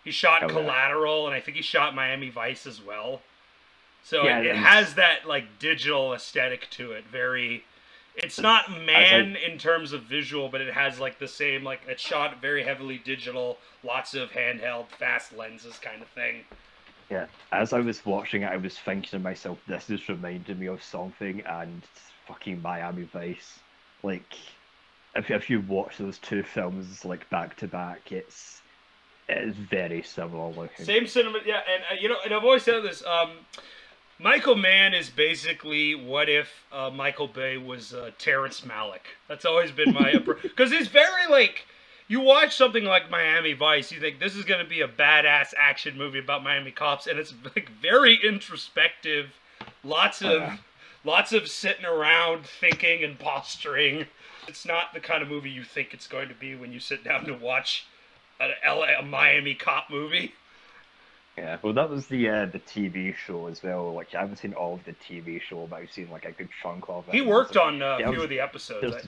He 0.03 0.11
shot 0.11 0.43
Oh, 0.43 0.47
yeah. 0.47 0.53
Collateral, 0.53 1.25
and 1.25 1.35
I 1.35 1.41
think 1.41 1.57
he 1.57 1.63
shot 1.63 1.93
Miami 1.95 2.29
Vice 2.29 2.65
as 2.65 2.81
well. 2.81 3.21
So 4.03 4.23
Yeah, 4.23 4.39
it, 4.39 4.45
it 4.47 4.55
has 4.55 4.95
that 4.95 5.27
like 5.27 5.59
digital 5.59 6.13
aesthetic 6.13 6.69
to 6.71 6.91
it. 6.91 7.05
Very. 7.11 7.63
It's 8.23 8.39
not 8.39 8.69
Mann 8.85 9.35
in 9.35 9.57
terms 9.57 9.93
of 9.93 10.03
visual, 10.03 10.49
but 10.49 10.61
it 10.61 10.73
has 10.73 10.99
like 10.99 11.19
the 11.19 11.27
same 11.27 11.63
like 11.63 11.81
it's 11.87 12.01
shot 12.01 12.41
very 12.41 12.63
heavily 12.63 12.97
digital, 13.03 13.57
lots 13.83 14.13
of 14.13 14.29
handheld, 14.31 14.89
fast 14.89 15.35
lenses 15.35 15.77
kind 15.79 16.01
of 16.01 16.07
thing. 16.09 16.43
yeah. 17.09 17.25
As 17.51 17.73
I 17.73 17.79
was 17.79 18.05
watching 18.05 18.43
it, 18.43 18.51
I 18.51 18.57
was 18.57 18.77
thinking 18.77 19.09
to 19.11 19.19
myself, 19.19 19.59
this 19.67 19.89
is 19.89 20.07
reminding 20.09 20.59
me 20.59 20.67
of 20.67 20.83
something, 20.83 21.41
and 21.45 21.81
fucking 22.27 22.61
Miami 22.61 23.03
Vice. 23.03 23.59
Like, 24.03 24.35
if 25.15 25.31
if 25.31 25.49
you 25.49 25.61
watch 25.61 25.97
those 25.97 26.17
two 26.19 26.43
films 26.43 27.03
like 27.05 27.29
back 27.29 27.55
to 27.57 27.67
back, 27.67 28.11
it's 28.11 28.61
it 29.27 29.49
is 29.49 29.55
very 29.55 30.03
similar 30.03 30.49
looking. 30.49 30.85
Same 30.85 31.07
cinema, 31.07 31.39
yeah, 31.45 31.61
and 31.73 31.83
uh, 31.91 32.01
you 32.01 32.09
know, 32.09 32.17
and 32.23 32.33
I've 32.33 32.43
always 32.43 32.63
said 32.63 32.83
this. 32.83 33.03
Um, 33.05 33.31
Michael 34.21 34.55
Mann 34.55 34.93
is 34.93 35.09
basically 35.09 35.95
what 35.95 36.27
if 36.29 36.49
uh, 36.73 36.89
Michael 36.89 37.27
Bay 37.27 37.57
was 37.57 37.93
uh, 37.93 38.11
Terrence 38.17 38.61
Malick. 38.61 39.01
That's 39.29 39.45
always 39.45 39.71
been 39.71 39.93
my 39.93 40.11
approach 40.11 40.41
because 40.43 40.71
he's 40.71 40.87
very 40.87 41.27
like. 41.29 41.65
You 42.09 42.21
watch 42.21 42.55
something 42.55 42.85
like 42.85 43.11
Miami 43.11 43.53
Vice, 43.53 43.91
you 43.91 43.99
think 43.99 44.19
this 44.19 44.35
is 44.35 44.43
going 44.43 44.63
to 44.63 44.67
be 44.67 44.81
a 44.81 44.87
badass 44.87 45.53
action 45.55 45.95
movie 45.95 46.17
about 46.17 46.43
Miami 46.43 46.71
cops, 46.71 47.05
and 47.05 47.19
it's 47.19 47.35
like 47.55 47.69
very 47.81 48.17
introspective, 48.27 49.27
lots 49.83 50.23
of, 50.23 50.41
Yeah. 50.41 50.57
lots 51.03 51.33
of 51.33 51.47
sitting 51.47 51.85
around 51.85 52.47
thinking 52.47 53.03
and 53.03 53.19
posturing. 53.19 54.07
It's 54.47 54.65
not 54.65 54.91
the 54.95 54.99
kind 54.99 55.21
of 55.21 55.29
movie 55.29 55.51
you 55.51 55.63
think 55.63 55.93
it's 55.93 56.07
going 56.07 56.29
to 56.29 56.33
be 56.33 56.55
when 56.55 56.73
you 56.73 56.79
sit 56.79 57.03
down 57.03 57.25
to 57.25 57.33
watch 57.35 57.85
a, 58.39 58.49
LA, 58.67 58.87
a 58.97 59.03
Miami 59.03 59.53
cop 59.53 59.91
movie. 59.91 60.33
Yeah, 61.39 61.57
well, 61.61 61.73
that 61.73 61.89
was 61.89 62.07
the 62.07 62.29
uh, 62.29 62.45
the 62.47 62.59
TV 62.59 63.15
show 63.15 63.47
as 63.47 63.63
well. 63.63 63.93
Like, 63.93 64.13
I 64.13 64.19
haven't 64.21 64.37
seen 64.37 64.53
all 64.53 64.73
of 64.75 64.83
the 64.83 64.93
TV 64.93 65.41
show, 65.41 65.67
but 65.67 65.77
I've 65.77 65.91
seen 65.91 66.09
like 66.11 66.25
a 66.25 66.31
good 66.31 66.49
chunk 66.61 66.89
of 66.89 67.07
it. 67.07 67.13
He 67.15 67.21
worked 67.21 67.55
on 67.55 67.81
uh, 67.81 67.85
a 67.85 67.99
yeah, 67.99 68.07
few 68.09 68.15
was- 68.17 68.23
of 68.23 68.29
the 68.29 68.39
episodes. 68.41 68.81
There's, 68.81 69.07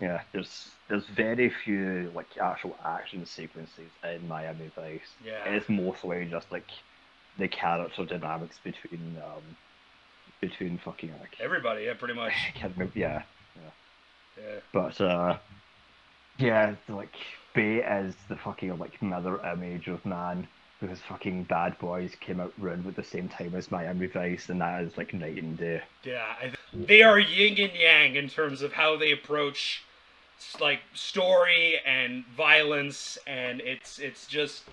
yeah, 0.00 0.22
there's 0.32 0.70
there's 0.88 1.06
very 1.06 1.50
few 1.50 2.10
like 2.14 2.26
actual 2.40 2.76
action 2.84 3.26
sequences 3.26 3.90
in 4.04 4.26
Miami 4.28 4.70
Vice. 4.74 5.00
Yeah. 5.24 5.44
it's 5.46 5.68
mostly 5.68 6.26
just 6.30 6.50
like 6.52 6.68
the 7.38 7.48
character 7.48 8.04
dynamics 8.04 8.58
between 8.64 9.16
um 9.24 9.42
between 10.40 10.78
fucking 10.78 11.12
like 11.20 11.36
Everybody, 11.40 11.84
yeah, 11.84 11.94
pretty 11.94 12.14
much. 12.14 12.32
Remember, 12.62 12.90
yeah, 12.94 13.22
Yeah. 13.56 14.60
but 14.72 15.00
uh, 15.00 15.38
yeah, 16.38 16.74
like 16.88 17.14
Bay 17.54 17.76
is 17.78 18.14
the 18.28 18.36
fucking 18.36 18.78
like 18.78 19.00
mirror 19.02 19.40
image 19.52 19.88
of 19.88 20.04
Mann 20.04 20.46
because 20.80 21.00
fucking 21.00 21.44
Bad 21.44 21.78
Boys 21.78 22.14
came 22.20 22.40
out 22.40 22.52
around 22.62 22.86
at 22.86 22.96
the 22.96 23.04
same 23.04 23.28
time 23.28 23.54
as 23.54 23.70
Miami 23.70 24.06
Vice, 24.06 24.48
and 24.48 24.60
that 24.60 24.82
is 24.82 24.96
like 24.96 25.14
night 25.14 25.42
and 25.42 25.56
day. 25.56 25.82
Yeah, 26.04 26.24
I, 26.40 26.52
they 26.72 27.02
are 27.02 27.18
yin 27.18 27.58
and 27.58 27.78
yang 27.78 28.16
in 28.16 28.28
terms 28.28 28.62
of 28.62 28.72
how 28.72 28.96
they 28.96 29.12
approach 29.12 29.82
like 30.60 30.80
story 30.94 31.80
and 31.86 32.24
violence, 32.36 33.18
and 33.26 33.60
it's 33.60 33.98
it's 33.98 34.26
just 34.26 34.64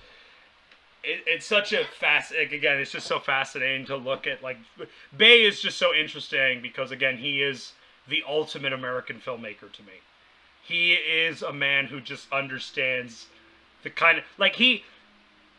it, 1.03 1.23
it's 1.25 1.45
such 1.45 1.73
a 1.73 1.85
fast 1.99 2.33
again. 2.33 2.79
It's 2.79 2.91
just 2.91 3.07
so 3.07 3.19
fascinating 3.19 3.85
to 3.87 3.95
look 3.95 4.27
at. 4.27 4.43
Like 4.43 4.57
Bay 5.15 5.43
is 5.43 5.61
just 5.61 5.77
so 5.77 5.93
interesting 5.93 6.61
because 6.61 6.91
again, 6.91 7.17
he 7.17 7.41
is 7.41 7.73
the 8.07 8.23
ultimate 8.27 8.73
American 8.73 9.21
filmmaker 9.25 9.71
to 9.71 9.81
me. 9.83 10.01
He 10.61 10.93
is 10.93 11.41
a 11.41 11.53
man 11.53 11.85
who 11.85 11.99
just 11.99 12.31
understands 12.31 13.27
the 13.83 13.89
kind 13.89 14.17
of 14.17 14.23
like 14.37 14.55
he. 14.55 14.83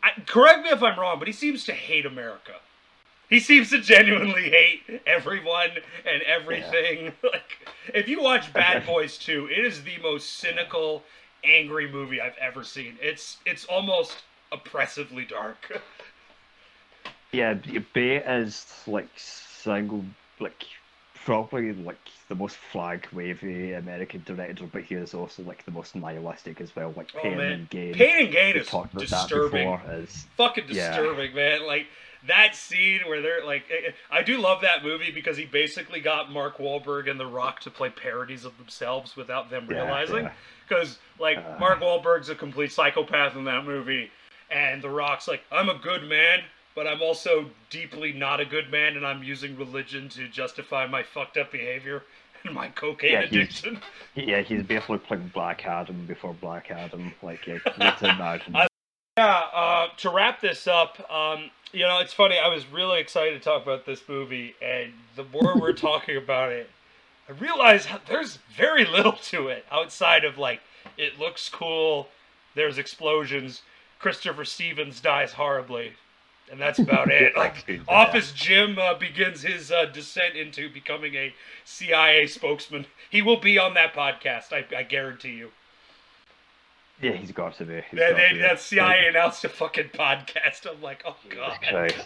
I, 0.05 0.21
correct 0.27 0.63
me 0.63 0.69
if 0.69 0.83
I'm 0.83 0.99
wrong, 0.99 1.17
but 1.17 1.27
he 1.27 1.33
seems 1.33 1.65
to 1.65 1.73
hate 1.73 2.05
America. 2.05 2.53
He 3.27 3.39
seems 3.39 3.71
to 3.71 3.79
genuinely 3.81 4.49
hate 4.51 5.01
everyone 5.07 5.71
and 6.05 6.21
everything. 6.23 7.11
Like, 7.23 7.67
if 7.93 8.07
you 8.07 8.21
watch 8.21 8.53
Bad 8.53 8.85
Boys 8.85 9.17
2, 9.17 9.47
it 9.47 9.65
is 9.65 9.83
the 9.83 9.97
most 10.03 10.37
cynical, 10.37 11.03
angry 11.43 11.91
movie 11.91 12.21
I've 12.21 12.37
ever 12.39 12.63
seen. 12.63 12.97
It's 13.01 13.37
it's 13.45 13.65
almost 13.65 14.17
oppressively 14.51 15.25
dark. 15.25 15.81
Yeah, 17.31 17.55
B- 17.55 17.79
Bay 17.79 18.17
is 18.17 18.65
like 18.87 19.09
single, 19.17 20.05
like 20.39 20.63
probably 21.25 21.73
like 21.73 21.97
the 22.29 22.35
most 22.35 22.55
flag 22.55 23.07
wavy 23.11 23.73
American 23.73 24.21
director, 24.25 24.65
but 24.71 24.83
he 24.83 24.95
is 24.95 25.13
also 25.13 25.43
like 25.43 25.65
the 25.65 25.71
most 25.71 25.95
nihilistic 25.95 26.61
as 26.61 26.73
well. 26.75 26.93
Like 26.95 27.11
Oh 27.15 27.21
Pain 27.21 27.37
man, 27.37 27.51
and 27.51 27.69
Gain. 27.69 27.93
Pain 27.95 28.25
and 28.25 28.31
Gain 28.31 28.55
is 28.55 28.69
disturbing. 28.97 29.67
Is 29.89 30.27
Fucking 30.37 30.65
Yeah. 30.69 30.95
disturbing, 30.95 31.33
man. 31.33 31.65
Like 31.65 31.87
that 32.27 32.55
scene 32.55 33.01
where 33.07 33.21
they're 33.21 33.43
like, 33.43 33.63
eh, 33.71 33.87
eh, 33.87 33.91
I 34.11 34.21
do 34.21 34.37
love 34.39 34.61
that 34.61 34.83
movie 34.83 35.11
because 35.11 35.35
he 35.35 35.45
basically 35.45 35.99
got 35.99 36.31
Mark 36.31 36.57
Wahlberg 36.57 37.09
and 37.09 37.19
The 37.19 37.25
Rock 37.27 37.59
to 37.61 37.71
play 37.71 37.89
parodies 37.89 38.45
of 38.45 38.57
themselves 38.57 39.15
without 39.15 39.49
them 39.49 39.65
Yeah, 39.69 39.77
realizing. 39.81 40.23
yeah. 40.25 40.31
Because 40.67 40.99
like 41.19 41.37
Uh. 41.37 41.57
Mark 41.59 41.79
Wahlberg's 41.81 42.29
a 42.29 42.35
complete 42.35 42.71
psychopath 42.71 43.35
in 43.35 43.45
that 43.45 43.65
movie, 43.65 44.11
and 44.51 44.81
The 44.81 44.89
Rock's 44.89 45.27
like, 45.27 45.43
I'm 45.51 45.69
a 45.69 45.77
good 45.77 46.03
man, 46.03 46.43
but 46.75 46.87
I'm 46.87 47.01
also 47.01 47.45
deeply 47.69 48.11
not 48.13 48.39
a 48.39 48.45
good 48.45 48.69
man, 48.71 48.95
and 48.97 49.05
I'm 49.05 49.23
using 49.23 49.57
religion 49.57 50.09
to 50.09 50.27
justify 50.27 50.85
my 50.87 51.03
fucked 51.03 51.37
up 51.37 51.51
behavior 51.51 52.03
and 52.43 52.53
my 52.53 52.67
cocaine 52.69 53.11
Yeah, 53.13 53.21
he's- 53.21 53.31
addiction. 53.31 53.81
yeah, 54.15 54.41
he's 54.41 54.63
basically 54.63 54.99
playing 54.99 55.31
Black 55.33 55.65
Adam 55.65 56.05
before 56.05 56.33
Black 56.33 56.69
Adam. 56.71 57.13
Like, 57.23 57.47
yeah, 57.47 57.59
can 57.59 58.09
imagine. 58.09 58.55
I- 58.55 58.67
Yeah, 59.17 59.41
uh, 59.53 59.87
to 59.97 60.09
wrap 60.09 60.41
this 60.41 60.67
up, 60.67 60.99
um, 61.11 61.49
you 61.71 61.81
know, 61.87 61.99
it's 61.99 62.13
funny. 62.13 62.37
I 62.37 62.47
was 62.49 62.67
really 62.67 62.99
excited 62.99 63.33
to 63.33 63.39
talk 63.39 63.63
about 63.63 63.85
this 63.85 64.01
movie, 64.07 64.55
and 64.61 64.91
the 65.15 65.23
more 65.25 65.57
we're 65.59 65.73
talking 65.89 66.17
about 66.17 66.51
it, 66.51 66.69
I 67.27 67.31
realize 67.31 67.87
there's 68.07 68.37
very 68.55 68.85
little 68.85 69.13
to 69.13 69.47
it 69.47 69.65
outside 69.71 70.23
of 70.25 70.37
like 70.37 70.59
it 70.97 71.17
looks 71.19 71.49
cool. 71.49 72.09
There's 72.53 72.77
explosions. 72.77 73.61
Christopher 73.99 74.45
Stevens 74.45 74.99
dies 75.01 75.33
horribly, 75.33 75.93
and 76.51 76.59
that's 76.59 76.79
about 76.79 77.11
it. 77.11 77.33
Like 77.37 77.81
Office 77.87 78.31
Jim 78.31 78.77
uh, 78.77 78.93
begins 78.95 79.41
his 79.41 79.71
uh, 79.71 79.85
descent 79.85 80.35
into 80.35 80.69
becoming 80.69 81.15
a 81.15 81.33
CIA 81.63 82.27
spokesman. 82.27 82.85
He 83.09 83.21
will 83.21 83.39
be 83.39 83.57
on 83.57 83.73
that 83.73 83.93
podcast. 83.93 84.51
I, 84.51 84.65
I 84.75 84.83
guarantee 84.83 85.33
you. 85.33 85.51
yeah, 87.01 87.11
he's 87.11 87.31
got 87.31 87.55
to 87.57 87.65
be. 87.65 87.75
He's 87.89 87.99
They, 87.99 88.13
they, 88.13 88.33
to 88.33 88.39
that 88.39 88.59
CIA 88.59 89.07
announced 89.07 89.43
a 89.43 89.49
fucking 89.49 89.89
podcast. 89.89 90.69
I'm 90.69 90.81
like, 90.81 91.03
oh 91.05 91.17
god. 91.29 91.93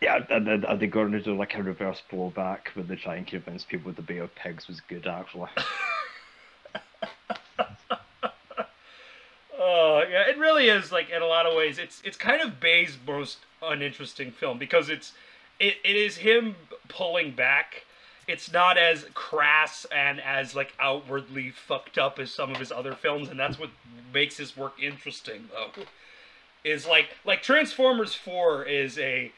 Yeah, 0.00 0.24
and 0.30 0.46
then 0.46 0.64
are 0.64 0.76
they 0.76 0.86
going 0.86 1.12
to 1.12 1.20
do 1.20 1.36
like 1.36 1.54
a 1.54 1.62
reverse 1.62 2.02
blowback 2.10 2.68
when 2.72 2.86
they 2.86 2.96
try 2.96 3.16
and 3.16 3.26
convince 3.26 3.64
people 3.64 3.92
the 3.92 4.00
Bay 4.00 4.16
of 4.16 4.34
Pigs 4.34 4.66
was 4.66 4.80
good 4.80 5.06
actually? 5.06 5.50
Oh 9.72 10.02
yeah, 10.10 10.28
it 10.28 10.36
really 10.38 10.68
is. 10.68 10.90
Like 10.90 11.10
in 11.10 11.22
a 11.22 11.26
lot 11.26 11.46
of 11.46 11.54
ways, 11.54 11.78
it's 11.78 12.02
it's 12.04 12.16
kind 12.16 12.42
of 12.42 12.58
Bay's 12.58 12.98
most 13.06 13.38
uninteresting 13.62 14.32
film 14.32 14.58
because 14.58 14.88
it's 14.88 15.12
it, 15.60 15.76
it 15.84 15.96
is 15.96 16.18
him 16.18 16.56
pulling 16.88 17.32
back. 17.32 17.84
It's 18.26 18.52
not 18.52 18.78
as 18.78 19.06
crass 19.14 19.86
and 19.94 20.20
as 20.20 20.56
like 20.56 20.72
outwardly 20.80 21.50
fucked 21.50 21.98
up 21.98 22.18
as 22.18 22.32
some 22.32 22.50
of 22.50 22.56
his 22.56 22.72
other 22.72 22.94
films, 22.94 23.28
and 23.28 23.38
that's 23.38 23.58
what 23.58 23.70
makes 24.12 24.36
his 24.36 24.56
work 24.56 24.74
interesting. 24.82 25.48
Though, 25.52 25.84
is 26.64 26.86
like 26.86 27.10
like 27.24 27.42
Transformers 27.42 28.14
Four 28.14 28.64
is 28.64 28.98
a 28.98 29.30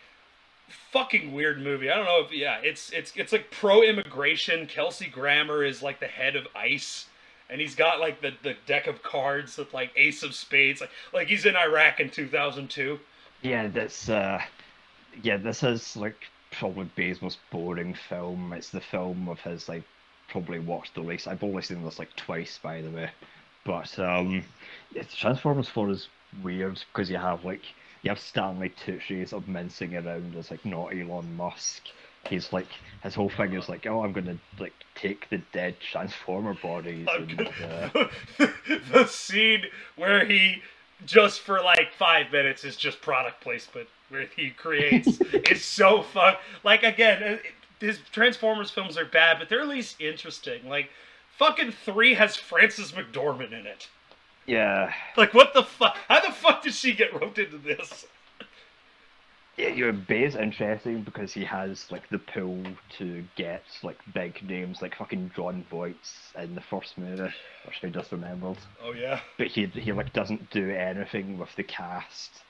fucking 0.92 1.32
weird 1.32 1.60
movie. 1.60 1.90
I 1.90 1.96
don't 1.96 2.06
know 2.06 2.22
if 2.24 2.32
yeah, 2.32 2.58
it's 2.62 2.90
it's 2.90 3.12
it's 3.16 3.32
like 3.32 3.50
pro 3.50 3.82
immigration. 3.82 4.66
Kelsey 4.66 5.08
Grammer 5.08 5.62
is 5.62 5.82
like 5.82 6.00
the 6.00 6.06
head 6.06 6.36
of 6.36 6.46
ICE, 6.54 7.06
and 7.52 7.60
he's 7.60 7.74
got 7.74 8.00
like 8.00 8.20
the, 8.22 8.32
the 8.42 8.56
deck 8.66 8.86
of 8.86 9.02
cards 9.02 9.58
with 9.58 9.72
like 9.74 9.92
Ace 9.94 10.22
of 10.22 10.34
Spades, 10.34 10.80
like 10.80 10.90
like 11.12 11.28
he's 11.28 11.44
in 11.46 11.54
Iraq 11.54 12.00
in 12.00 12.08
two 12.08 12.26
thousand 12.26 12.70
two. 12.70 12.98
Yeah, 13.42 13.68
that's 13.68 14.08
uh, 14.08 14.40
yeah, 15.22 15.36
this 15.36 15.62
is 15.62 15.96
like 15.96 16.16
probably 16.50 16.88
Bay's 16.96 17.20
most 17.20 17.38
boring 17.50 17.94
film. 17.94 18.52
It's 18.52 18.70
the 18.70 18.80
film 18.80 19.28
of 19.28 19.38
his 19.40 19.68
like 19.68 19.82
probably 20.28 20.60
watched 20.60 20.94
the 20.94 21.02
least. 21.02 21.28
I've 21.28 21.44
only 21.44 21.62
seen 21.62 21.84
this 21.84 21.98
like 21.98 22.14
twice, 22.16 22.58
by 22.62 22.80
the 22.80 22.90
way. 22.90 23.10
But 23.64 23.98
um, 23.98 24.42
yeah, 24.92 25.02
Transformers 25.14 25.68
Four 25.68 25.90
is 25.90 26.08
weird 26.42 26.82
because 26.92 27.10
you 27.10 27.18
have 27.18 27.44
like 27.44 27.62
you 28.02 28.08
have 28.08 28.18
Stanley 28.18 28.70
Tucci 28.70 29.28
sort 29.28 29.42
of 29.42 29.48
mincing 29.48 29.94
around 29.94 30.34
as 30.36 30.50
like 30.50 30.64
not 30.64 30.94
Elon 30.94 31.36
Musk. 31.36 31.82
He's 32.28 32.52
like 32.52 32.68
his 33.02 33.14
whole 33.14 33.28
thing 33.28 33.52
is 33.54 33.68
like, 33.68 33.86
oh, 33.86 34.02
I'm 34.02 34.12
gonna 34.12 34.38
like 34.58 34.74
take 34.94 35.28
the 35.30 35.38
dead 35.52 35.76
Transformer 35.80 36.54
bodies. 36.54 37.06
And, 37.10 37.40
uh, 37.40 38.08
the 38.92 39.06
scene 39.06 39.64
where 39.96 40.24
he 40.24 40.62
just 41.04 41.40
for 41.40 41.60
like 41.60 41.92
five 41.92 42.30
minutes 42.30 42.64
is 42.64 42.76
just 42.76 43.00
product 43.00 43.40
placement 43.40 43.88
where 44.08 44.26
he 44.36 44.50
creates 44.50 45.20
is 45.50 45.64
so 45.64 46.02
fun. 46.02 46.36
Like 46.62 46.82
again, 46.84 47.22
uh, 47.22 47.36
his 47.80 47.98
Transformers 48.12 48.70
films 48.70 48.96
are 48.96 49.04
bad, 49.04 49.38
but 49.38 49.48
they're 49.48 49.62
at 49.62 49.68
least 49.68 50.00
interesting. 50.00 50.68
Like 50.68 50.90
fucking 51.38 51.72
three 51.72 52.14
has 52.14 52.36
Frances 52.36 52.92
McDormand 52.92 53.52
in 53.52 53.66
it. 53.66 53.88
yeah, 54.46 54.92
Like 55.16 55.34
what 55.34 55.54
the 55.54 55.64
fuck? 55.64 55.96
How 56.08 56.20
the 56.20 56.32
fuck 56.32 56.62
did 56.62 56.74
she 56.74 56.92
get 56.92 57.18
roped 57.20 57.38
into 57.38 57.58
this? 57.58 58.06
Yeah, 59.62 59.68
your 59.74 59.92
Bay's 59.92 60.34
interesting 60.34 61.02
because 61.02 61.32
he 61.32 61.44
has 61.44 61.86
like 61.90 62.08
the 62.08 62.18
pull 62.18 62.62
to 62.98 63.24
get 63.36 63.62
like 63.82 63.98
big 64.12 64.42
names 64.48 64.82
like 64.82 64.96
fucking 64.96 65.30
Jon 65.36 65.64
Voight's 65.70 66.32
in 66.38 66.54
the 66.54 66.60
first 66.60 66.98
movie, 66.98 67.32
which 67.66 67.80
I 67.82 67.88
just 67.88 68.10
remembered. 68.12 68.58
Oh 68.84 68.92
yeah. 68.92 69.20
but 69.38 69.46
he 69.48 69.66
he 69.66 69.92
like 69.92 70.12
doesn't 70.12 70.50
do 70.50 70.70
anything 70.70 71.38
with 71.38 71.54
the 71.56 71.62
cast. 71.62 72.42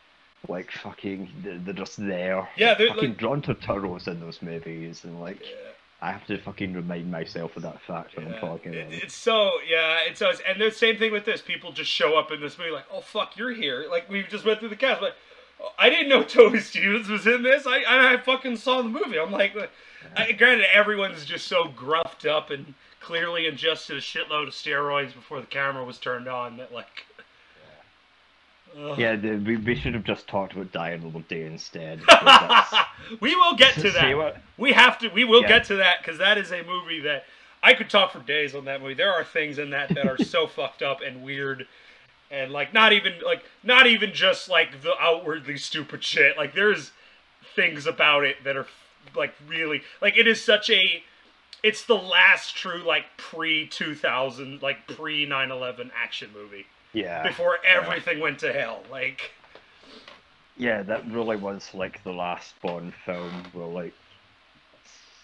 Like 0.49 0.73
fucking, 0.73 1.29
they're, 1.45 1.59
they're 1.59 1.75
just 1.75 1.97
there. 2.05 2.49
Yeah, 2.57 2.75
they're, 2.75 2.89
fucking 2.89 3.11
like- 3.11 3.19
John 3.19 3.43
Turturro's 3.43 4.09
in 4.09 4.19
those 4.19 4.43
movies, 4.43 5.05
and 5.05 5.21
like 5.21 5.41
Yeah. 5.41 5.71
I 6.01 6.11
have 6.11 6.27
to 6.27 6.39
fucking 6.39 6.73
remind 6.75 7.09
myself 7.13 7.57
of 7.57 7.63
that 7.63 7.81
fact 7.83 8.17
when 8.17 8.27
I'm 8.27 8.41
talking. 8.41 8.75
it- 8.75 8.81
about 8.81 8.93
it. 8.93 9.03
it's 9.05 9.15
so 9.15 9.53
yeah, 9.69 9.99
it's 10.07 10.19
so 10.19 10.33
and 10.49 10.61
the 10.61 10.71
same 10.71 10.97
thing 10.99 11.13
with 11.13 11.25
this. 11.27 11.43
People 11.43 11.71
just 11.73 11.91
show 11.91 12.19
up 12.19 12.33
in 12.33 12.41
this 12.41 12.59
movie 12.59 12.71
like, 12.73 12.87
oh 12.93 13.03
fuck, 13.03 13.37
you're 13.37 13.53
here. 13.53 13.87
Like 13.91 14.09
we 14.11 14.23
just 14.25 14.45
went 14.45 14.59
through 14.61 14.71
the 14.71 14.77
cast, 14.77 15.01
like 15.03 15.13
oh, 15.13 15.32
I 15.79 15.91
didn't 15.91 16.09
know 16.09 16.23
Toby 16.25 16.61
Stephens 16.61 17.09
was 17.09 17.27
in 17.27 17.43
this. 17.43 17.67
I 17.67 17.83
I, 17.83 18.13
I 18.15 18.17
fucking 18.19 18.57
saw 18.57 18.79
the 18.83 18.89
movie. 18.89 19.19
I'm 19.19 19.31
like, 19.33 19.55
I, 20.17 20.33
granted, 20.33 20.67
everyone's 20.75 21.25
just 21.25 21.47
so 21.47 21.65
gruffed 21.67 22.27
up 22.27 22.51
and 22.51 22.75
clearly 23.01 23.47
ingested 23.47 23.97
a 23.97 24.01
shitload 24.01 24.49
of 24.49 24.55
steroids 24.55 25.13
before 25.15 25.41
the 25.41 25.47
camera 25.47 25.85
was 25.85 25.99
turned 25.99 26.29
on 26.29 26.57
that 26.59 26.73
like. 26.73 27.07
Yeah, 28.97 29.17
the, 29.17 29.37
we, 29.37 29.59
we 29.59 29.75
should 29.75 29.93
have 29.93 30.05
just 30.05 30.27
talked 30.27 30.55
about 30.55 30.73
Die 30.73 30.91
Another 30.91 31.21
Day 31.29 31.45
instead. 31.45 32.01
we 33.21 33.37
will 33.37 33.55
get 33.55 33.75
to 33.75 33.91
that. 33.93 34.17
what- 34.17 34.39
We 34.57 34.73
have 34.73 34.99
to. 35.01 35.09
We 35.09 35.25
will 35.25 35.43
Yeah. 35.43 35.49
get 35.49 35.65
to 35.65 35.77
that 35.77 35.97
because 36.03 36.19
that 36.19 36.39
is 36.39 36.53
a 36.53 36.63
movie 36.63 37.01
that 37.01 37.25
I 37.63 37.75
could 37.75 37.91
talk 37.91 38.13
for 38.13 38.21
days 38.21 38.55
on 38.55 38.65
that 38.65 38.81
movie. 38.81 38.95
There 38.95 39.13
are 39.13 39.25
things 39.25 39.59
in 39.59 39.71
that 39.71 39.91
that 39.91 40.07
are 40.09 40.17
so 40.25 40.47
fucked 40.47 40.81
up 40.81 41.01
and 41.03 41.23
weird, 41.23 41.67
and 42.33 42.51
like 42.51 42.73
not 42.73 42.93
even 42.93 43.13
like 43.25 43.45
not 43.63 43.87
even 43.87 44.13
just 44.13 44.49
like 44.49 44.83
the 44.83 44.95
outwardly 44.99 45.59
stupid 45.59 46.03
shit. 46.03 46.37
Like 46.37 46.55
there's 46.55 46.91
things 47.55 47.87
about 47.87 48.25
it 48.25 48.43
that 48.43 48.57
are 48.57 48.67
like 49.15 49.35
really 49.47 49.83
like 50.01 50.17
it 50.17 50.27
is 50.27 50.43
such 50.43 50.71
a. 50.71 51.05
It's 51.63 51.85
the 51.85 51.95
last 51.95 52.57
true 52.57 52.83
like 52.83 53.05
pre 53.19 53.69
two 53.69 53.95
thousand 53.95 54.63
like 54.63 54.89
pre 54.89 55.29
9-11 55.29 55.91
action 55.95 56.31
movie 56.35 56.67
yeah, 56.93 57.23
before 57.23 57.59
everything 57.69 58.19
went 58.19 58.41
to 58.41 58.53
hell. 58.53 58.83
Like. 58.91 59.31
yeah, 60.57 60.83
that 60.83 61.09
really 61.09 61.37
was 61.37 61.71
like 61.73 62.03
the 62.03 62.13
last 62.13 62.61
Bond 62.63 62.93
film 63.05 63.45
where 63.53 63.67
like 63.67 63.95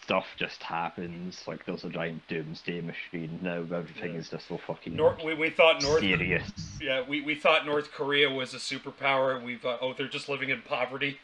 stuff 0.09 0.27
just 0.39 0.63
happens. 0.63 1.43
Like 1.47 1.67
there's 1.67 1.85
a 1.85 1.91
giant 1.91 2.27
doomsday 2.29 2.81
machine. 2.81 3.39
Now 3.43 3.59
everything 3.59 4.15
Yeah. 4.15 4.21
is 4.21 4.31
just 4.31 4.49
so 4.49 4.57
fucking 4.57 4.97
Nor- 4.97 5.19
we, 5.23 5.35
we 5.35 5.51
thought 5.51 5.83
North 5.83 6.01
serious. 6.01 6.51
Yeah, 6.81 7.03
we, 7.07 7.21
we 7.21 7.35
thought 7.35 7.67
North 7.67 7.91
Korea 7.93 8.31
was 8.31 8.55
a 8.55 8.57
superpower. 8.57 9.43
We 9.45 9.57
thought, 9.59 9.81
oh, 9.83 9.93
they're 9.93 10.09
just 10.09 10.31
living 10.31 10.49
in 10.49 10.63
poverty. 10.63 11.19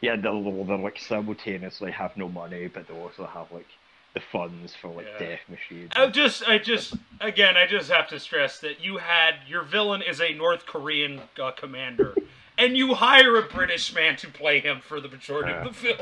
Yeah, 0.00 0.16
they'll, 0.16 0.42
they'll 0.64 0.78
like 0.82 0.98
simultaneously 0.98 1.90
have 1.90 2.16
no 2.16 2.30
money, 2.30 2.66
but 2.68 2.88
they 2.88 2.94
also 2.94 3.26
have 3.26 3.52
like 3.52 3.68
the 4.14 4.20
funds 4.32 4.74
for 4.74 4.88
like 4.88 5.06
Yeah. 5.20 5.26
death 5.28 5.40
machines. 5.50 5.92
I 5.94 6.06
just, 6.06 6.48
I 6.48 6.56
just, 6.56 6.94
again, 7.20 7.58
I 7.58 7.66
just 7.66 7.90
have 7.90 8.08
to 8.08 8.18
stress 8.20 8.58
that 8.60 8.82
you 8.82 8.96
had 8.96 9.34
your 9.46 9.64
villain 9.64 10.00
is 10.00 10.18
a 10.22 10.32
North 10.32 10.64
Korean 10.64 11.20
uh, 11.38 11.50
commander, 11.50 12.14
and 12.56 12.74
you 12.74 12.94
hire 12.94 13.36
a 13.36 13.42
British 13.42 13.94
man 13.94 14.16
to 14.16 14.28
play 14.28 14.60
him 14.60 14.80
for 14.80 14.98
the 14.98 15.08
majority 15.10 15.52
of 15.52 15.64
the 15.64 15.72
film. 15.74 15.98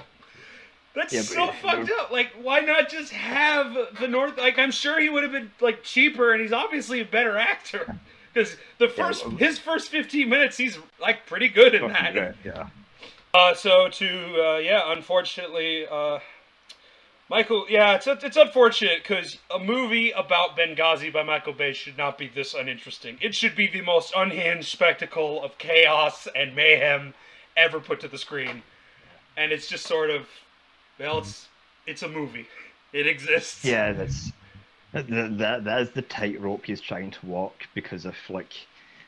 That's 0.94 1.12
Yeah, 1.12 1.22
so 1.22 1.48
it- 1.48 1.54
fucked 1.56 1.90
up. 1.90 2.10
Like, 2.10 2.32
why 2.42 2.60
not 2.60 2.90
just 2.90 3.12
have 3.12 3.98
the 3.98 4.08
North? 4.08 4.36
Like, 4.36 4.58
I'm 4.58 4.70
sure 4.70 5.00
he 5.00 5.08
would 5.08 5.22
have 5.22 5.32
been 5.32 5.50
like 5.60 5.82
cheaper, 5.82 6.32
and 6.32 6.42
he's 6.42 6.52
obviously 6.52 7.00
a 7.00 7.04
better 7.04 7.36
actor. 7.38 7.98
Because 8.32 8.56
the 8.78 8.88
first, 8.88 9.26
well- 9.26 9.36
his 9.36 9.58
first 9.58 9.88
15 9.88 10.28
minutes, 10.28 10.56
he's 10.56 10.78
like 11.00 11.26
pretty 11.26 11.48
good 11.48 11.74
in 11.74 11.88
that. 11.88 12.36
yeah. 12.44 12.68
Uh, 13.34 13.54
so 13.54 13.88
to 13.88 14.42
uh, 14.44 14.58
yeah, 14.58 14.92
unfortunately, 14.92 15.86
uh, 15.90 16.18
Michael, 17.30 17.64
yeah, 17.70 17.94
it's 17.94 18.06
it's 18.06 18.36
unfortunate 18.36 19.02
because 19.02 19.38
a 19.50 19.58
movie 19.58 20.10
about 20.10 20.54
Benghazi 20.58 21.10
by 21.10 21.22
Michael 21.22 21.54
Bay 21.54 21.72
should 21.72 21.96
not 21.96 22.18
be 22.18 22.28
this 22.28 22.52
uninteresting. 22.52 23.16
It 23.22 23.34
should 23.34 23.56
be 23.56 23.68
the 23.68 23.80
most 23.80 24.12
unhinged 24.14 24.68
spectacle 24.68 25.42
of 25.42 25.56
chaos 25.56 26.28
and 26.36 26.54
mayhem 26.54 27.14
ever 27.56 27.80
put 27.80 28.00
to 28.00 28.08
the 28.08 28.18
screen, 28.18 28.62
and 29.38 29.50
it's 29.50 29.66
just 29.66 29.86
sort 29.86 30.10
of, 30.10 30.26
well, 30.98 31.18
it's 31.18 31.48
it's 31.86 32.02
a 32.02 32.08
movie. 32.08 32.46
It 32.92 33.06
exists. 33.06 33.64
Yeah, 33.64 33.92
that's 33.92 34.32
that, 34.92 35.08
that 35.38 35.64
that 35.64 35.80
is 35.82 35.90
the 35.90 36.02
tightrope 36.02 36.66
he's 36.66 36.80
trying 36.80 37.10
to 37.10 37.26
walk 37.26 37.54
because 37.74 38.04
if 38.06 38.30
like 38.30 38.52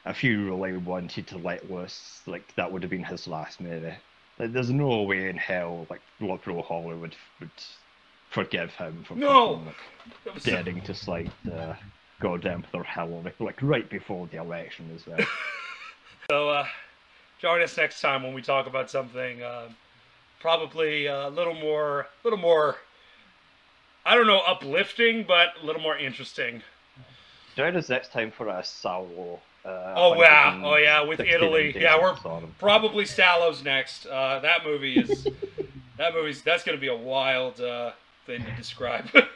if 0.06 0.22
you 0.22 0.44
really 0.44 0.76
wanted 0.76 1.26
to 1.28 1.38
let 1.38 1.70
loose, 1.70 2.22
like 2.26 2.54
that 2.56 2.70
would 2.70 2.82
have 2.82 2.90
been 2.90 3.04
his 3.04 3.26
last 3.26 3.60
movie. 3.60 3.94
Like, 4.38 4.52
there's 4.52 4.70
no 4.70 5.02
way 5.02 5.28
in 5.28 5.36
hell 5.36 5.86
like 5.90 6.00
liberal 6.20 6.62
Hollywood 6.62 7.14
would 7.40 7.50
forgive 8.30 8.74
him 8.74 9.04
for 9.06 9.14
No! 9.14 9.56
fucking, 9.56 9.66
like, 9.66 10.24
That 10.34 10.42
so- 10.42 10.50
daring 10.50 10.80
to 10.82 10.94
cite 10.94 11.30
uh, 11.52 11.74
goddamn 12.20 12.64
their 12.72 12.82
Hillary 12.84 13.32
like 13.38 13.62
right 13.62 13.88
before 13.88 14.26
the 14.26 14.38
election 14.38 14.90
as 14.94 15.06
well. 15.06 15.20
So, 16.30 16.48
uh, 16.48 16.66
join 17.38 17.60
us 17.60 17.76
next 17.76 18.00
time 18.00 18.22
when 18.22 18.32
we 18.32 18.40
talk 18.40 18.66
about 18.66 18.90
something 18.90 19.42
uh, 19.42 19.68
probably 20.44 21.06
a 21.06 21.28
little 21.30 21.54
more, 21.54 22.00
a 22.00 22.06
little 22.22 22.38
more. 22.38 22.76
I 24.04 24.14
don't 24.14 24.26
know, 24.26 24.42
uplifting, 24.46 25.24
but 25.26 25.54
a 25.62 25.64
little 25.64 25.80
more 25.80 25.96
interesting. 25.96 26.60
Join 27.56 27.74
us 27.76 27.88
next 27.88 28.12
time 28.12 28.30
for 28.30 28.48
a 28.48 28.60
Salò. 28.60 29.38
Uh, 29.64 29.94
Oh 29.96 30.12
wow! 30.18 30.60
Oh 30.62 30.76
yeah, 30.76 31.00
with 31.00 31.20
Italy. 31.20 31.74
Yeah, 31.74 31.98
we're 31.98 32.14
probably 32.58 33.04
Salò's 33.04 33.64
next. 33.64 34.04
Uh, 34.04 34.40
that 34.40 34.64
movie 34.66 34.98
is 34.98 35.26
that 35.96 36.12
movie's 36.12 36.42
that's 36.42 36.62
gonna 36.62 36.76
be 36.76 36.88
a 36.88 36.94
wild 36.96 37.58
uh, 37.62 37.92
thing 38.26 38.44
to 38.44 38.50
describe. 38.52 39.06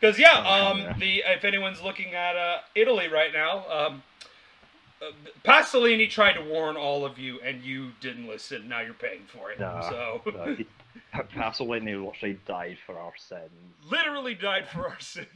Because 0.00 0.18
yeah, 0.18 0.36
um, 0.36 0.98
the 0.98 1.22
if 1.26 1.44
anyone's 1.44 1.80
looking 1.80 2.12
at 2.12 2.36
uh, 2.36 2.58
Italy 2.74 3.08
right 3.08 3.32
now, 3.32 3.64
um, 3.70 4.02
Pasolini 5.44 6.08
tried 6.08 6.34
to 6.34 6.42
warn 6.42 6.76
all 6.76 7.04
of 7.04 7.18
you, 7.18 7.40
and 7.40 7.62
you 7.62 7.90
didn't 8.00 8.26
listen. 8.26 8.68
Now 8.68 8.80
you're 8.80 8.94
paying 8.94 9.22
for 9.26 9.50
it. 9.50 9.60
Nah, 9.60 9.80
so 9.88 10.22
he- 10.56 10.66
Pasolini 11.34 11.94
literally 12.04 12.38
died 12.46 12.78
for 12.86 12.98
our 12.98 13.12
sins. 13.16 13.50
literally 13.90 14.34
died 14.34 14.68
for 14.68 14.88
our 14.88 15.00
sins. 15.00 15.28